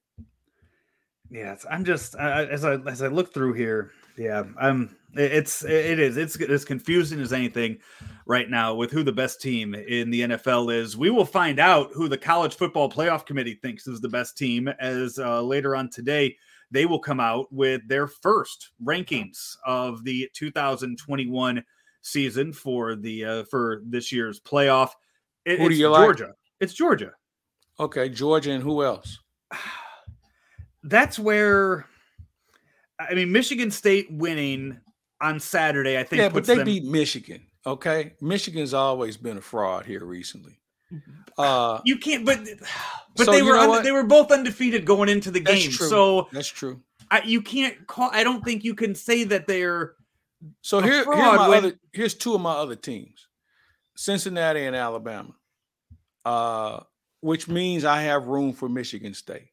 Yeah, 1.29 1.57
I'm 1.69 1.85
just 1.85 2.15
as 2.15 2.65
I 2.65 2.75
as 2.75 3.03
I 3.03 3.09
look 3.09 3.35
through 3.35 3.55
here. 3.55 3.91
Yeah, 4.17 4.45
I'm. 4.59 4.97
It's 5.17 5.65
it 5.65 5.99
is 5.99 6.17
it's 6.17 6.41
as 6.41 6.65
confusing 6.65 7.21
as 7.21 7.33
anything 7.33 7.79
right 8.27 8.51
now 8.51 8.75
with 8.75 8.91
who 8.91 9.03
the 9.03 9.13
best 9.13 9.41
team 9.41 9.75
in 9.75 10.11
the 10.11 10.23
NFL 10.23 10.75
is. 10.75 10.97
We 10.97 11.11
will 11.11 11.25
find 11.25 11.59
out 11.59 11.91
who 11.95 12.09
the 12.09 12.19
college 12.19 12.55
football 12.55 12.91
playoff 12.91 13.25
committee 13.25 13.59
thinks 13.63 13.87
is 13.87 14.01
the 14.01 14.09
best 14.09 14.37
team 14.37 14.69
as 14.81 15.19
uh, 15.19 15.43
later 15.43 15.77
on 15.77 15.91
today 15.91 16.37
they 16.71 16.87
will 16.87 16.99
come 16.99 17.21
out 17.21 17.53
with 17.53 17.87
their 17.89 18.07
first 18.07 18.71
rankings 18.85 19.57
of 19.65 20.05
the 20.05 20.29
2021 20.35 21.65
season 22.03 22.53
for 22.53 22.95
the 22.95 23.25
uh, 23.25 23.45
for 23.45 23.83
this 23.87 24.13
year's 24.13 24.41
playoff. 24.41 24.91
It, 25.45 25.61
who 25.61 25.69
do 25.69 25.75
you 25.75 25.89
Georgia. 25.89 26.25
Like? 26.25 26.35
It's 26.61 26.75
Georgia. 26.75 27.13
Okay, 27.79 28.09
Georgia, 28.09 28.53
and 28.53 28.63
who 28.63 28.83
else? 28.83 29.19
That's 30.83 31.19
where 31.19 31.87
I 32.99 33.15
mean 33.15 33.33
Michigan 33.33 33.71
State 33.71 34.09
winning 34.11 34.79
on 35.21 35.41
Saturday. 35.41 35.99
I 35.99 36.05
think. 36.05 36.21
Yeah, 36.21 36.29
but 36.29 36.45
they 36.45 36.57
them... 36.57 36.65
beat 36.65 36.85
Michigan. 36.85 37.43
Okay, 37.67 38.13
Michigan's 38.21 38.75
always 38.75 39.17
been 39.17 39.39
a 39.39 39.41
fraud 39.41 39.87
here 39.87 40.05
recently. 40.05 40.59
Uh, 41.37 41.81
you 41.85 41.99
can't, 41.99 42.25
but 42.25 42.41
but 43.17 43.27
so 43.27 43.33
they 43.33 43.43
were 43.43 43.57
un, 43.57 43.83
they 43.83 43.93
were 43.93 44.05
both 44.05 44.31
undefeated 44.31 44.85
going 44.85 45.09
into 45.09 45.31
the 45.31 45.41
game. 45.41 45.71
So 45.71 46.29
that's 46.33 46.49
true. 46.49 46.81
I, 47.11 47.23
you 47.25 47.41
can't 47.43 47.87
call. 47.87 48.11
I 48.13 48.25
don't 48.25 48.45
think 48.45 48.65
you 48.65 48.75
can 48.75 48.95
say 48.95 49.25
that 49.25 49.47
they're. 49.47 49.95
So 50.63 50.81
here, 50.81 51.05
here 51.05 51.15
my 51.15 51.49
when, 51.49 51.59
other, 51.59 51.73
here's 51.93 52.15
two 52.15 52.35
of 52.35 52.41
my 52.41 52.53
other 52.53 52.77
teams, 52.77 53.27
Cincinnati 53.97 54.65
and 54.65 54.77
Alabama, 54.77 55.35
uh, 56.25 56.81
which 57.21 57.49
means 57.49 57.85
I 57.85 58.03
have 58.03 58.27
room 58.27 58.53
for 58.53 58.69
Michigan 58.69 59.15
State. 59.15 59.49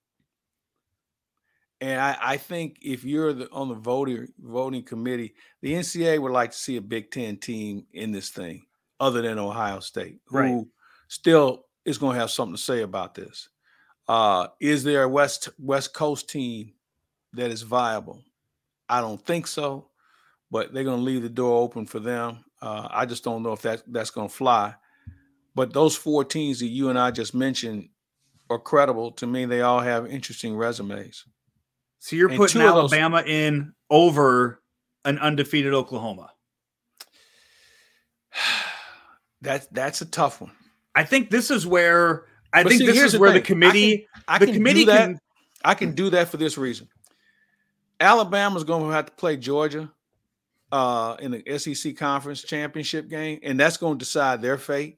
And 1.83 1.99
I, 1.99 2.17
I 2.21 2.37
think 2.37 2.77
if 2.81 3.03
you're 3.03 3.33
the, 3.33 3.51
on 3.51 3.67
the 3.67 3.75
voting 3.75 4.29
voting 4.39 4.83
committee, 4.83 5.33
the 5.61 5.73
NCAA 5.73 6.17
would 6.21 6.31
like 6.31 6.51
to 6.51 6.57
see 6.57 6.77
a 6.77 6.81
Big 6.81 7.11
Ten 7.11 7.35
team 7.35 7.85
in 7.91 8.13
this 8.13 8.29
thing, 8.29 8.63
other 9.01 9.21
than 9.21 9.37
Ohio 9.37 9.81
State, 9.81 10.21
who 10.27 10.37
right. 10.37 10.65
still 11.09 11.65
is 11.83 11.97
going 11.97 12.13
to 12.13 12.21
have 12.21 12.31
something 12.31 12.55
to 12.55 12.61
say 12.61 12.83
about 12.83 13.15
this. 13.15 13.49
Uh, 14.07 14.47
is 14.61 14.85
there 14.85 15.03
a 15.03 15.09
West 15.09 15.49
West 15.59 15.93
Coast 15.93 16.29
team 16.29 16.71
that 17.33 17.51
is 17.51 17.63
viable? 17.63 18.23
I 18.87 19.01
don't 19.01 19.23
think 19.25 19.45
so, 19.45 19.89
but 20.49 20.73
they're 20.73 20.85
going 20.85 20.99
to 20.99 21.03
leave 21.03 21.23
the 21.23 21.27
door 21.27 21.61
open 21.61 21.85
for 21.85 21.99
them. 21.99 22.45
Uh, 22.61 22.87
I 22.91 23.05
just 23.05 23.25
don't 23.25 23.43
know 23.43 23.51
if 23.51 23.61
that 23.63 23.83
that's 23.87 24.09
going 24.09 24.29
to 24.29 24.33
fly. 24.33 24.73
But 25.53 25.73
those 25.73 25.97
four 25.97 26.23
teams 26.23 26.61
that 26.61 26.67
you 26.67 26.87
and 26.87 26.97
I 26.97 27.11
just 27.11 27.35
mentioned 27.35 27.89
are 28.49 28.57
credible 28.57 29.11
to 29.11 29.27
me. 29.27 29.43
They 29.43 29.63
all 29.63 29.81
have 29.81 30.07
interesting 30.07 30.55
resumes. 30.55 31.25
So 32.03 32.17
you're 32.17 32.27
and 32.27 32.37
putting 32.37 32.61
Alabama 32.61 33.21
those... 33.21 33.29
in 33.29 33.73
over 33.89 34.61
an 35.05 35.19
undefeated 35.19 35.73
Oklahoma. 35.73 36.31
That's 39.41 39.67
that's 39.67 40.01
a 40.01 40.05
tough 40.05 40.39
one. 40.39 40.51
I 40.95 41.03
think 41.03 41.29
this 41.29 41.51
is 41.51 41.67
where 41.67 42.23
I 42.53 42.63
but 42.63 42.69
think 42.69 42.79
see, 42.79 42.87
this 42.87 43.01
is 43.01 43.11
the 43.11 43.19
where 43.19 43.31
thing. 43.31 43.41
the 43.41 43.45
committee 43.45 44.07
I 44.25 44.37
can, 44.37 44.47
I 44.47 44.51
the 44.51 44.57
committee 44.57 44.85
that. 44.85 45.05
Can, 45.07 45.19
I 45.65 45.73
can 45.73 45.95
do 45.95 46.09
that 46.11 46.29
for 46.29 46.37
this 46.37 46.57
reason. 46.57 46.87
Alabama's 47.99 48.63
going 48.63 48.85
to 48.87 48.93
have 48.93 49.07
to 49.07 49.11
play 49.11 49.35
Georgia 49.35 49.91
uh, 50.71 51.17
in 51.19 51.31
the 51.31 51.57
SEC 51.57 51.97
conference 51.97 52.41
championship 52.41 53.09
game, 53.09 53.39
and 53.43 53.59
that's 53.59 53.75
going 53.75 53.97
to 53.97 54.05
decide 54.05 54.41
their 54.41 54.57
fate. 54.57 54.97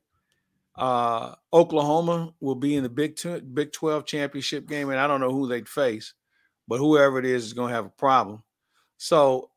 Uh, 0.75 1.33
Oklahoma 1.51 2.33
will 2.39 2.53
be 2.53 2.75
in 2.75 2.83
the 2.83 2.89
Big 2.89 3.15
Two, 3.15 3.41
Big 3.41 3.73
Twelve 3.73 4.05
championship 4.05 4.67
game, 4.67 4.91
and 4.91 4.99
I 4.99 5.07
don't 5.07 5.21
know 5.21 5.31
who 5.31 5.47
they'd 5.47 5.67
face, 5.67 6.13
but 6.67 6.79
whoever 6.79 7.19
it 7.19 7.25
is 7.25 7.45
is 7.45 7.53
going 7.53 7.69
to 7.69 7.75
have 7.75 7.85
a 7.85 7.89
problem. 7.89 8.43
So 8.97 9.49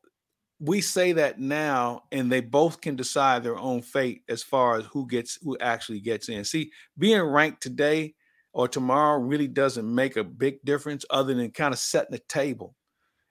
we 0.59 0.81
say 0.81 1.13
that 1.13 1.39
now, 1.39 2.03
and 2.11 2.31
they 2.31 2.41
both 2.41 2.81
can 2.81 2.95
decide 2.95 3.43
their 3.43 3.57
own 3.57 3.81
fate 3.81 4.23
as 4.27 4.43
far 4.43 4.77
as 4.77 4.85
who 4.85 5.07
gets 5.07 5.37
who 5.41 5.57
actually 5.59 6.01
gets 6.01 6.29
in. 6.29 6.43
See, 6.43 6.71
being 6.97 7.21
ranked 7.21 7.61
today 7.61 8.15
or 8.51 8.67
tomorrow 8.67 9.19
really 9.19 9.47
doesn't 9.47 9.93
make 9.93 10.17
a 10.17 10.23
big 10.23 10.63
difference 10.65 11.05
other 11.09 11.33
than 11.33 11.51
kind 11.51 11.73
of 11.73 11.79
setting 11.79 12.11
the 12.11 12.19
table. 12.19 12.75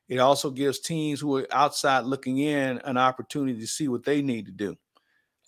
It 0.09 0.19
also 0.19 0.51
gives 0.51 0.81
teams 0.81 1.21
who 1.21 1.37
are 1.37 1.47
outside 1.53 2.05
looking 2.05 2.39
in 2.39 2.79
an 2.79 2.97
opportunity 2.97 3.61
to 3.61 3.67
see 3.67 3.89
what 3.89 4.05
they 4.05 4.23
need 4.23 4.47
to 4.47 4.53
do. 4.53 4.77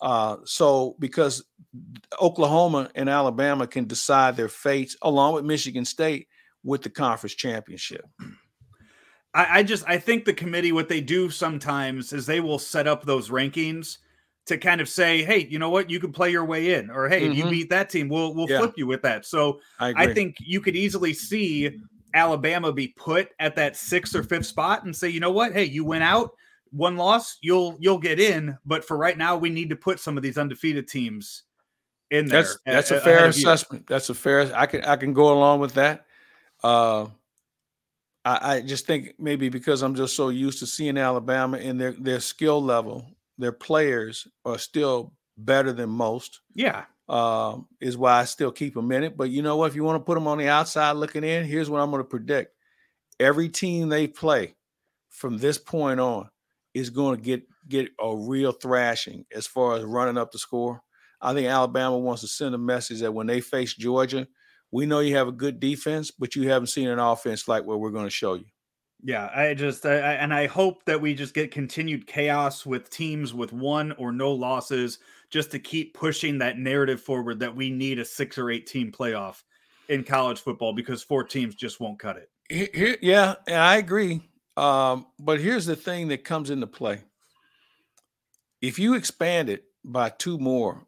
Uh, 0.01 0.37
so, 0.45 0.95
because 0.99 1.43
Oklahoma 2.21 2.89
and 2.93 3.09
Alabama 3.09 3.65
can 3.65 3.85
decide 3.85 4.35
their 4.35 4.49
fates 4.49 4.95
along 5.01 5.33
with 5.33 5.45
Michigan 5.45 5.85
State 5.85 6.27
with 6.63 6.81
the 6.81 6.89
conference 6.89 7.33
championship. 7.33 8.05
I, 9.33 9.59
I 9.59 9.63
just 9.63 9.83
I 9.87 9.97
think 9.97 10.25
the 10.25 10.33
committee 10.33 10.71
what 10.71 10.89
they 10.89 11.01
do 11.01 11.29
sometimes 11.29 12.13
is 12.13 12.25
they 12.25 12.39
will 12.39 12.59
set 12.59 12.87
up 12.87 13.03
those 13.03 13.29
rankings 13.29 13.97
to 14.47 14.57
kind 14.57 14.81
of 14.81 14.89
say, 14.89 15.23
hey, 15.23 15.47
you 15.49 15.59
know 15.59 15.69
what, 15.69 15.89
you 15.89 15.99
can 15.99 16.11
play 16.11 16.31
your 16.31 16.45
way 16.45 16.73
in, 16.73 16.89
or 16.89 17.07
hey, 17.07 17.21
mm-hmm. 17.21 17.31
if 17.31 17.37
you 17.37 17.49
beat 17.49 17.69
that 17.69 17.89
team, 17.89 18.09
we'll 18.09 18.33
we'll 18.33 18.49
yeah. 18.49 18.59
flip 18.59 18.73
you 18.75 18.87
with 18.87 19.01
that. 19.03 19.25
So 19.25 19.59
I, 19.79 19.93
I, 19.95 20.13
think 20.13 20.37
you 20.39 20.59
could 20.59 20.75
easily 20.75 21.13
see 21.13 21.79
Alabama 22.13 22.73
be 22.73 22.89
put 22.89 23.29
at 23.39 23.55
that 23.55 23.77
sixth 23.77 24.15
or 24.15 24.23
fifth 24.23 24.47
spot 24.47 24.83
and 24.83 24.95
say, 24.95 25.09
you 25.09 25.19
know 25.19 25.31
what, 25.31 25.53
hey, 25.53 25.65
you 25.65 25.85
went 25.85 26.03
out, 26.03 26.31
one 26.71 26.97
loss, 26.97 27.37
you'll 27.41 27.77
you'll 27.79 27.99
get 27.99 28.19
in, 28.19 28.57
but 28.65 28.83
for 28.83 28.97
right 28.97 29.17
now, 29.17 29.37
we 29.37 29.49
need 29.49 29.69
to 29.69 29.75
put 29.75 29.99
some 29.99 30.17
of 30.17 30.23
these 30.23 30.37
undefeated 30.37 30.87
teams 30.87 31.43
in 32.09 32.25
there. 32.25 32.43
That's 32.43 32.59
that's 32.65 32.91
a, 32.91 32.97
a 32.97 33.01
fair 33.01 33.25
assessment. 33.25 33.87
That's 33.87 34.09
a 34.09 34.13
fair. 34.13 34.51
I 34.55 34.65
can 34.65 34.83
I 34.83 34.95
can 34.95 35.13
go 35.13 35.31
along 35.31 35.59
with 35.59 35.73
that. 35.75 36.05
Uh, 36.63 37.07
I, 38.23 38.55
I 38.55 38.61
just 38.61 38.85
think 38.85 39.15
maybe 39.17 39.49
because 39.49 39.81
I'm 39.81 39.95
just 39.95 40.15
so 40.15 40.29
used 40.29 40.59
to 40.59 40.67
seeing 40.67 40.97
Alabama 40.97 41.57
and 41.57 41.79
their 41.79 41.93
their 41.93 42.19
skill 42.19 42.61
level, 42.61 43.05
their 43.37 43.51
players 43.51 44.27
are 44.45 44.59
still 44.59 45.13
better 45.37 45.73
than 45.73 45.89
most. 45.89 46.41
Yeah. 46.53 46.85
Um, 47.09 47.67
is 47.81 47.97
why 47.97 48.19
I 48.19 48.25
still 48.25 48.51
keep 48.51 48.73
them 48.73 48.91
in 48.91 49.03
it. 49.03 49.17
But 49.17 49.31
you 49.31 49.41
know 49.41 49.57
what? 49.57 49.69
If 49.69 49.75
you 49.75 49.83
want 49.83 49.97
to 49.97 50.05
put 50.05 50.15
them 50.15 50.27
on 50.27 50.37
the 50.37 50.47
outside 50.47 50.93
looking 50.93 51.23
in, 51.23 51.43
here's 51.43 51.69
what 51.69 51.81
I'm 51.81 51.91
going 51.91 52.03
to 52.03 52.07
predict: 52.07 52.55
every 53.19 53.49
team 53.49 53.89
they 53.89 54.07
play 54.07 54.55
from 55.09 55.37
this 55.37 55.57
point 55.57 55.99
on 55.99 56.29
is 56.73 56.89
going 56.89 57.17
to 57.17 57.21
get 57.21 57.43
get 57.67 57.89
a 57.99 58.15
real 58.15 58.51
thrashing 58.51 59.25
as 59.33 59.47
far 59.47 59.75
as 59.75 59.83
running 59.83 60.17
up 60.17 60.31
the 60.31 60.39
score. 60.39 60.81
I 61.21 61.33
think 61.33 61.47
Alabama 61.47 61.97
wants 61.97 62.21
to 62.21 62.27
send 62.27 62.55
a 62.55 62.57
message 62.57 63.01
that 63.01 63.13
when 63.13 63.27
they 63.27 63.41
face 63.41 63.73
Georgia, 63.73 64.27
we 64.71 64.85
know 64.85 64.99
you 64.99 65.15
have 65.15 65.27
a 65.27 65.33
good 65.33 65.59
defense, 65.59 66.11
but 66.11 66.35
you 66.35 66.49
haven't 66.49 66.67
seen 66.67 66.87
an 66.87 66.99
offense 66.99 67.47
like 67.47 67.65
what 67.65 67.79
we're 67.79 67.91
going 67.91 68.05
to 68.05 68.09
show 68.09 68.35
you. 68.35 68.45
Yeah, 69.03 69.29
I 69.35 69.53
just 69.55 69.85
I, 69.85 69.95
and 69.95 70.33
I 70.33 70.45
hope 70.47 70.85
that 70.85 71.01
we 71.01 71.15
just 71.15 71.33
get 71.33 71.51
continued 71.51 72.05
chaos 72.05 72.65
with 72.65 72.89
teams 72.89 73.33
with 73.33 73.51
one 73.51 73.93
or 73.93 74.11
no 74.11 74.31
losses, 74.31 74.99
just 75.31 75.49
to 75.51 75.59
keep 75.59 75.95
pushing 75.95 76.37
that 76.37 76.59
narrative 76.59 77.01
forward 77.01 77.39
that 77.39 77.55
we 77.55 77.71
need 77.71 77.97
a 77.97 78.05
six 78.05 78.37
or 78.37 78.51
eight 78.51 78.67
team 78.67 78.91
playoff 78.91 79.41
in 79.89 80.03
college 80.03 80.39
football 80.39 80.73
because 80.73 81.01
four 81.01 81.23
teams 81.23 81.55
just 81.55 81.79
won't 81.79 81.99
cut 81.99 82.17
it. 82.17 82.29
Here, 82.73 82.97
yeah, 83.01 83.35
I 83.47 83.77
agree. 83.77 84.21
Um, 84.55 85.07
but 85.19 85.39
here's 85.39 85.65
the 85.65 85.75
thing 85.75 86.09
that 86.09 86.23
comes 86.23 86.51
into 86.51 86.67
play: 86.67 87.01
if 88.61 88.77
you 88.77 88.93
expand 88.93 89.49
it 89.49 89.63
by 89.83 90.09
two 90.09 90.37
more, 90.37 90.85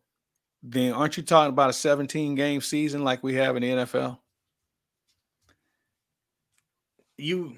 then 0.63 0.93
aren't 0.93 1.17
you 1.17 1.23
talking 1.23 1.49
about 1.49 1.69
a 1.69 1.73
17 1.73 2.35
game 2.35 2.61
season 2.61 3.03
like 3.03 3.21
we 3.21 3.35
have 3.35 3.57
in 3.57 3.61
the 3.61 3.69
NFL? 3.69 4.17
You 7.17 7.57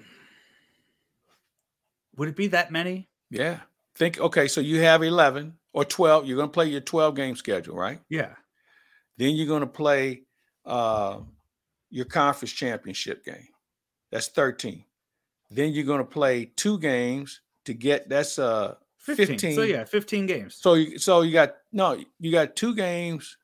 would 2.17 2.29
it 2.29 2.35
be 2.35 2.47
that 2.47 2.71
many? 2.71 3.07
Yeah. 3.29 3.59
Think 3.95 4.19
okay, 4.19 4.47
so 4.47 4.59
you 4.59 4.81
have 4.81 5.03
11 5.03 5.53
or 5.71 5.85
12. 5.85 6.25
You're 6.25 6.35
going 6.35 6.49
to 6.49 6.53
play 6.53 6.67
your 6.67 6.81
12 6.81 7.15
game 7.15 7.35
schedule, 7.35 7.75
right? 7.75 8.01
Yeah. 8.09 8.31
Then 9.17 9.35
you're 9.35 9.47
going 9.47 9.61
to 9.61 9.67
play 9.67 10.23
uh, 10.65 11.19
your 11.89 12.05
conference 12.05 12.51
championship 12.51 13.23
game. 13.23 13.47
That's 14.11 14.27
13. 14.27 14.83
Then 15.51 15.71
you're 15.71 15.85
going 15.85 15.99
to 15.99 16.05
play 16.05 16.51
two 16.55 16.79
games 16.79 17.41
to 17.65 17.73
get 17.73 18.09
that's 18.09 18.37
uh 18.39 18.75
15. 18.99 19.27
15. 19.27 19.55
So 19.55 19.61
yeah, 19.61 19.83
15 19.83 20.25
games. 20.25 20.55
So 20.55 20.73
you 20.73 20.97
so 20.97 21.21
you 21.21 21.31
got 21.31 21.55
No, 21.75 22.01
you 22.21 22.31
got 22.31 22.55
two 22.55 22.73
games. 22.73 23.35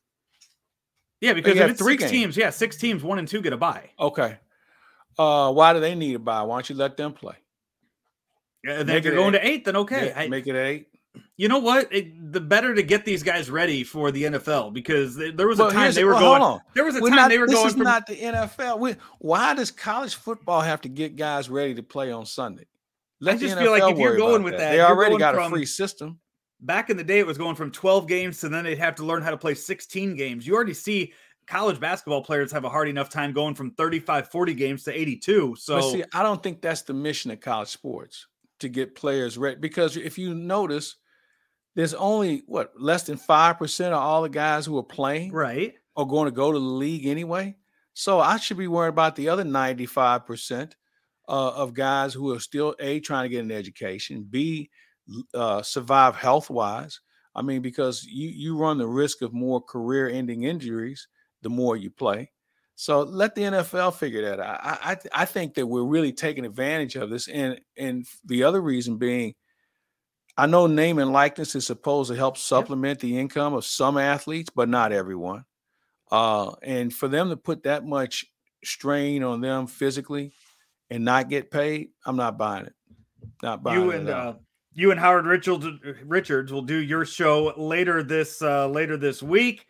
Yeah, 1.19 1.34
because 1.34 1.57
if 1.57 1.71
it's 1.71 1.82
three 1.82 1.93
six 1.93 2.03
games. 2.03 2.11
teams, 2.11 2.38
yeah, 2.38 2.49
six 2.49 2.77
teams, 2.77 3.03
one 3.03 3.19
and 3.19 3.27
two 3.27 3.41
get 3.41 3.51
a 3.51 3.57
bye. 3.57 3.89
Okay. 3.99 4.39
Uh, 5.19 5.51
why 5.51 5.73
do 5.73 5.82
they 5.82 5.95
need 5.95 6.15
a 6.15 6.19
bye? 6.19 6.41
Why 6.41 6.55
don't 6.55 6.69
you 6.69 6.75
let 6.75 6.95
them 6.95 7.11
play? 7.11 7.36
Yeah, 8.63 8.84
if 8.88 9.03
you're 9.03 9.15
going 9.15 9.36
eight. 9.36 9.39
to 9.39 9.47
eight, 9.47 9.65
then 9.65 9.75
okay. 9.75 10.13
Make, 10.15 10.29
make 10.29 10.47
it 10.47 10.55
eight. 10.55 10.88
You 11.36 11.49
know 11.49 11.59
what? 11.59 11.91
It, 11.93 12.32
the 12.32 12.39
better 12.39 12.73
to 12.73 12.82
get 12.82 13.03
these 13.03 13.21
guys 13.21 13.49
ready 13.49 13.84
for 13.84 14.11
the 14.11 14.23
NFL 14.23 14.71
because 14.71 15.17
there 15.17 15.47
was 15.47 15.59
a 15.59 15.63
well, 15.63 15.71
time 15.71 15.91
they 15.91 16.05
were 16.05 16.13
well, 16.13 16.39
going. 16.39 16.61
There 16.73 16.86
was 16.86 16.95
a 16.95 17.01
we're 17.01 17.09
time 17.09 17.17
not, 17.17 17.29
they 17.29 17.38
were 17.38 17.47
this 17.47 17.55
going. 17.55 17.65
This 17.65 17.73
is 17.73 17.77
from, 17.77 17.84
not 17.84 18.07
the 18.07 18.15
NFL. 18.15 18.79
We, 18.79 18.95
why 19.19 19.53
does 19.55 19.71
college 19.71 20.15
football 20.15 20.61
have 20.61 20.79
to 20.82 20.89
get 20.89 21.17
guys 21.17 21.49
ready 21.49 21.75
to 21.75 21.84
play 21.84 22.13
on 22.13 22.25
Sunday? 22.25 22.65
Let 23.19 23.36
I 23.36 23.38
just 23.39 23.57
feel 23.57 23.71
like 23.71 23.91
if 23.91 23.99
you're 23.99 24.15
going 24.15 24.43
with 24.43 24.53
that, 24.53 24.59
that 24.59 24.71
they 24.71 24.82
already 24.82 25.17
got 25.17 25.36
from, 25.36 25.51
a 25.51 25.55
free 25.55 25.65
system. 25.65 26.19
Back 26.62 26.89
in 26.89 26.97
the 26.97 27.03
day, 27.03 27.20
it 27.20 27.26
was 27.26 27.38
going 27.38 27.55
from 27.55 27.72
12 27.72 28.07
games 28.07 28.39
to 28.41 28.49
then 28.49 28.64
they'd 28.64 28.78
have 28.78 28.95
to 28.95 29.05
learn 29.05 29.24
how 29.24 29.32
to 29.32 29.38
play 29.38 29.55
16 29.55 30.16
games. 30.16 30.45
You 30.45 30.53
already 30.53 30.76
see 30.76 31.14
college 31.47 31.80
basketball 31.80 32.24
players 32.24 32.51
have 32.51 32.64
a 32.64 32.70
hard 32.70 32.88
enough 32.88 33.09
time 33.09 33.34
going 33.34 33.55
from 33.55 33.72
35, 33.72 34.30
40 34.30 34.53
games 34.53 34.84
to 34.84 34.97
82. 34.97 35.55
So, 35.57 35.76
but 35.76 35.91
see, 35.91 36.03
I 36.14 36.24
don't 36.24 36.41
think 36.41 36.62
that's 36.62 36.84
the 36.84 36.93
mission 36.93 37.32
of 37.32 37.39
college 37.41 37.70
sports 37.70 38.28
to 38.59 38.70
get 38.70 38.95
players 38.95 39.38
ready 39.38 39.57
because 39.57 39.97
if 39.97 40.18
you 40.18 40.36
notice 40.36 40.95
there's 41.76 41.95
only 41.95 42.43
what 42.45 42.72
less 42.80 43.03
than 43.03 43.18
five 43.18 43.57
percent 43.57 43.93
of 43.93 44.01
all 44.01 44.22
the 44.22 44.30
guys 44.30 44.66
who 44.66 44.78
are 44.78 44.84
playing 44.84 45.32
right 45.32 45.74
are 45.95 46.05
going 46.05 46.26
to 46.26 46.32
go 46.32 46.51
to 46.51 46.59
the 46.59 46.66
league 46.66 47.05
anyway. 47.05 47.55
So 47.93 48.20
I 48.20 48.38
should 48.38 48.57
be 48.57 48.68
worried 48.68 48.89
about 48.89 49.16
the 49.16 49.30
other 49.30 49.43
95 49.43 50.26
percent 50.26 50.76
uh, 51.28 51.49
of 51.49 51.74
guys 51.74 52.14
who 52.14 52.34
are 52.34 52.39
still 52.39 52.76
a 52.80 52.99
trying 52.99 53.26
to 53.26 53.30
get 53.30 53.43
an 53.43 53.51
education, 53.51 54.26
b 54.30 54.70
uh, 55.34 55.62
survive 55.62 56.16
health 56.16 56.49
wise. 56.49 56.99
I 57.36 57.41
mean, 57.41 57.62
because 57.62 58.04
you 58.04 58.30
you 58.30 58.58
run 58.58 58.78
the 58.78 58.88
risk 58.88 59.22
of 59.22 59.34
more 59.34 59.62
career 59.62 60.10
ending 60.10 60.43
injuries 60.43 61.08
the 61.41 61.49
more 61.49 61.78
you 61.78 61.89
play. 61.89 62.32
So 62.76 63.02
let 63.02 63.36
the 63.36 63.43
NFL 63.43 63.95
figure 63.95 64.22
that 64.24 64.39
out. 64.39 64.60
I, 64.64 64.91
I 64.91 65.22
I 65.22 65.26
think 65.26 65.54
that 65.56 65.68
we're 65.68 65.84
really 65.84 66.14
taking 66.14 66.45
advantage 66.45 66.95
of 66.95 67.10
this, 67.10 67.28
and 67.28 67.62
and 67.78 68.06
the 68.26 68.43
other 68.43 68.62
reason 68.62 68.97
being 68.97 69.36
I 70.38 70.45
know 70.45 70.68
name 70.68 70.97
and 70.97 71.12
likeness 71.12 71.56
is 71.56 71.68
supposed 71.68 72.10
to 72.10 72.16
help 72.16 72.38
supplement 72.38 72.99
the 72.99 73.20
income 73.20 73.54
of 73.54 73.66
some 73.66 73.97
athletes, 73.97 74.49
but 74.56 74.70
not 74.70 74.91
everyone. 74.91 75.45
Uh, 76.10 76.54
and 76.64 76.93
for 76.93 77.08
them 77.08 77.30
to 77.30 77.38
put 77.38 77.64
that 77.64 77.86
much 77.86 78.26
strain 78.64 79.24
on 79.24 79.41
them 79.41 79.68
physically 79.68 80.34
and 80.89 81.06
not 81.06 81.30
get 81.30 81.52
paid, 81.52 81.89
I'm 82.06 82.16
not 82.16 82.38
buying 82.38 82.66
it. 82.66 82.74
Not 83.43 83.64
buying 83.64 83.82
you 83.82 83.91
and 83.91 84.10
uh, 84.10 84.34
you 84.74 84.91
and 84.91 84.99
Howard 84.99 85.26
Richards 85.26 85.65
Richards 86.05 86.51
will 86.51 86.61
do 86.61 86.78
your 86.78 87.05
show 87.05 87.53
later 87.57 88.03
this 88.03 88.41
uh, 88.41 88.67
later 88.67 88.97
this 88.97 89.22
week 89.22 89.65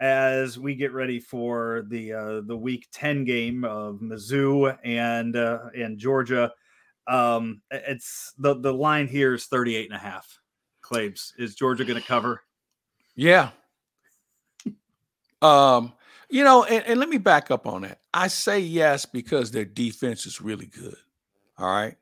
as 0.00 0.58
we 0.58 0.74
get 0.74 0.92
ready 0.92 1.20
for 1.20 1.84
the 1.88 2.12
uh, 2.12 2.40
the 2.46 2.56
week 2.56 2.88
10 2.92 3.24
game 3.24 3.64
of 3.64 4.00
Mizzou 4.00 4.76
and 4.84 5.36
uh, 5.36 5.58
and 5.76 5.98
Georgia 5.98 6.52
um, 7.06 7.60
it's 7.70 8.32
the 8.38 8.54
the 8.54 8.72
line 8.72 9.08
here 9.08 9.34
is 9.34 9.46
38 9.46 9.90
and 9.90 9.96
a 9.96 9.98
half. 9.98 10.38
Claibs, 10.82 11.32
is 11.38 11.54
Georgia 11.54 11.84
going 11.84 12.00
to 12.00 12.06
cover? 12.06 12.42
Yeah. 13.14 13.50
Um, 15.42 15.92
you 16.30 16.42
know, 16.42 16.64
and, 16.64 16.82
and 16.86 16.98
let 16.98 17.10
me 17.10 17.18
back 17.18 17.50
up 17.50 17.66
on 17.66 17.82
that. 17.82 18.00
I 18.14 18.28
say 18.28 18.60
yes 18.60 19.04
because 19.04 19.50
their 19.50 19.66
defense 19.66 20.24
is 20.24 20.40
really 20.40 20.64
good. 20.64 20.96
All 21.58 21.70
right. 21.70 21.96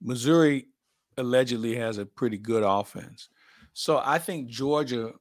Missouri 0.00 0.68
allegedly 1.16 1.76
has 1.76 1.98
a 1.98 2.06
pretty 2.06 2.38
good 2.38 2.62
offense. 2.62 3.28
So 3.72 4.00
I 4.04 4.18
think 4.18 4.48
Georgia 4.48 5.12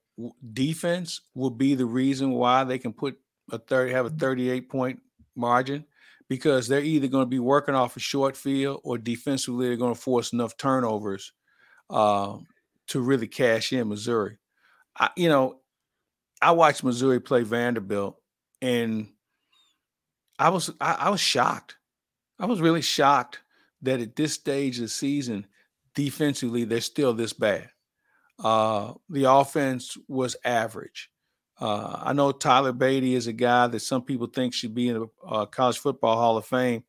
defense 0.53 1.21
will 1.35 1.49
be 1.49 1.75
the 1.75 1.85
reason 1.85 2.31
why 2.31 2.63
they 2.63 2.77
can 2.77 2.93
put 2.93 3.17
a 3.51 3.57
30 3.57 3.91
have 3.91 4.05
a 4.05 4.09
38 4.09 4.69
point 4.69 5.01
margin 5.35 5.85
because 6.29 6.67
they're 6.67 6.81
either 6.81 7.07
going 7.07 7.23
to 7.23 7.29
be 7.29 7.39
working 7.39 7.75
off 7.75 7.97
a 7.97 7.99
short 7.99 8.37
field 8.37 8.79
or 8.83 8.97
defensively 8.97 9.67
they're 9.67 9.77
going 9.77 9.93
to 9.93 9.99
force 9.99 10.31
enough 10.31 10.55
turnovers 10.57 11.33
uh, 11.89 12.37
to 12.87 13.01
really 13.01 13.27
cash 13.27 13.73
in 13.73 13.89
Missouri. 13.89 14.37
I, 14.97 15.09
you 15.15 15.29
know, 15.29 15.59
I 16.41 16.51
watched 16.51 16.83
Missouri 16.83 17.19
play 17.19 17.43
Vanderbilt, 17.43 18.17
and 18.61 19.09
I 20.39 20.49
was 20.49 20.71
I, 20.79 20.93
I 20.93 21.09
was 21.09 21.21
shocked. 21.21 21.77
I 22.39 22.45
was 22.45 22.61
really 22.61 22.81
shocked 22.81 23.41
that 23.83 23.99
at 23.99 24.15
this 24.15 24.33
stage 24.33 24.77
of 24.77 24.83
the 24.83 24.87
season, 24.89 25.45
defensively 25.95 26.63
they're 26.63 26.81
still 26.81 27.13
this 27.13 27.33
bad. 27.33 27.69
Uh, 28.39 28.93
the 29.09 29.25
offense 29.25 29.97
was 30.07 30.35
average. 30.43 31.09
Uh, 31.59 31.99
I 32.03 32.13
know 32.13 32.31
Tyler 32.31 32.73
Badie 32.73 33.13
is 33.13 33.27
a 33.27 33.33
guy 33.33 33.67
that 33.67 33.81
some 33.81 34.01
people 34.01 34.27
think 34.27 34.53
should 34.53 34.73
be 34.73 34.89
in 34.89 34.99
the 34.99 35.07
uh, 35.27 35.45
College 35.45 35.77
Football 35.77 36.15
Hall 36.15 36.37
of 36.37 36.45
Fame. 36.45 36.83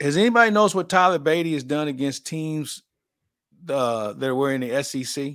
Has 0.00 0.18
anybody 0.18 0.50
knows 0.50 0.74
what 0.74 0.90
Tyler 0.90 1.18
Badie 1.18 1.54
has 1.54 1.64
done 1.64 1.88
against 1.88 2.26
teams 2.26 2.82
uh, 3.68 4.12
that 4.12 4.34
were 4.34 4.52
in 4.52 4.60
the 4.60 4.82
SEC? 4.82 5.34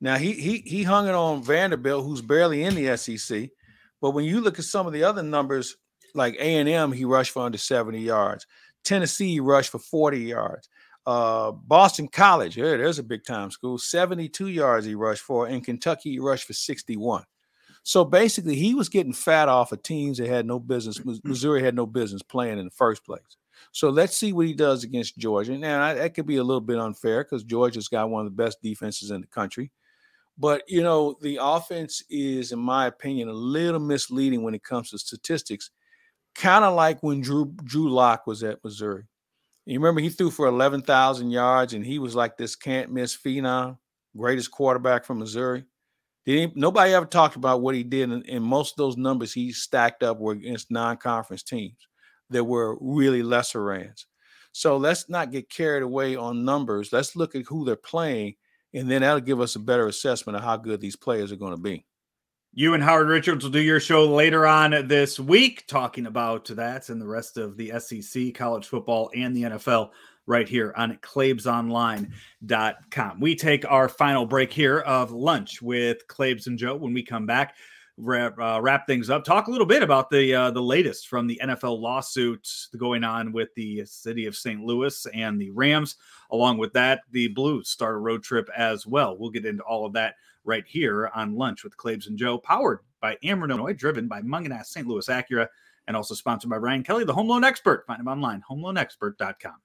Now 0.00 0.16
he 0.16 0.32
he 0.32 0.58
he 0.58 0.82
hung 0.84 1.08
it 1.08 1.14
on 1.14 1.42
Vanderbilt, 1.42 2.04
who's 2.04 2.22
barely 2.22 2.62
in 2.62 2.76
the 2.76 2.96
SEC. 2.96 3.50
But 4.00 4.12
when 4.12 4.24
you 4.24 4.40
look 4.40 4.58
at 4.58 4.64
some 4.64 4.86
of 4.86 4.92
the 4.92 5.04
other 5.04 5.22
numbers, 5.22 5.76
like 6.14 6.34
A 6.36 6.56
and 6.56 6.68
M, 6.68 6.92
he 6.92 7.04
rushed 7.04 7.32
for 7.32 7.42
under 7.42 7.58
seventy 7.58 8.00
yards. 8.00 8.46
Tennessee 8.84 9.40
rushed 9.40 9.70
for 9.70 9.78
forty 9.78 10.20
yards. 10.20 10.69
Uh, 11.06 11.50
Boston 11.52 12.08
College, 12.08 12.56
yeah, 12.56 12.76
there's 12.76 12.98
a 12.98 13.02
big 13.02 13.24
time 13.24 13.50
school. 13.50 13.78
Seventy-two 13.78 14.48
yards 14.48 14.86
he 14.86 14.94
rushed 14.94 15.22
for. 15.22 15.48
In 15.48 15.60
Kentucky, 15.60 16.12
he 16.12 16.18
rushed 16.18 16.46
for 16.46 16.52
sixty-one. 16.52 17.24
So 17.82 18.04
basically, 18.04 18.56
he 18.56 18.74
was 18.74 18.90
getting 18.90 19.14
fat 19.14 19.48
off 19.48 19.72
of 19.72 19.82
teams 19.82 20.18
that 20.18 20.28
had 20.28 20.46
no 20.46 20.58
business. 20.58 21.00
Missouri 21.24 21.62
had 21.62 21.74
no 21.74 21.86
business 21.86 22.22
playing 22.22 22.58
in 22.58 22.66
the 22.66 22.70
first 22.70 23.04
place. 23.04 23.22
So 23.72 23.90
let's 23.90 24.16
see 24.16 24.32
what 24.32 24.46
he 24.46 24.54
does 24.54 24.84
against 24.84 25.16
Georgia. 25.16 25.56
Now 25.56 25.94
that 25.94 26.14
could 26.14 26.26
be 26.26 26.36
a 26.36 26.44
little 26.44 26.60
bit 26.60 26.78
unfair 26.78 27.24
because 27.24 27.44
Georgia's 27.44 27.88
got 27.88 28.10
one 28.10 28.26
of 28.26 28.32
the 28.32 28.42
best 28.42 28.58
defenses 28.62 29.10
in 29.10 29.22
the 29.22 29.26
country. 29.26 29.70
But 30.38 30.62
you 30.68 30.82
know, 30.82 31.16
the 31.20 31.38
offense 31.40 32.02
is, 32.08 32.52
in 32.52 32.58
my 32.58 32.86
opinion, 32.86 33.28
a 33.28 33.32
little 33.32 33.80
misleading 33.80 34.42
when 34.42 34.54
it 34.54 34.62
comes 34.62 34.90
to 34.90 34.98
statistics. 34.98 35.70
Kind 36.34 36.64
of 36.64 36.74
like 36.74 37.02
when 37.02 37.20
Drew 37.20 37.52
Drew 37.64 37.90
Lock 37.90 38.26
was 38.26 38.42
at 38.42 38.62
Missouri. 38.62 39.04
You 39.66 39.78
remember 39.78 40.00
he 40.00 40.08
threw 40.08 40.30
for 40.30 40.46
eleven 40.46 40.82
thousand 40.82 41.30
yards, 41.30 41.74
and 41.74 41.84
he 41.84 41.98
was 41.98 42.14
like 42.14 42.36
this 42.36 42.56
can't 42.56 42.90
miss 42.90 43.16
phenom, 43.16 43.78
greatest 44.16 44.50
quarterback 44.50 45.04
from 45.04 45.18
Missouri. 45.18 45.64
Did 46.26 46.56
nobody 46.56 46.92
ever 46.92 47.06
talked 47.06 47.36
about 47.36 47.62
what 47.62 47.74
he 47.74 47.82
did? 47.82 48.10
And, 48.10 48.44
most 48.44 48.72
of 48.72 48.76
those 48.76 48.96
numbers 48.96 49.32
he 49.32 49.52
stacked 49.52 50.02
up 50.02 50.18
were 50.18 50.32
against 50.32 50.70
non-conference 50.70 51.42
teams 51.42 51.78
that 52.28 52.44
were 52.44 52.76
really 52.80 53.22
lesser 53.22 53.62
rans. 53.64 54.06
So 54.52 54.76
let's 54.76 55.08
not 55.08 55.30
get 55.30 55.50
carried 55.50 55.82
away 55.82 56.16
on 56.16 56.44
numbers. 56.44 56.92
Let's 56.92 57.16
look 57.16 57.34
at 57.34 57.46
who 57.46 57.64
they're 57.64 57.76
playing, 57.76 58.34
and 58.74 58.90
then 58.90 59.02
that'll 59.02 59.20
give 59.20 59.40
us 59.40 59.56
a 59.56 59.60
better 59.60 59.86
assessment 59.86 60.36
of 60.36 60.44
how 60.44 60.56
good 60.56 60.80
these 60.80 60.96
players 60.96 61.32
are 61.32 61.36
going 61.36 61.52
to 61.54 61.60
be. 61.60 61.86
You 62.52 62.74
and 62.74 62.82
Howard 62.82 63.06
Richards 63.06 63.44
will 63.44 63.52
do 63.52 63.60
your 63.60 63.78
show 63.78 64.12
later 64.12 64.44
on 64.44 64.72
this 64.88 65.20
week, 65.20 65.68
talking 65.68 66.06
about 66.06 66.46
that 66.46 66.88
and 66.88 67.00
the 67.00 67.06
rest 67.06 67.36
of 67.36 67.56
the 67.56 67.72
SEC, 67.78 68.34
college 68.34 68.66
football, 68.66 69.08
and 69.14 69.36
the 69.36 69.42
NFL 69.42 69.90
right 70.26 70.48
here 70.48 70.74
on 70.76 70.96
ClaibsOnline.com. 70.96 73.20
We 73.20 73.36
take 73.36 73.70
our 73.70 73.88
final 73.88 74.26
break 74.26 74.52
here 74.52 74.80
of 74.80 75.12
lunch 75.12 75.62
with 75.62 76.08
Claibs 76.08 76.48
and 76.48 76.58
Joe. 76.58 76.74
When 76.74 76.92
we 76.92 77.04
come 77.04 77.24
back, 77.24 77.54
wrap, 77.96 78.36
uh, 78.36 78.58
wrap 78.60 78.84
things 78.84 79.10
up, 79.10 79.22
talk 79.22 79.46
a 79.46 79.50
little 79.52 79.64
bit 79.64 79.84
about 79.84 80.10
the 80.10 80.34
uh, 80.34 80.50
the 80.50 80.60
latest 80.60 81.06
from 81.06 81.28
the 81.28 81.40
NFL 81.40 81.78
lawsuit 81.78 82.48
going 82.76 83.04
on 83.04 83.30
with 83.30 83.54
the 83.54 83.84
city 83.84 84.26
of 84.26 84.34
St. 84.34 84.60
Louis 84.60 85.06
and 85.14 85.40
the 85.40 85.50
Rams. 85.50 85.94
Along 86.32 86.58
with 86.58 86.72
that, 86.72 87.02
the 87.12 87.28
Blues 87.28 87.68
start 87.68 87.94
a 87.94 87.98
road 87.98 88.24
trip 88.24 88.50
as 88.56 88.88
well. 88.88 89.16
We'll 89.16 89.30
get 89.30 89.46
into 89.46 89.62
all 89.62 89.86
of 89.86 89.92
that 89.92 90.16
right 90.44 90.64
here 90.66 91.10
on 91.14 91.36
Lunch 91.36 91.64
with 91.64 91.76
Claibs 91.76 92.06
and 92.06 92.18
Joe, 92.18 92.38
powered 92.38 92.80
by 93.00 93.16
Ameren, 93.24 93.50
Illinois, 93.50 93.72
driven 93.72 94.08
by 94.08 94.20
Mungenast 94.22 94.66
St. 94.66 94.86
Louis 94.86 95.06
Acura, 95.08 95.48
and 95.86 95.96
also 95.96 96.14
sponsored 96.14 96.50
by 96.50 96.56
Ryan 96.56 96.82
Kelly, 96.82 97.04
the 97.04 97.14
home 97.14 97.28
loan 97.28 97.44
expert. 97.44 97.84
Find 97.86 98.00
him 98.00 98.08
online, 98.08 98.42
homeloanexpert.com. 98.48 99.56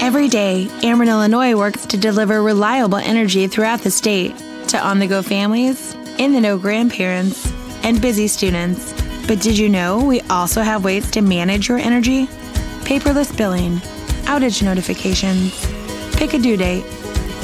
Every 0.00 0.28
day, 0.28 0.68
Ameren, 0.80 1.08
Illinois 1.08 1.56
works 1.56 1.86
to 1.86 1.96
deliver 1.96 2.42
reliable 2.42 2.98
energy 2.98 3.46
throughout 3.46 3.80
the 3.80 3.90
state 3.90 4.36
to 4.68 4.78
on 4.78 4.98
the 4.98 5.06
go 5.06 5.22
families, 5.22 5.94
in 6.18 6.32
the 6.32 6.40
know 6.40 6.58
grandparents, 6.58 7.52
and 7.82 8.00
busy 8.00 8.28
students. 8.28 8.92
But 9.26 9.40
did 9.40 9.58
you 9.58 9.68
know 9.68 10.04
we 10.04 10.20
also 10.22 10.62
have 10.62 10.84
ways 10.84 11.10
to 11.12 11.22
manage 11.22 11.68
your 11.68 11.78
energy? 11.78 12.26
Paperless 12.84 13.36
billing, 13.36 13.76
outage 14.26 14.62
notifications, 14.62 15.66
pick 16.16 16.34
a 16.34 16.38
due 16.38 16.56
date, 16.56 16.84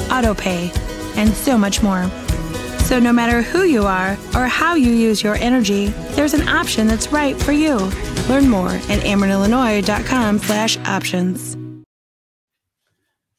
auto 0.09 0.33
pay, 0.33 0.71
and 1.15 1.33
so 1.33 1.57
much 1.57 1.83
more. 1.83 2.09
So 2.93 2.99
no 2.99 3.11
matter 3.11 3.41
who 3.41 3.63
you 3.63 3.87
are 3.87 4.11
or 4.35 4.45
how 4.45 4.75
you 4.75 4.91
use 4.91 5.23
your 5.23 5.33
energy, 5.37 5.87
there's 6.11 6.35
an 6.35 6.47
option 6.47 6.85
that's 6.85 7.11
right 7.11 7.35
for 7.35 7.51
you. 7.51 7.77
Learn 8.29 8.47
more 8.47 8.69
at 8.69 8.99
amerenillinois.com 8.99 10.37
slash 10.37 10.77
options. 10.77 11.57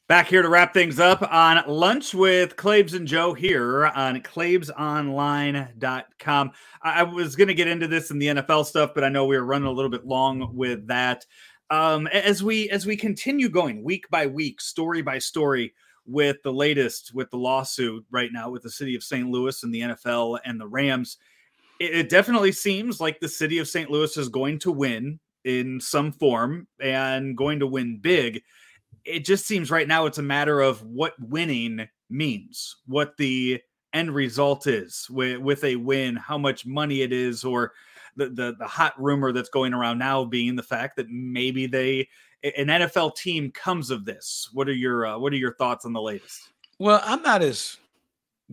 Back 0.09 0.27
here 0.27 0.41
to 0.41 0.49
wrap 0.49 0.73
things 0.73 0.99
up 0.99 1.21
on 1.31 1.63
Lunch 1.69 2.13
with 2.13 2.57
Claibs 2.57 2.95
and 2.95 3.07
Joe 3.07 3.33
here 3.33 3.85
on 3.85 4.19
claibsonline.com. 4.19 6.51
I 6.81 7.03
was 7.03 7.37
going 7.37 7.47
to 7.47 7.53
get 7.53 7.69
into 7.69 7.87
this 7.87 8.11
in 8.11 8.19
the 8.19 8.27
NFL 8.27 8.65
stuff, 8.65 8.91
but 8.93 9.05
I 9.05 9.09
know 9.09 9.25
we 9.25 9.37
were 9.37 9.45
running 9.45 9.69
a 9.69 9.71
little 9.71 9.89
bit 9.89 10.05
long 10.05 10.53
with 10.53 10.85
that. 10.87 11.25
Um, 11.69 12.07
as 12.07 12.43
we 12.43 12.69
as 12.71 12.85
we 12.85 12.97
continue 12.97 13.47
going 13.47 13.85
week 13.85 14.09
by 14.09 14.27
week, 14.27 14.59
story 14.59 15.01
by 15.01 15.19
story 15.19 15.73
with 16.05 16.37
the 16.43 16.53
latest 16.53 17.13
with 17.13 17.29
the 17.31 17.37
lawsuit 17.37 18.05
right 18.11 18.31
now 18.31 18.49
with 18.49 18.63
the 18.63 18.69
city 18.69 18.95
of 18.95 19.03
St. 19.03 19.29
Louis 19.29 19.63
and 19.63 19.73
the 19.73 19.81
NFL 19.81 20.39
and 20.45 20.59
the 20.59 20.67
Rams, 20.67 21.17
it, 21.79 21.95
it 21.95 22.09
definitely 22.09 22.51
seems 22.51 23.01
like 23.01 23.19
the 23.19 23.29
city 23.29 23.57
of 23.57 23.67
St. 23.67 23.89
Louis 23.89 24.15
is 24.17 24.29
going 24.29 24.59
to 24.59 24.71
win 24.71 25.19
in 25.43 25.79
some 25.79 26.11
form 26.11 26.67
and 26.79 27.37
going 27.37 27.59
to 27.59 27.67
win 27.67 27.97
big 27.97 28.41
it 29.05 29.23
just 29.23 29.45
seems 29.45 29.71
right 29.71 29.87
now 29.87 30.05
it's 30.05 30.17
a 30.17 30.23
matter 30.23 30.59
of 30.61 30.83
what 30.83 31.13
winning 31.19 31.87
means, 32.09 32.77
what 32.87 33.15
the 33.17 33.61
end 33.93 34.13
result 34.13 34.67
is 34.67 35.07
with, 35.09 35.37
with 35.37 35.63
a 35.63 35.75
win, 35.75 36.15
how 36.15 36.37
much 36.37 36.65
money 36.65 37.01
it 37.01 37.13
is, 37.13 37.43
or 37.43 37.71
the, 38.17 38.29
the 38.29 38.55
the 38.57 38.67
hot 38.67 38.93
rumor 38.97 39.31
that's 39.31 39.49
going 39.49 39.73
around 39.73 39.99
now 39.99 40.23
being 40.23 40.55
the 40.55 40.63
fact 40.63 40.95
that 40.95 41.09
maybe 41.09 41.67
they 41.67 42.07
an 42.57 42.67
NFL 42.67 43.15
team 43.15 43.51
comes 43.51 43.89
of 43.89 44.05
this. 44.05 44.49
What 44.53 44.69
are 44.69 44.73
your 44.73 45.05
uh, 45.05 45.17
what 45.17 45.33
are 45.33 45.37
your 45.37 45.55
thoughts 45.55 45.85
on 45.85 45.93
the 45.93 46.01
latest? 46.01 46.49
Well, 46.79 47.01
I'm 47.03 47.21
not 47.21 47.41
as 47.41 47.77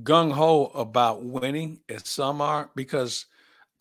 gung 0.02 0.32
ho 0.32 0.66
about 0.74 1.22
winning 1.22 1.80
as 1.88 2.08
some 2.08 2.40
are 2.40 2.70
because 2.74 3.26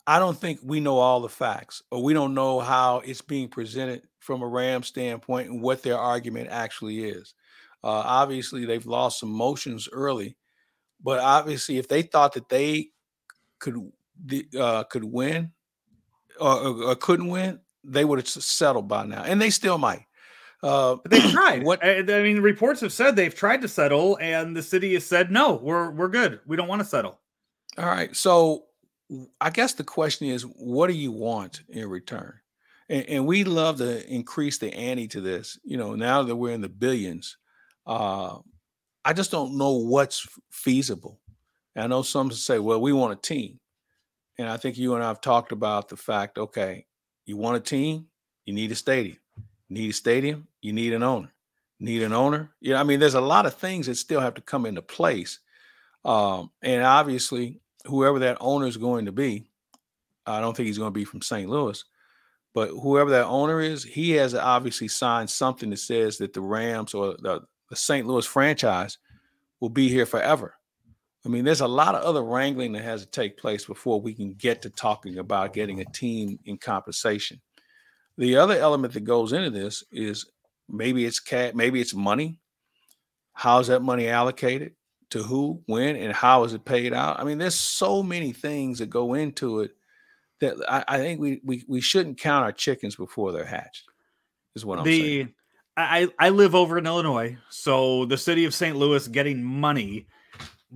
I 0.06 0.18
don't 0.18 0.36
think 0.36 0.60
we 0.62 0.80
know 0.80 0.98
all 0.98 1.20
the 1.20 1.28
facts 1.28 1.82
or 1.90 2.02
we 2.02 2.12
don't 2.12 2.34
know 2.34 2.60
how 2.60 2.98
it's 2.98 3.22
being 3.22 3.48
presented 3.48 4.02
from 4.18 4.42
a 4.42 4.46
Ram 4.46 4.82
standpoint 4.82 5.48
and 5.48 5.62
what 5.62 5.82
their 5.82 5.98
argument 5.98 6.48
actually 6.50 7.04
is. 7.04 7.34
Uh, 7.84 8.02
obviously, 8.04 8.64
they've 8.64 8.86
lost 8.86 9.20
some 9.20 9.30
motions 9.30 9.88
early, 9.92 10.36
but 11.02 11.18
obviously, 11.18 11.78
if 11.78 11.88
they 11.88 12.02
thought 12.02 12.32
that 12.34 12.48
they 12.48 12.90
could 13.58 13.92
uh, 14.58 14.84
could 14.84 15.04
win 15.04 15.50
or, 16.38 16.84
or, 16.84 16.94
couldn't 16.94 17.28
win, 17.28 17.58
they 17.84 18.04
would 18.04 18.18
have 18.18 18.28
settled 18.28 18.88
by 18.88 19.04
now, 19.04 19.22
and 19.22 19.40
they 19.40 19.50
still 19.50 19.78
might. 19.78 20.06
Uh, 20.62 20.96
they've 21.08 21.30
tried. 21.30 21.64
What 21.64 21.84
I, 21.84 21.98
I 21.98 22.22
mean, 22.22 22.40
reports 22.40 22.80
have 22.80 22.92
said 22.92 23.16
they've 23.16 23.34
tried 23.34 23.62
to 23.62 23.68
settle, 23.68 24.18
and 24.20 24.56
the 24.56 24.62
city 24.62 24.94
has 24.94 25.06
said 25.06 25.30
no. 25.30 25.54
We're 25.54 25.90
we're 25.90 26.08
good. 26.08 26.40
We 26.46 26.56
don't 26.56 26.68
want 26.68 26.80
to 26.80 26.88
settle. 26.88 27.18
All 27.78 27.86
right. 27.86 28.14
So, 28.14 28.64
I 29.40 29.50
guess 29.50 29.74
the 29.74 29.84
question 29.84 30.28
is, 30.28 30.42
what 30.42 30.88
do 30.88 30.94
you 30.94 31.10
want 31.12 31.62
in 31.68 31.88
return? 31.88 32.34
and, 32.92 33.08
and 33.08 33.26
we 33.26 33.42
love 33.42 33.78
to 33.78 34.06
increase 34.12 34.58
the 34.58 34.72
ante 34.74 35.08
to 35.08 35.20
this. 35.20 35.58
You 35.64 35.78
know, 35.78 35.94
now 35.94 36.22
that 36.22 36.36
we're 36.36 36.52
in 36.52 36.60
the 36.60 36.68
billions, 36.68 37.38
uh, 37.86 38.38
I 39.04 39.14
just 39.14 39.30
don't 39.30 39.56
know 39.56 39.72
what's 39.72 40.28
feasible. 40.50 41.18
And 41.74 41.84
I 41.84 41.86
know 41.86 42.02
some 42.02 42.30
say, 42.30 42.58
well, 42.58 42.80
we 42.80 42.92
want 42.92 43.18
a 43.18 43.22
team. 43.22 43.58
And 44.38 44.48
I 44.48 44.58
think 44.58 44.76
you 44.76 44.94
and 44.94 45.02
I 45.02 45.08
have 45.08 45.22
talked 45.22 45.52
about 45.52 45.88
the 45.88 45.96
fact, 45.96 46.36
okay, 46.36 46.84
you 47.26 47.36
want 47.36 47.56
a 47.56 47.60
team, 47.60 48.06
you 48.44 48.54
need 48.54 48.72
a 48.72 48.74
stadium. 48.74 49.16
You 49.68 49.76
need 49.76 49.90
a 49.90 49.94
stadium, 49.94 50.48
you 50.60 50.72
need 50.72 50.92
an 50.92 51.02
owner. 51.02 51.32
You 51.78 51.86
need 51.86 52.02
an 52.02 52.12
owner. 52.12 52.50
Yeah, 52.60 52.80
I 52.80 52.84
mean, 52.84 53.00
there's 53.00 53.14
a 53.14 53.20
lot 53.20 53.46
of 53.46 53.54
things 53.54 53.86
that 53.86 53.96
still 53.96 54.20
have 54.20 54.34
to 54.34 54.40
come 54.42 54.66
into 54.66 54.82
place. 54.82 55.38
Um, 56.04 56.50
and 56.62 56.82
obviously, 56.82 57.60
whoever 57.86 58.18
that 58.20 58.38
owner 58.40 58.66
is 58.66 58.76
going 58.76 59.06
to 59.06 59.12
be, 59.12 59.46
I 60.26 60.40
don't 60.40 60.56
think 60.56 60.66
he's 60.66 60.78
going 60.78 60.92
to 60.92 60.98
be 60.98 61.04
from 61.04 61.22
St. 61.22 61.48
Louis. 61.48 61.82
But 62.54 62.68
whoever 62.68 63.10
that 63.10 63.26
owner 63.26 63.60
is, 63.60 63.82
he 63.82 64.10
has 64.12 64.34
obviously 64.34 64.88
signed 64.88 65.30
something 65.30 65.70
that 65.70 65.78
says 65.78 66.18
that 66.18 66.32
the 66.32 66.40
Rams 66.40 66.92
or 66.92 67.16
the, 67.18 67.40
the 67.70 67.76
St. 67.76 68.06
Louis 68.06 68.26
franchise 68.26 68.98
will 69.60 69.70
be 69.70 69.88
here 69.88 70.06
forever. 70.06 70.54
I 71.24 71.28
mean, 71.28 71.44
there's 71.44 71.60
a 71.60 71.68
lot 71.68 71.94
of 71.94 72.02
other 72.02 72.22
wrangling 72.22 72.72
that 72.72 72.82
has 72.82 73.02
to 73.02 73.10
take 73.10 73.38
place 73.38 73.64
before 73.64 74.00
we 74.00 74.12
can 74.12 74.34
get 74.34 74.62
to 74.62 74.70
talking 74.70 75.18
about 75.18 75.52
getting 75.52 75.80
a 75.80 75.84
team 75.84 76.38
in 76.44 76.58
compensation. 76.58 77.40
The 78.18 78.36
other 78.36 78.58
element 78.58 78.94
that 78.94 79.04
goes 79.04 79.32
into 79.32 79.50
this 79.50 79.84
is 79.92 80.26
maybe 80.68 81.04
it's 81.04 81.20
cat, 81.20 81.54
maybe 81.54 81.80
it's 81.80 81.94
money. 81.94 82.40
How's 83.34 83.68
that 83.68 83.82
money 83.82 84.08
allocated 84.08 84.74
to 85.10 85.22
who, 85.22 85.62
when, 85.66 85.96
and 85.96 86.12
how 86.12 86.44
is 86.44 86.54
it 86.54 86.64
paid 86.64 86.92
out? 86.92 87.20
I 87.20 87.24
mean, 87.24 87.38
there's 87.38 87.54
so 87.54 88.02
many 88.02 88.32
things 88.32 88.80
that 88.80 88.90
go 88.90 89.14
into 89.14 89.60
it 89.60 89.72
that 90.40 90.56
I, 90.68 90.84
I 90.88 90.98
think 90.98 91.20
we, 91.20 91.40
we 91.44 91.64
we 91.68 91.80
shouldn't 91.80 92.18
count 92.18 92.44
our 92.44 92.52
chickens 92.52 92.96
before 92.96 93.32
they're 93.32 93.44
hatched. 93.44 93.84
Is 94.54 94.66
what 94.66 94.80
I'm 94.80 94.84
the, 94.84 95.00
saying. 95.00 95.34
I 95.76 96.08
I 96.18 96.28
live 96.30 96.54
over 96.54 96.76
in 96.76 96.86
Illinois, 96.86 97.38
so 97.48 98.04
the 98.06 98.18
city 98.18 98.44
of 98.44 98.54
St. 98.54 98.76
Louis 98.76 99.06
getting 99.08 99.42
money 99.42 100.06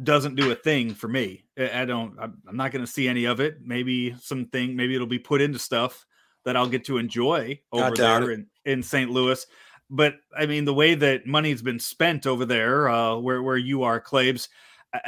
doesn't 0.02 0.36
do 0.36 0.50
a 0.50 0.54
thing 0.54 0.94
for 0.94 1.08
me. 1.08 1.44
I 1.58 1.84
don't. 1.84 2.18
I'm 2.20 2.56
not 2.56 2.72
going 2.72 2.84
to 2.84 2.90
see 2.90 3.08
any 3.08 3.24
of 3.24 3.40
it. 3.40 3.58
Maybe 3.62 4.14
something. 4.20 4.76
Maybe 4.76 4.94
it'll 4.94 5.06
be 5.06 5.18
put 5.18 5.40
into 5.40 5.58
stuff 5.58 6.06
that 6.44 6.56
I'll 6.56 6.68
get 6.68 6.84
to 6.86 6.98
enjoy 6.98 7.60
over 7.72 7.94
there 7.94 8.30
in, 8.30 8.46
in 8.64 8.82
St. 8.82 9.10
Louis. 9.10 9.44
But 9.88 10.16
I 10.36 10.46
mean, 10.46 10.64
the 10.64 10.74
way 10.74 10.94
that 10.94 11.26
money's 11.26 11.62
been 11.62 11.78
spent 11.78 12.26
over 12.26 12.44
there, 12.44 12.88
uh, 12.88 13.16
where 13.16 13.42
where 13.42 13.56
you 13.56 13.84
are, 13.84 14.00
Claibs, 14.00 14.48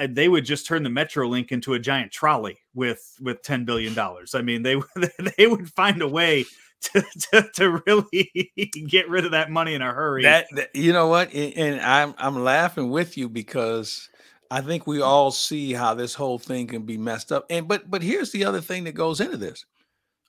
they 0.08 0.28
would 0.28 0.44
just 0.44 0.66
turn 0.66 0.82
the 0.82 0.90
Metrolink 0.90 1.52
into 1.52 1.74
a 1.74 1.78
giant 1.78 2.12
trolley 2.12 2.58
with 2.74 3.16
with 3.20 3.42
ten 3.42 3.64
billion 3.64 3.94
dollars. 3.94 4.34
I 4.34 4.42
mean, 4.42 4.62
they 4.62 4.80
they 5.36 5.46
would 5.46 5.72
find 5.72 6.02
a 6.02 6.08
way 6.08 6.44
to, 6.80 7.04
to, 7.32 7.50
to 7.54 7.82
really 7.86 8.70
get 8.86 9.08
rid 9.08 9.24
of 9.24 9.32
that 9.32 9.50
money 9.50 9.74
in 9.74 9.82
a 9.82 9.92
hurry. 9.92 10.22
That, 10.22 10.46
that, 10.52 10.74
you 10.74 10.92
know 10.92 11.08
what, 11.08 11.32
and 11.34 11.80
I'm 11.80 12.14
I'm 12.18 12.42
laughing 12.42 12.90
with 12.90 13.16
you 13.16 13.28
because 13.28 14.08
I 14.50 14.60
think 14.62 14.86
we 14.86 15.02
all 15.02 15.30
see 15.30 15.72
how 15.72 15.94
this 15.94 16.14
whole 16.14 16.38
thing 16.38 16.66
can 16.66 16.82
be 16.82 16.96
messed 16.96 17.32
up. 17.32 17.46
And 17.50 17.68
but 17.68 17.90
but 17.90 18.02
here's 18.02 18.32
the 18.32 18.44
other 18.44 18.60
thing 18.60 18.84
that 18.84 18.92
goes 18.92 19.20
into 19.20 19.36
this: 19.36 19.64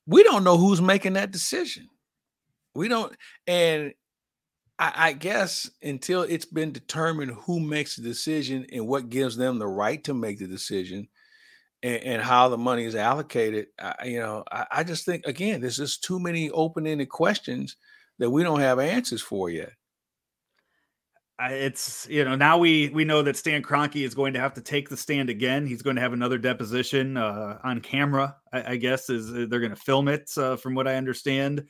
we 0.05 0.23
don't 0.23 0.43
know 0.43 0.57
who's 0.57 0.81
making 0.81 1.13
that 1.13 1.31
decision. 1.31 1.87
We 2.75 2.87
don't, 2.87 3.15
and 3.47 3.93
I, 4.77 4.93
I 4.95 5.13
guess 5.13 5.69
until 5.81 6.23
it's 6.23 6.45
been 6.45 6.71
determined 6.71 7.31
who 7.31 7.59
makes 7.59 7.95
the 7.95 8.03
decision 8.03 8.65
and 8.71 8.87
what 8.87 9.09
gives 9.09 9.35
them 9.35 9.59
the 9.59 9.67
right 9.67 10.03
to 10.05 10.13
make 10.13 10.39
the 10.39 10.47
decision 10.47 11.07
and, 11.81 12.03
and 12.03 12.21
how 12.21 12.49
the 12.49 12.57
money 12.57 12.85
is 12.85 12.95
allocated, 12.95 13.67
I, 13.79 14.05
you 14.05 14.19
know, 14.19 14.43
I, 14.51 14.65
I 14.71 14.83
just 14.83 15.05
think 15.05 15.25
again, 15.25 15.61
there's 15.61 15.77
just 15.77 16.03
too 16.03 16.19
many 16.19 16.49
open-ended 16.51 17.09
questions 17.09 17.75
that 18.19 18.29
we 18.29 18.43
don't 18.43 18.59
have 18.59 18.79
answers 18.79 19.21
for 19.21 19.49
yet 19.49 19.71
it's 21.41 22.07
you 22.09 22.25
know 22.25 22.35
now 22.35 22.57
we 22.57 22.89
we 22.89 23.05
know 23.05 23.21
that 23.21 23.37
Stan 23.37 23.63
Kroenke 23.63 24.05
is 24.05 24.13
going 24.13 24.33
to 24.33 24.39
have 24.39 24.53
to 24.55 24.61
take 24.61 24.89
the 24.89 24.97
stand 24.97 25.29
again. 25.29 25.65
He's 25.65 25.81
going 25.81 25.95
to 25.95 26.01
have 26.01 26.13
another 26.13 26.37
deposition 26.37 27.17
uh, 27.17 27.59
on 27.63 27.79
camera. 27.79 28.35
I, 28.51 28.73
I, 28.73 28.75
guess 28.75 29.09
is 29.09 29.31
uh, 29.31 29.45
they're 29.49 29.59
going 29.59 29.69
to 29.69 29.75
film 29.75 30.07
it 30.09 30.29
uh, 30.37 30.57
from 30.57 30.75
what 30.75 30.87
I 30.87 30.95
understand 30.95 31.65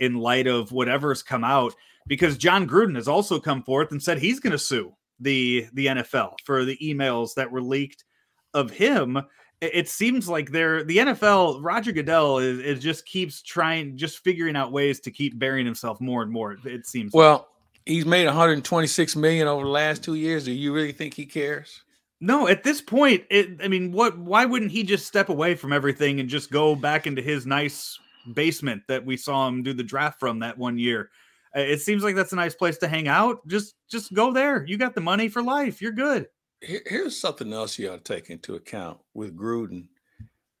in 0.00 0.16
light 0.16 0.46
of 0.46 0.72
whatever's 0.72 1.22
come 1.22 1.44
out 1.44 1.74
because 2.06 2.36
Jon 2.36 2.68
Gruden 2.68 2.96
has 2.96 3.08
also 3.08 3.38
come 3.38 3.62
forth 3.62 3.92
and 3.92 4.02
said 4.02 4.18
he's 4.18 4.40
going 4.40 4.52
to 4.52 4.58
sue 4.58 4.92
the 5.20 5.66
the 5.74 5.86
NFL 5.86 6.34
for 6.44 6.64
the 6.64 6.76
emails 6.78 7.34
that 7.34 7.50
were 7.50 7.62
leaked 7.62 8.04
of 8.52 8.70
him. 8.70 9.20
It 9.60 9.88
seems 9.88 10.28
like 10.28 10.50
they're 10.50 10.84
the 10.84 10.98
NFL. 10.98 11.60
Roger 11.62 11.92
Goodell 11.92 12.38
is, 12.38 12.58
is 12.58 12.80
just 12.80 13.06
keeps 13.06 13.40
trying, 13.40 13.96
just 13.96 14.18
figuring 14.18 14.56
out 14.56 14.72
ways 14.72 15.00
to 15.00 15.10
keep 15.10 15.38
burying 15.38 15.64
himself 15.64 16.00
more 16.00 16.22
and 16.22 16.30
more. 16.30 16.56
It 16.64 16.86
seems. 16.86 17.12
Well, 17.12 17.32
like. 17.32 17.46
He's 17.86 18.06
made 18.06 18.26
126 18.26 19.16
million 19.16 19.48
over 19.48 19.64
the 19.64 19.70
last 19.70 20.02
two 20.02 20.14
years. 20.14 20.44
Do 20.44 20.52
you 20.52 20.72
really 20.72 20.92
think 20.92 21.14
he 21.14 21.26
cares? 21.26 21.82
No, 22.20 22.48
at 22.48 22.62
this 22.62 22.80
point, 22.80 23.24
it, 23.30 23.60
I 23.62 23.68
mean, 23.68 23.92
what? 23.92 24.16
Why 24.16 24.44
wouldn't 24.44 24.70
he 24.70 24.82
just 24.82 25.06
step 25.06 25.28
away 25.28 25.54
from 25.54 25.72
everything 25.72 26.20
and 26.20 26.28
just 26.28 26.50
go 26.50 26.74
back 26.74 27.06
into 27.06 27.20
his 27.20 27.44
nice 27.44 27.98
basement 28.32 28.82
that 28.88 29.04
we 29.04 29.16
saw 29.16 29.46
him 29.48 29.62
do 29.62 29.74
the 29.74 29.82
draft 29.82 30.20
from 30.20 30.38
that 30.38 30.56
one 30.56 30.78
year? 30.78 31.10
Uh, 31.54 31.60
it 31.60 31.82
seems 31.82 32.02
like 32.02 32.14
that's 32.14 32.32
a 32.32 32.36
nice 32.36 32.54
place 32.54 32.78
to 32.78 32.88
hang 32.88 33.08
out. 33.08 33.46
Just 33.46 33.74
just 33.90 34.14
go 34.14 34.32
there. 34.32 34.64
You 34.64 34.78
got 34.78 34.94
the 34.94 35.00
money 35.00 35.28
for 35.28 35.42
life. 35.42 35.82
You're 35.82 35.92
good. 35.92 36.28
here's 36.60 37.20
something 37.20 37.52
else 37.52 37.78
you 37.78 37.90
ought 37.90 38.04
to 38.04 38.14
take 38.14 38.30
into 38.30 38.54
account 38.54 38.98
with 39.12 39.36
Gruden, 39.36 39.88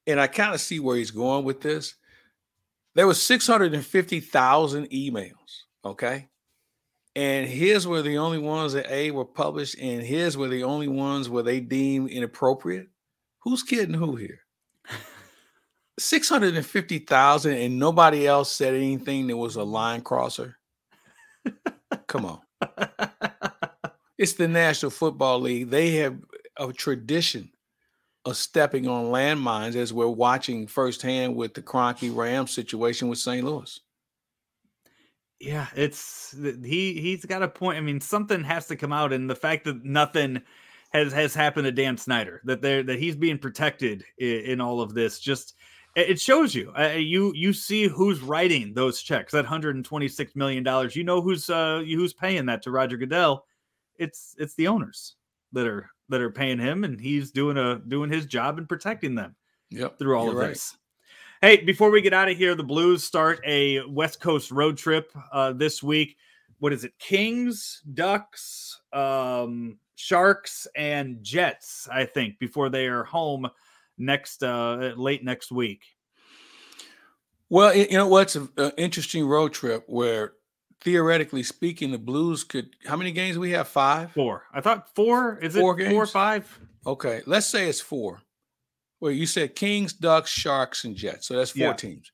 and 0.06 0.20
I 0.20 0.26
kind 0.26 0.54
of 0.54 0.60
see 0.60 0.80
where 0.80 0.96
he's 0.96 1.12
going 1.12 1.44
with 1.44 1.62
this. 1.62 1.94
There 2.94 3.06
was 3.06 3.22
650,000 3.22 4.90
emails. 4.90 5.62
Okay. 5.84 6.28
And 7.16 7.46
his 7.46 7.86
were 7.86 8.02
the 8.02 8.18
only 8.18 8.38
ones 8.38 8.72
that 8.72 8.90
A 8.90 9.12
were 9.12 9.24
published, 9.24 9.78
and 9.78 10.02
his 10.02 10.36
were 10.36 10.48
the 10.48 10.64
only 10.64 10.88
ones 10.88 11.28
where 11.28 11.44
they 11.44 11.60
deemed 11.60 12.10
inappropriate. 12.10 12.88
Who's 13.40 13.62
kidding 13.62 13.94
who 13.94 14.16
here? 14.16 14.40
650,000 15.98 17.52
and 17.52 17.78
nobody 17.78 18.26
else 18.26 18.50
said 18.50 18.74
anything 18.74 19.28
that 19.28 19.36
was 19.36 19.56
a 19.56 19.62
line 19.62 20.00
crosser. 20.00 20.56
Come 22.08 22.24
on. 22.24 22.40
it's 24.18 24.32
the 24.32 24.48
National 24.48 24.90
Football 24.90 25.40
League. 25.40 25.70
They 25.70 25.92
have 25.96 26.16
a 26.58 26.72
tradition 26.72 27.50
of 28.24 28.36
stepping 28.36 28.88
on 28.88 29.06
landmines 29.06 29.76
as 29.76 29.92
we're 29.92 30.08
watching 30.08 30.66
firsthand 30.66 31.36
with 31.36 31.54
the 31.54 31.62
Kroenke 31.62 32.14
Rams 32.14 32.50
situation 32.50 33.08
with 33.08 33.18
St. 33.18 33.44
Louis. 33.44 33.78
Yeah, 35.44 35.66
it's 35.76 36.34
he 36.64 37.00
he's 37.00 37.24
got 37.24 37.42
a 37.42 37.48
point. 37.48 37.76
I 37.76 37.80
mean, 37.82 38.00
something 38.00 38.42
has 38.44 38.66
to 38.68 38.76
come 38.76 38.92
out, 38.92 39.12
and 39.12 39.28
the 39.28 39.34
fact 39.34 39.64
that 39.64 39.84
nothing 39.84 40.40
has 40.92 41.12
has 41.12 41.34
happened 41.34 41.66
to 41.66 41.72
Dan 41.72 41.98
Snyder, 41.98 42.40
that 42.44 42.62
there 42.62 42.82
that 42.82 42.98
he's 42.98 43.14
being 43.14 43.38
protected 43.38 44.04
in, 44.18 44.40
in 44.40 44.60
all 44.60 44.80
of 44.80 44.94
this, 44.94 45.20
just 45.20 45.54
it 45.94 46.18
shows 46.18 46.54
you. 46.54 46.72
Uh, 46.76 46.94
you 46.96 47.32
you 47.34 47.52
see 47.52 47.86
who's 47.86 48.20
writing 48.22 48.72
those 48.72 49.02
checks. 49.02 49.32
That 49.32 49.44
126 49.44 50.34
million 50.34 50.64
dollars. 50.64 50.96
You 50.96 51.04
know 51.04 51.20
who's 51.20 51.50
uh 51.50 51.82
who's 51.84 52.14
paying 52.14 52.46
that 52.46 52.62
to 52.62 52.70
Roger 52.70 52.96
Goodell. 52.96 53.44
It's 53.98 54.34
it's 54.38 54.54
the 54.54 54.68
owners 54.68 55.16
that 55.52 55.66
are 55.66 55.90
that 56.08 56.22
are 56.22 56.30
paying 56.30 56.58
him, 56.58 56.84
and 56.84 56.98
he's 56.98 57.30
doing 57.30 57.58
a 57.58 57.80
doing 57.86 58.10
his 58.10 58.24
job 58.24 58.56
and 58.56 58.68
protecting 58.68 59.14
them. 59.14 59.36
Yep, 59.70 59.98
through 59.98 60.16
all 60.16 60.30
of 60.30 60.36
right. 60.36 60.48
this. 60.48 60.76
Hey, 61.44 61.58
before 61.58 61.90
we 61.90 62.00
get 62.00 62.14
out 62.14 62.30
of 62.30 62.38
here, 62.38 62.54
the 62.54 62.64
Blues 62.64 63.04
start 63.04 63.38
a 63.44 63.84
West 63.84 64.18
Coast 64.18 64.50
road 64.50 64.78
trip 64.78 65.12
uh, 65.30 65.52
this 65.52 65.82
week. 65.82 66.16
What 66.58 66.72
is 66.72 66.84
it? 66.84 66.98
Kings, 66.98 67.82
Ducks, 67.92 68.80
um, 68.94 69.76
Sharks, 69.94 70.66
and 70.74 71.22
Jets. 71.22 71.86
I 71.92 72.06
think 72.06 72.38
before 72.38 72.70
they 72.70 72.86
are 72.86 73.04
home 73.04 73.46
next 73.98 74.42
uh, 74.42 74.94
late 74.96 75.22
next 75.22 75.52
week. 75.52 75.82
Well, 77.50 77.76
you 77.76 77.92
know 77.92 78.08
what's 78.08 78.36
an 78.36 78.48
interesting 78.78 79.26
road 79.26 79.52
trip 79.52 79.84
where 79.86 80.32
theoretically 80.80 81.42
speaking, 81.42 81.92
the 81.92 81.98
Blues 81.98 82.42
could. 82.42 82.70
How 82.86 82.96
many 82.96 83.12
games 83.12 83.36
we 83.36 83.50
have? 83.50 83.68
Five. 83.68 84.12
Four. 84.12 84.44
I 84.54 84.62
thought 84.62 84.94
four. 84.94 85.36
Is 85.40 85.54
four 85.54 85.78
it 85.78 85.82
games? 85.82 85.92
four 85.92 86.04
or 86.04 86.06
five? 86.06 86.58
Okay, 86.86 87.20
let's 87.26 87.44
say 87.44 87.68
it's 87.68 87.82
four. 87.82 88.22
Well, 89.04 89.12
you 89.12 89.26
said 89.26 89.54
Kings, 89.54 89.92
Ducks, 89.92 90.30
Sharks, 90.30 90.84
and 90.84 90.96
Jets. 90.96 91.28
So 91.28 91.36
that's 91.36 91.50
four 91.50 91.60
yeah. 91.60 91.72
teams. 91.74 92.10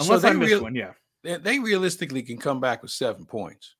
Unless 0.00 0.22
so 0.22 0.28
I 0.28 0.32
missed 0.32 0.50
real, 0.50 0.62
one, 0.64 0.74
yeah. 0.74 0.94
They, 1.22 1.36
they, 1.36 1.58
realistically 1.60 2.22
can 2.22 2.38
come 2.38 2.58
back 2.58 2.82
with 2.82 2.90
seven 2.90 3.24
points 3.24 3.76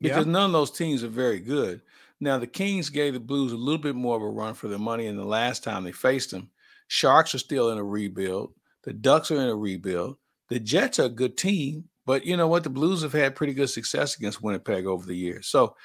because 0.00 0.26
yeah. 0.26 0.32
none 0.32 0.46
of 0.46 0.52
those 0.52 0.72
teams 0.72 1.04
are 1.04 1.08
very 1.08 1.38
good. 1.38 1.82
Now, 2.18 2.36
the 2.38 2.48
Kings 2.48 2.90
gave 2.90 3.12
the 3.12 3.20
Blues 3.20 3.52
a 3.52 3.56
little 3.56 3.80
bit 3.80 3.94
more 3.94 4.16
of 4.16 4.22
a 4.22 4.28
run 4.28 4.54
for 4.54 4.66
their 4.66 4.80
money 4.80 5.06
in 5.06 5.16
the 5.16 5.24
last 5.24 5.62
time 5.62 5.84
they 5.84 5.92
faced 5.92 6.32
them. 6.32 6.50
Sharks 6.88 7.32
are 7.32 7.38
still 7.38 7.70
in 7.70 7.78
a 7.78 7.84
rebuild. 7.84 8.52
The 8.82 8.92
Ducks 8.92 9.30
are 9.30 9.40
in 9.40 9.48
a 9.48 9.54
rebuild. 9.54 10.16
The 10.48 10.58
Jets 10.58 10.98
are 10.98 11.04
a 11.04 11.08
good 11.08 11.36
team, 11.36 11.84
but 12.06 12.26
you 12.26 12.36
know 12.36 12.48
what? 12.48 12.64
The 12.64 12.70
Blues 12.70 13.02
have 13.02 13.12
had 13.12 13.36
pretty 13.36 13.54
good 13.54 13.70
success 13.70 14.16
against 14.16 14.42
Winnipeg 14.42 14.84
over 14.86 15.06
the 15.06 15.16
years. 15.16 15.46
So, 15.46 15.76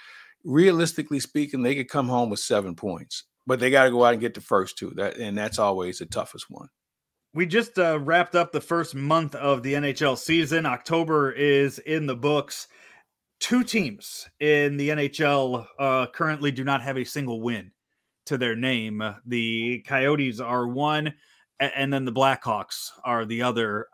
realistically 0.43 1.19
speaking, 1.19 1.61
they 1.61 1.75
could 1.75 1.87
come 1.87 2.07
home 2.07 2.31
with 2.31 2.39
seven 2.39 2.75
points 2.75 3.25
but 3.47 3.59
they 3.59 3.69
got 3.69 3.85
to 3.85 3.91
go 3.91 4.03
out 4.03 4.13
and 4.13 4.21
get 4.21 4.33
the 4.33 4.41
first 4.41 4.77
two. 4.77 4.91
That 4.95 5.17
and 5.17 5.37
that's 5.37 5.59
always 5.59 5.99
the 5.99 6.05
toughest 6.05 6.49
one. 6.49 6.69
We 7.33 7.45
just 7.45 7.79
uh, 7.79 7.99
wrapped 7.99 8.35
up 8.35 8.51
the 8.51 8.61
first 8.61 8.93
month 8.93 9.35
of 9.35 9.63
the 9.63 9.73
NHL 9.73 10.17
season. 10.17 10.65
October 10.65 11.31
is 11.31 11.79
in 11.79 12.05
the 12.05 12.15
books. 12.15 12.67
Two 13.39 13.63
teams 13.63 14.27
in 14.39 14.77
the 14.77 14.89
NHL 14.89 15.65
uh, 15.79 16.07
currently 16.07 16.51
do 16.51 16.63
not 16.63 16.81
have 16.81 16.97
a 16.97 17.05
single 17.05 17.41
win 17.41 17.71
to 18.25 18.37
their 18.37 18.55
name. 18.55 19.01
The 19.25 19.83
Coyotes 19.87 20.39
are 20.39 20.67
one, 20.67 21.13
and 21.59 21.91
then 21.91 22.05
the 22.05 22.11
Blackhawks 22.11 22.89
are 23.03 23.25
the 23.25 23.41
other. 23.43 23.87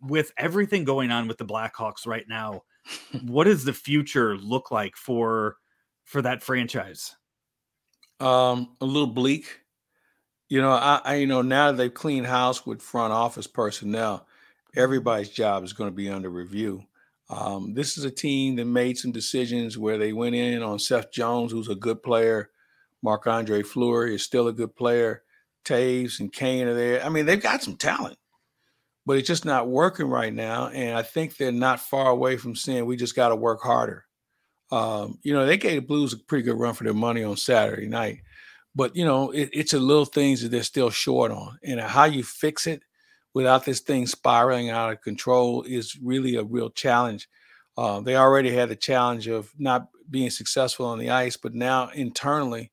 With 0.00 0.32
everything 0.38 0.84
going 0.84 1.10
on 1.10 1.28
with 1.28 1.36
the 1.38 1.44
Blackhawks 1.44 2.06
right 2.06 2.24
now, 2.28 2.62
what 3.26 3.44
does 3.44 3.64
the 3.64 3.72
future 3.72 4.36
look 4.38 4.70
like 4.70 4.96
for 4.96 5.56
for 6.04 6.22
that 6.22 6.42
franchise? 6.42 7.16
Um, 8.20 8.76
a 8.80 8.84
little 8.84 9.08
bleak. 9.08 9.60
You 10.48 10.60
know, 10.60 10.70
I, 10.70 11.00
I 11.04 11.14
you 11.16 11.26
know 11.26 11.42
now 11.42 11.70
that 11.70 11.78
they've 11.78 11.92
cleaned 11.92 12.26
house 12.26 12.66
with 12.66 12.82
front 12.82 13.12
office 13.12 13.46
personnel, 13.46 14.26
everybody's 14.74 15.30
job 15.30 15.64
is 15.64 15.72
going 15.72 15.90
to 15.90 15.96
be 15.96 16.08
under 16.08 16.28
review. 16.28 16.84
Um, 17.30 17.74
this 17.74 17.96
is 17.96 18.04
a 18.04 18.10
team 18.10 18.56
that 18.56 18.64
made 18.64 18.98
some 18.98 19.12
decisions 19.12 19.78
where 19.78 19.96
they 19.98 20.12
went 20.12 20.34
in 20.34 20.62
on 20.62 20.80
Seth 20.80 21.12
Jones, 21.12 21.52
who's 21.52 21.68
a 21.68 21.76
good 21.76 22.02
player. 22.02 22.50
Marc 23.02 23.26
Andre 23.26 23.62
Fleury 23.62 24.16
is 24.16 24.24
still 24.24 24.48
a 24.48 24.52
good 24.52 24.74
player. 24.74 25.22
Toews 25.64 26.20
and 26.20 26.32
Kane 26.32 26.66
are 26.66 26.74
there. 26.74 27.04
I 27.04 27.08
mean, 27.08 27.26
they've 27.26 27.40
got 27.40 27.62
some 27.62 27.76
talent, 27.76 28.18
but 29.06 29.16
it's 29.16 29.28
just 29.28 29.44
not 29.44 29.68
working 29.68 30.06
right 30.06 30.32
now. 30.32 30.68
And 30.68 30.96
I 30.96 31.02
think 31.02 31.36
they're 31.36 31.52
not 31.52 31.80
far 31.80 32.10
away 32.10 32.36
from 32.36 32.56
saying 32.56 32.84
we 32.84 32.96
just 32.96 33.16
got 33.16 33.28
to 33.28 33.36
work 33.36 33.60
harder. 33.62 34.04
Um, 34.70 35.18
you 35.22 35.32
know, 35.32 35.46
they 35.46 35.56
gave 35.56 35.80
the 35.80 35.86
Blues 35.86 36.12
a 36.12 36.18
pretty 36.18 36.44
good 36.44 36.58
run 36.58 36.74
for 36.74 36.84
their 36.84 36.94
money 36.94 37.24
on 37.24 37.36
Saturday 37.36 37.88
night, 37.88 38.20
but 38.74 38.94
you 38.94 39.04
know, 39.04 39.30
it, 39.30 39.50
it's 39.52 39.74
a 39.74 39.78
little 39.78 40.04
things 40.04 40.42
that 40.42 40.50
they're 40.50 40.62
still 40.62 40.90
short 40.90 41.32
on, 41.32 41.58
and 41.64 41.80
how 41.80 42.04
you 42.04 42.22
fix 42.22 42.66
it 42.66 42.82
without 43.34 43.64
this 43.64 43.80
thing 43.80 44.06
spiraling 44.06 44.70
out 44.70 44.92
of 44.92 45.02
control 45.02 45.62
is 45.62 45.96
really 46.02 46.36
a 46.36 46.44
real 46.44 46.70
challenge. 46.70 47.28
Uh, 47.76 48.00
they 48.00 48.16
already 48.16 48.50
had 48.50 48.68
the 48.68 48.76
challenge 48.76 49.28
of 49.28 49.50
not 49.58 49.88
being 50.10 50.30
successful 50.30 50.86
on 50.86 50.98
the 50.98 51.10
ice, 51.10 51.36
but 51.36 51.54
now 51.54 51.88
internally, 51.90 52.70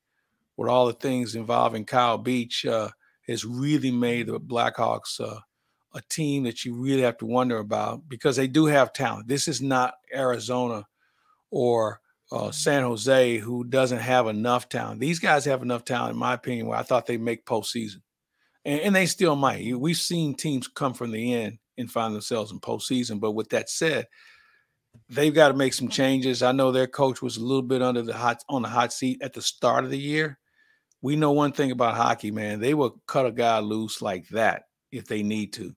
with 0.56 0.70
all 0.70 0.88
the 0.88 0.93
things 0.93 1.36
involving 1.36 1.86
Kyle 1.86 2.18
Beach, 2.18 2.66
uh, 2.66 2.89
has 3.28 3.45
really 3.45 3.91
made 3.91 4.28
the 4.28 4.39
Blackhawks 4.39 5.20
uh, 5.20 5.39
a 5.93 6.02
team 6.10 6.43
that 6.43 6.66
you 6.66 6.74
really 6.74 7.02
have 7.02 7.18
to 7.18 7.26
wonder 7.26 7.58
about 7.58 8.08
because 8.10 8.36
they 8.36 8.48
do 8.48 8.66
have 8.66 8.93
talent. 8.93 9.28
This 9.28 9.48
is 9.48 9.62
not 9.62 9.95
Arizona 10.14 10.86
or 11.52 12.02
uh, 12.32 12.52
San 12.52 12.84
Jose 12.84 13.38
who 13.38 13.64
doesn't 13.64 14.00
have 14.00 14.28
enough 14.28 14.70
talent. 14.70 15.00
These 15.00 15.20
guys 15.20 15.45
have 15.45 15.62
enough 15.62 15.86
talent, 15.86 16.14
in 16.14 16.20
my 16.20 16.34
opinion, 16.34 16.68
where 16.68 16.78
I 16.78 16.84
thought 16.84 17.06
they 17.06 17.18
make 17.18 17.45
postseason, 17.45 18.02
and, 18.66 18.82
and 18.82 18.95
they 18.95 19.06
still 19.06 19.36
might. 19.36 19.78
We've 19.78 19.98
seen 19.98 20.36
teams 20.36 20.68
come 20.68 20.93
from 20.93 21.12
the 21.12 21.34
end 21.34 21.60
and 21.78 21.91
find 21.91 22.14
themselves 22.14 22.52
in 22.52 22.60
postseason. 22.60 23.20
But 23.20 23.32
with 23.32 23.50
that 23.50 23.70
said, 23.70 24.08
they've 25.10 25.34
got 25.34 25.50
to 25.50 25.54
make 25.54 25.74
some 25.74 25.89
changes. 25.89 26.43
I 26.43 26.52
know 26.52 26.72
their 26.72 26.88
coach 26.88 27.22
was 27.22 27.38
a 27.38 27.43
little 27.43 27.62
bit 27.62 27.82
under 27.82 28.02
the 28.02 28.14
hot 28.14 28.43
on 28.50 28.64
the 28.64 28.70
hot 28.70 28.91
seat 28.93 29.22
at 29.22 29.34
the 29.34 29.41
start 29.41 29.86
of 29.86 29.91
the 29.91 30.00
year. 30.00 30.38
We 31.02 31.16
know 31.16 31.32
one 31.32 31.52
thing 31.52 31.72
about 31.72 31.95
hockey, 31.95 32.32
man. 32.32 32.60
They 32.60 32.74
will 32.74 33.02
cut 33.08 33.28
a 33.28 33.32
guy 33.32 33.60
loose 33.60 34.02
like 34.02 34.28
that 34.30 34.64
if 34.91 35.06
they 35.06 35.24
need 35.24 35.54
to. 35.54 35.76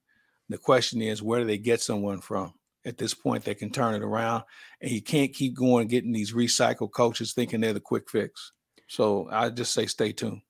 The 0.48 0.58
question 0.58 1.02
is, 1.02 1.22
where 1.22 1.40
do 1.40 1.46
they 1.46 1.58
get 1.58 1.80
someone 1.80 2.20
from? 2.20 2.54
At 2.84 2.98
this 2.98 3.14
point 3.14 3.44
that 3.44 3.58
can 3.58 3.70
turn 3.70 3.94
it 3.94 4.02
around. 4.02 4.44
And 4.80 4.90
you 4.90 5.02
can't 5.02 5.32
keep 5.32 5.54
going 5.54 5.88
getting 5.88 6.12
these 6.12 6.32
recycled 6.32 6.92
coaches 6.92 7.32
thinking 7.32 7.60
they're 7.60 7.72
the 7.72 7.80
quick 7.80 8.10
fix. 8.10 8.52
So 8.88 9.28
I 9.30 9.50
just 9.50 9.72
say 9.72 9.86
stay 9.86 10.12
tuned. 10.12 10.42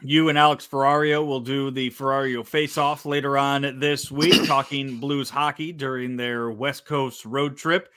You 0.00 0.30
and 0.30 0.38
Alex 0.38 0.66
Ferrario 0.66 1.24
will 1.24 1.40
do 1.40 1.70
the 1.70 1.90
Ferrario 1.90 2.44
face 2.44 2.78
off 2.78 3.04
later 3.04 3.36
on 3.36 3.78
this 3.78 4.10
week, 4.10 4.44
talking 4.46 4.98
Blues 4.98 5.30
hockey 5.30 5.72
during 5.72 6.16
their 6.16 6.50
West 6.50 6.86
Coast 6.86 7.24
road 7.24 7.56
trip. 7.56 7.88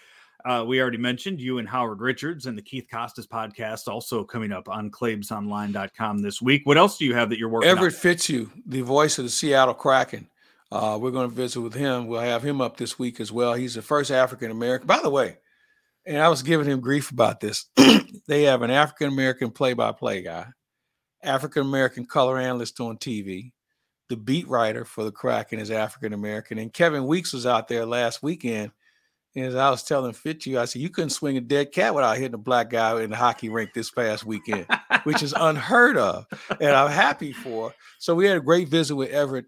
Uh, 0.43 0.63
we 0.63 0.79
already 0.79 0.97
mentioned 0.97 1.41
you 1.41 1.57
and 1.57 1.67
Howard 1.67 2.01
Richards 2.01 2.45
and 2.45 2.55
the 2.55 2.61
Keith 2.61 2.85
Costas 2.91 3.25
podcast 3.25 3.87
also 3.87 4.23
coming 4.23 4.51
up 4.51 4.69
on 4.69 4.91
ClaibsOnline.com 4.91 6.19
this 6.19 6.39
week. 6.39 6.61
What 6.65 6.77
else 6.77 6.99
do 6.99 7.05
you 7.05 7.15
have 7.15 7.29
that 7.31 7.39
you're 7.39 7.49
working 7.49 7.71
on? 7.71 7.77
Everett 7.77 7.95
on? 7.95 7.99
Fitzhugh, 7.99 8.51
the 8.67 8.81
voice 8.81 9.17
of 9.17 9.25
the 9.25 9.31
Seattle 9.31 9.73
Kraken. 9.73 10.29
Uh, 10.75 10.97
we're 10.97 11.09
going 11.09 11.29
to 11.29 11.33
visit 11.33 11.61
with 11.61 11.73
him. 11.73 12.05
We'll 12.05 12.19
have 12.19 12.43
him 12.43 12.59
up 12.59 12.75
this 12.75 12.99
week 12.99 13.21
as 13.21 13.31
well. 13.31 13.53
He's 13.53 13.75
the 13.75 13.81
first 13.81 14.11
African 14.11 14.51
American. 14.51 14.85
By 14.85 14.99
the 15.01 15.09
way, 15.09 15.37
and 16.05 16.17
I 16.17 16.27
was 16.27 16.43
giving 16.43 16.67
him 16.67 16.81
grief 16.81 17.11
about 17.11 17.39
this. 17.39 17.67
they 18.27 18.43
have 18.43 18.61
an 18.61 18.71
African 18.71 19.07
American 19.07 19.51
play 19.51 19.71
by 19.71 19.93
play 19.93 20.21
guy, 20.21 20.47
African 21.23 21.61
American 21.61 22.05
color 22.05 22.37
analyst 22.37 22.77
on 22.81 22.97
TV. 22.97 23.53
The 24.09 24.17
beat 24.17 24.49
writer 24.49 24.83
for 24.83 25.05
the 25.05 25.13
Kraken 25.13 25.59
is 25.59 25.71
African 25.71 26.11
American. 26.11 26.57
And 26.57 26.73
Kevin 26.73 27.07
Weeks 27.07 27.31
was 27.31 27.45
out 27.45 27.69
there 27.69 27.85
last 27.85 28.21
weekend. 28.21 28.71
And 29.33 29.45
as 29.45 29.55
I 29.55 29.69
was 29.69 29.81
telling 29.81 30.11
Fitzhugh, 30.11 30.59
I 30.59 30.65
said, 30.65 30.81
You 30.81 30.89
couldn't 30.89 31.11
swing 31.11 31.37
a 31.37 31.41
dead 31.41 31.71
cat 31.71 31.95
without 31.95 32.17
hitting 32.17 32.33
a 32.33 32.37
black 32.37 32.69
guy 32.69 33.01
in 33.01 33.11
the 33.11 33.15
hockey 33.15 33.47
rink 33.47 33.73
this 33.73 33.91
past 33.91 34.25
weekend, 34.25 34.67
which 35.05 35.23
is 35.23 35.33
unheard 35.37 35.95
of. 35.95 36.27
And 36.59 36.71
I'm 36.71 36.91
happy 36.91 37.31
for. 37.31 37.73
So 37.97 38.13
we 38.13 38.25
had 38.25 38.35
a 38.35 38.41
great 38.41 38.67
visit 38.67 38.97
with 38.97 39.11
Everett 39.11 39.45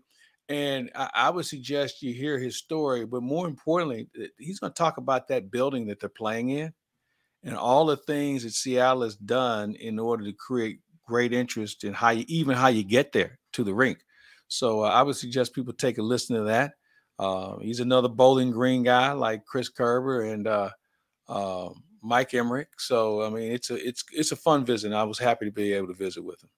and 0.50 0.90
I, 0.96 1.10
I, 1.14 1.30
would 1.30 1.46
suggest 1.46 2.02
you 2.02 2.14
hear 2.14 2.40
his 2.40 2.58
story, 2.58 3.06
but 3.06 3.22
more 3.22 3.48
importantly, 3.48 4.08
he's 4.38 4.60
going 4.60 4.72
to 4.72 4.78
talk 4.78 4.98
about 4.98 5.28
that 5.28 5.52
building 5.52 5.88
that 5.88 6.00
they're 6.00 6.10
playing 6.10 6.50
in 6.50 6.74
and 7.44 7.56
all 7.56 7.86
the 7.86 7.98
things 7.98 8.44
that 8.44 8.54
Seattle 8.54 9.04
has 9.04 9.16
done 9.16 9.76
in 9.76 10.00
order 10.00 10.24
to 10.26 10.34
create 10.34 10.80
great 11.06 11.34
interest 11.34 11.84
in 11.84 11.94
how 11.94 12.10
you 12.10 12.26
even 12.28 12.56
how 12.56 12.68
you 12.68 12.84
get 12.84 13.12
there 13.12 13.40
to 13.54 13.64
the 13.64 13.74
rink. 13.74 14.00
So 14.48 14.84
uh, 14.84 14.90
I 14.90 15.02
would 15.02 15.16
suggest 15.16 15.54
people 15.54 15.74
take 15.74 15.98
a 15.98 16.02
listen 16.02 16.36
to 16.36 16.44
that. 16.44 16.74
Uh, 17.20 17.58
he's 17.60 17.80
another 17.80 18.10
Bowling 18.10 18.52
Green 18.52 18.84
guy 18.84 19.12
like 19.14 19.46
Chris 19.46 19.70
Kerber 19.70 20.24
and 20.24 20.48
uh, 20.48 20.70
uh 21.28 21.70
Mike 22.02 22.32
Emrick. 22.32 22.68
So 22.78 23.24
I 23.24 23.30
mean, 23.30 23.52
it's 23.52 23.70
a 23.70 23.76
it's 23.76 24.04
it's 24.12 24.32
a 24.32 24.38
fun 24.38 24.66
visit. 24.66 24.94
I 24.94 25.04
was 25.04 25.20
happy 25.20 25.46
to 25.46 25.52
be 25.52 25.74
able 25.74 25.88
to 25.88 25.94
visit 25.94 26.24
with 26.24 26.44
him. 26.44 26.50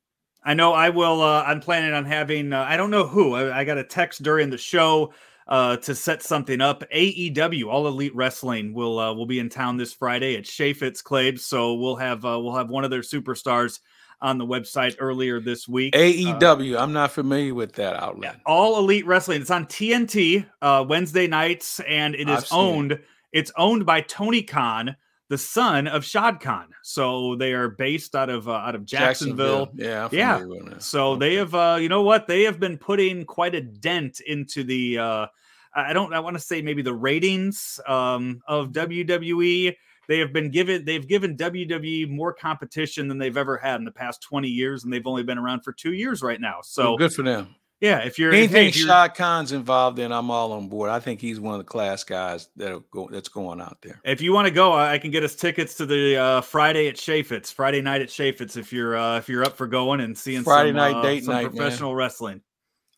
I 0.43 0.53
know 0.53 0.73
I 0.73 0.89
will. 0.89 1.21
Uh, 1.21 1.43
I'm 1.43 1.59
planning 1.59 1.93
on 1.93 2.05
having. 2.05 2.53
Uh, 2.53 2.65
I 2.67 2.77
don't 2.77 2.91
know 2.91 3.05
who. 3.05 3.33
I, 3.35 3.59
I, 3.59 3.63
got 3.65 3.77
a 3.77 3.83
text 3.83 4.23
during 4.23 4.49
the 4.49 4.57
show 4.57 5.13
uh, 5.47 5.77
to 5.77 5.93
set 5.93 6.23
something 6.23 6.61
up. 6.61 6.83
AEW, 6.93 7.65
All 7.65 7.87
Elite 7.87 8.15
Wrestling, 8.15 8.73
will 8.73 8.99
uh, 8.99 9.13
will 9.13 9.25
be 9.25 9.39
in 9.39 9.49
town 9.49 9.77
this 9.77 9.93
Friday 9.93 10.37
at 10.37 10.43
Chaifetz 10.43 11.03
Claibs. 11.03 11.41
So 11.41 11.73
we'll 11.73 11.97
have 11.97 12.23
uh, 12.23 12.39
we'll 12.39 12.55
have 12.55 12.69
one 12.69 12.83
of 12.83 12.91
their 12.91 13.01
superstars 13.01 13.79
on 14.21 14.37
the 14.37 14.45
website 14.45 14.95
earlier 14.99 15.39
this 15.39 15.67
week. 15.67 15.93
AEW. 15.93 16.75
Uh, 16.75 16.81
I'm 16.81 16.93
not 16.93 17.11
familiar 17.11 17.53
with 17.53 17.73
that 17.73 17.95
outlet. 17.95 18.35
Yeah, 18.35 18.41
All 18.45 18.77
Elite 18.79 19.05
Wrestling. 19.05 19.41
It's 19.41 19.51
on 19.51 19.65
TNT 19.65 20.45
uh, 20.61 20.85
Wednesday 20.87 21.27
nights, 21.27 21.79
and 21.81 22.15
it 22.15 22.29
is 22.29 22.47
owned. 22.51 22.93
It 22.93 23.05
It's 23.31 23.51
owned 23.57 23.85
by 23.85 24.01
Tony 24.01 24.43
Khan, 24.43 24.95
the 25.29 25.37
son 25.37 25.87
of 25.87 26.03
Shad 26.03 26.39
Khan. 26.39 26.69
So 26.81 27.35
they 27.35 27.53
are 27.53 27.69
based 27.69 28.15
out 28.15 28.29
of 28.29 28.49
uh, 28.49 28.53
out 28.53 28.75
of 28.75 28.83
Jacksonville. 28.83 29.67
Jacksonville. 29.67 30.09
Yeah, 30.11 30.39
yeah. 30.41 30.77
So 30.79 31.11
okay. 31.11 31.19
they 31.19 31.35
have, 31.35 31.55
uh, 31.55 31.77
you 31.79 31.87
know 31.87 32.01
what? 32.01 32.27
They 32.27 32.43
have 32.43 32.59
been 32.59 32.77
putting 32.77 33.25
quite 33.25 33.55
a 33.55 33.61
dent 33.61 34.19
into 34.19 34.63
the. 34.63 34.97
Uh, 34.97 35.27
I 35.73 35.93
don't. 35.93 36.13
I 36.13 36.19
want 36.19 36.35
to 36.35 36.41
say 36.41 36.61
maybe 36.61 36.81
the 36.81 36.93
ratings 36.93 37.79
um, 37.87 38.41
of 38.47 38.71
WWE. 38.71 39.75
They 40.07 40.17
have 40.17 40.33
been 40.33 40.49
given. 40.49 40.83
They've 40.83 41.07
given 41.07 41.37
WWE 41.37 42.09
more 42.09 42.33
competition 42.33 43.07
than 43.07 43.19
they've 43.19 43.37
ever 43.37 43.57
had 43.57 43.75
in 43.75 43.85
the 43.85 43.91
past 43.91 44.23
twenty 44.23 44.49
years, 44.49 44.83
and 44.83 44.91
they've 44.91 45.05
only 45.05 45.21
been 45.21 45.37
around 45.37 45.61
for 45.61 45.71
two 45.71 45.93
years 45.93 46.23
right 46.23 46.41
now. 46.41 46.57
So 46.63 46.83
well, 46.83 46.97
good 46.97 47.13
for 47.13 47.21
them. 47.21 47.55
Yeah, 47.81 47.99
if 47.99 48.19
you're 48.19 48.33
anything 48.33 48.67
if 48.67 48.77
you're, 48.77 49.09
Khan's 49.09 49.53
involved 49.53 49.99
in, 49.99 50.11
I'm 50.11 50.29
all 50.29 50.51
on 50.51 50.67
board. 50.67 50.89
I 50.89 50.99
think 50.99 51.21
he's 51.21 51.39
one 51.39 51.53
of 51.53 51.59
the 51.59 51.65
class 51.65 52.03
guys 52.03 52.49
that 52.57 52.81
go, 52.91 53.07
that's 53.09 53.29
going 53.29 53.61
out 53.61 53.77
there. 53.81 54.01
If 54.03 54.21
you 54.21 54.33
want 54.33 54.47
to 54.47 54.53
go, 54.53 54.73
I 54.73 54.97
can 54.97 55.11
get 55.11 55.23
us 55.23 55.33
tickets 55.33 55.75
to 55.75 55.85
the 55.85 56.17
uh, 56.17 56.41
Friday 56.41 56.89
at 56.89 56.95
Chaifetz, 56.95 57.53
Friday 57.53 57.81
night 57.81 58.01
at 58.01 58.09
Chaifetz. 58.09 58.57
If 58.57 58.73
you're 58.73 58.97
uh, 58.97 59.17
if 59.17 59.29
you're 59.29 59.45
up 59.45 59.55
for 59.55 59.65
going 59.65 60.01
and 60.01 60.17
seeing 60.17 60.43
Friday 60.43 60.69
some, 60.69 60.77
night 60.77 60.95
uh, 60.95 61.01
date 61.01 61.25
night, 61.25 61.55
professional 61.55 61.91
man. 61.91 61.97
wrestling. 61.97 62.41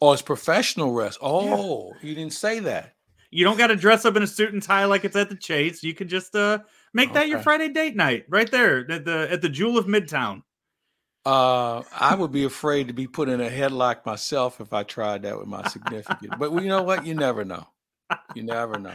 Oh, 0.01 0.13
it's 0.13 0.23
professional 0.23 0.93
wrestling. 0.93 1.31
Oh, 1.31 1.93
yeah. 2.01 2.09
you 2.09 2.15
didn't 2.15 2.33
say 2.33 2.59
that. 2.61 2.95
You 3.29 3.45
don't 3.45 3.57
got 3.57 3.67
to 3.67 3.75
dress 3.75 4.03
up 4.03 4.15
in 4.15 4.23
a 4.23 4.27
suit 4.27 4.51
and 4.51 4.63
tie 4.63 4.85
like 4.85 5.05
it's 5.05 5.15
at 5.15 5.29
the 5.29 5.35
Chase. 5.35 5.83
You 5.83 5.93
can 5.93 6.07
just 6.07 6.35
uh, 6.35 6.59
make 6.93 7.11
okay. 7.11 7.19
that 7.19 7.27
your 7.29 7.39
Friday 7.39 7.69
date 7.69 7.95
night 7.95 8.25
right 8.29 8.49
there 8.49 8.91
at 8.91 9.05
the 9.05 9.27
at 9.31 9.43
the 9.43 9.49
Jewel 9.49 9.77
of 9.77 9.85
Midtown. 9.85 10.41
Uh, 11.25 11.83
I 11.97 12.15
would 12.15 12.31
be 12.31 12.45
afraid 12.45 12.87
to 12.87 12.93
be 12.93 13.07
put 13.07 13.29
in 13.29 13.41
a 13.41 13.49
headlock 13.49 14.05
myself 14.05 14.59
if 14.59 14.73
I 14.73 14.83
tried 14.83 15.21
that 15.23 15.37
with 15.37 15.47
my 15.47 15.67
significant. 15.67 16.39
but 16.39 16.51
you 16.53 16.67
know 16.67 16.81
what? 16.81 17.05
You 17.05 17.13
never 17.13 17.45
know. 17.45 17.67
You 18.35 18.43
never 18.43 18.79
know. 18.79 18.93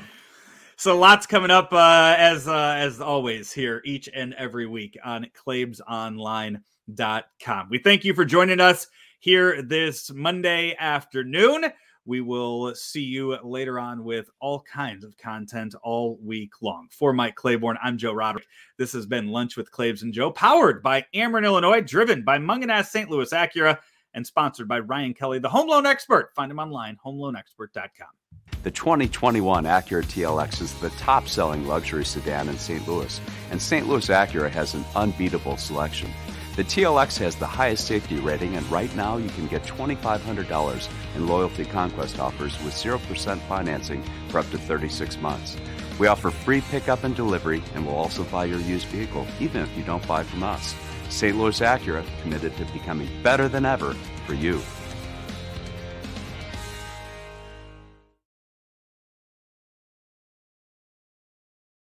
So 0.76 0.98
lots 0.98 1.26
coming 1.26 1.50
up 1.50 1.72
uh, 1.72 2.14
as 2.18 2.46
uh, 2.46 2.76
as 2.78 3.00
always 3.00 3.50
here 3.50 3.80
each 3.84 4.10
and 4.14 4.34
every 4.34 4.66
week 4.66 4.98
on 5.02 5.26
ClaibsOnline.com. 5.46 7.68
We 7.70 7.78
thank 7.78 8.04
you 8.04 8.12
for 8.12 8.26
joining 8.26 8.60
us 8.60 8.86
here 9.18 9.62
this 9.62 10.12
Monday 10.12 10.76
afternoon. 10.78 11.64
We 12.06 12.20
will 12.20 12.72
see 12.76 13.02
you 13.02 13.36
later 13.42 13.80
on 13.80 14.04
with 14.04 14.30
all 14.40 14.60
kinds 14.60 15.04
of 15.04 15.18
content 15.18 15.74
all 15.82 16.18
week 16.22 16.62
long. 16.62 16.86
For 16.92 17.12
Mike 17.12 17.34
Claiborne, 17.34 17.78
I'm 17.82 17.98
Joe 17.98 18.12
Roderick. 18.12 18.46
This 18.78 18.92
has 18.92 19.06
been 19.06 19.26
Lunch 19.26 19.56
with 19.56 19.72
Claibs 19.72 20.02
and 20.02 20.14
Joe, 20.14 20.30
powered 20.30 20.84
by 20.84 21.04
Ameren, 21.12 21.44
Illinois, 21.44 21.80
driven 21.80 22.22
by 22.22 22.38
Mungenast 22.38 22.86
St. 22.86 23.10
Louis 23.10 23.32
Acura, 23.32 23.78
and 24.14 24.24
sponsored 24.24 24.68
by 24.68 24.78
Ryan 24.78 25.14
Kelly, 25.14 25.40
the 25.40 25.48
home 25.48 25.68
loan 25.68 25.84
expert. 25.84 26.30
Find 26.36 26.50
him 26.50 26.60
online, 26.60 26.96
homeloanexpert.com. 27.04 28.08
The 28.62 28.70
2021 28.70 29.64
Acura 29.64 30.04
TLX 30.04 30.60
is 30.60 30.74
the 30.74 30.90
top 30.90 31.28
selling 31.28 31.66
luxury 31.66 32.04
sedan 32.04 32.48
in 32.48 32.56
St. 32.56 32.86
Louis, 32.86 33.20
and 33.50 33.60
St. 33.60 33.88
Louis 33.88 34.06
Acura 34.08 34.50
has 34.50 34.74
an 34.74 34.84
unbeatable 34.94 35.56
selection. 35.56 36.10
The 36.56 36.64
TLX 36.64 37.18
has 37.18 37.36
the 37.36 37.46
highest 37.46 37.86
safety 37.86 38.18
rating, 38.18 38.56
and 38.56 38.66
right 38.70 38.94
now 38.96 39.18
you 39.18 39.28
can 39.28 39.46
get 39.46 39.62
$2,500 39.64 40.88
in 41.14 41.26
Loyalty 41.26 41.66
Conquest 41.66 42.18
offers 42.18 42.58
with 42.64 42.72
0% 42.72 43.38
financing 43.40 44.02
for 44.30 44.38
up 44.38 44.50
to 44.52 44.56
36 44.56 45.20
months. 45.20 45.58
We 45.98 46.06
offer 46.06 46.30
free 46.30 46.62
pickup 46.62 47.04
and 47.04 47.14
delivery, 47.14 47.62
and 47.74 47.86
we'll 47.86 47.96
also 47.96 48.24
buy 48.24 48.46
your 48.46 48.60
used 48.60 48.86
vehicle, 48.86 49.26
even 49.38 49.60
if 49.60 49.76
you 49.76 49.84
don't 49.84 50.06
buy 50.08 50.22
from 50.22 50.44
us. 50.44 50.74
St. 51.10 51.36
Louis 51.36 51.60
Acura, 51.60 52.02
committed 52.22 52.56
to 52.56 52.64
becoming 52.72 53.10
better 53.22 53.48
than 53.48 53.66
ever 53.66 53.92
for 54.26 54.32
you. 54.32 54.62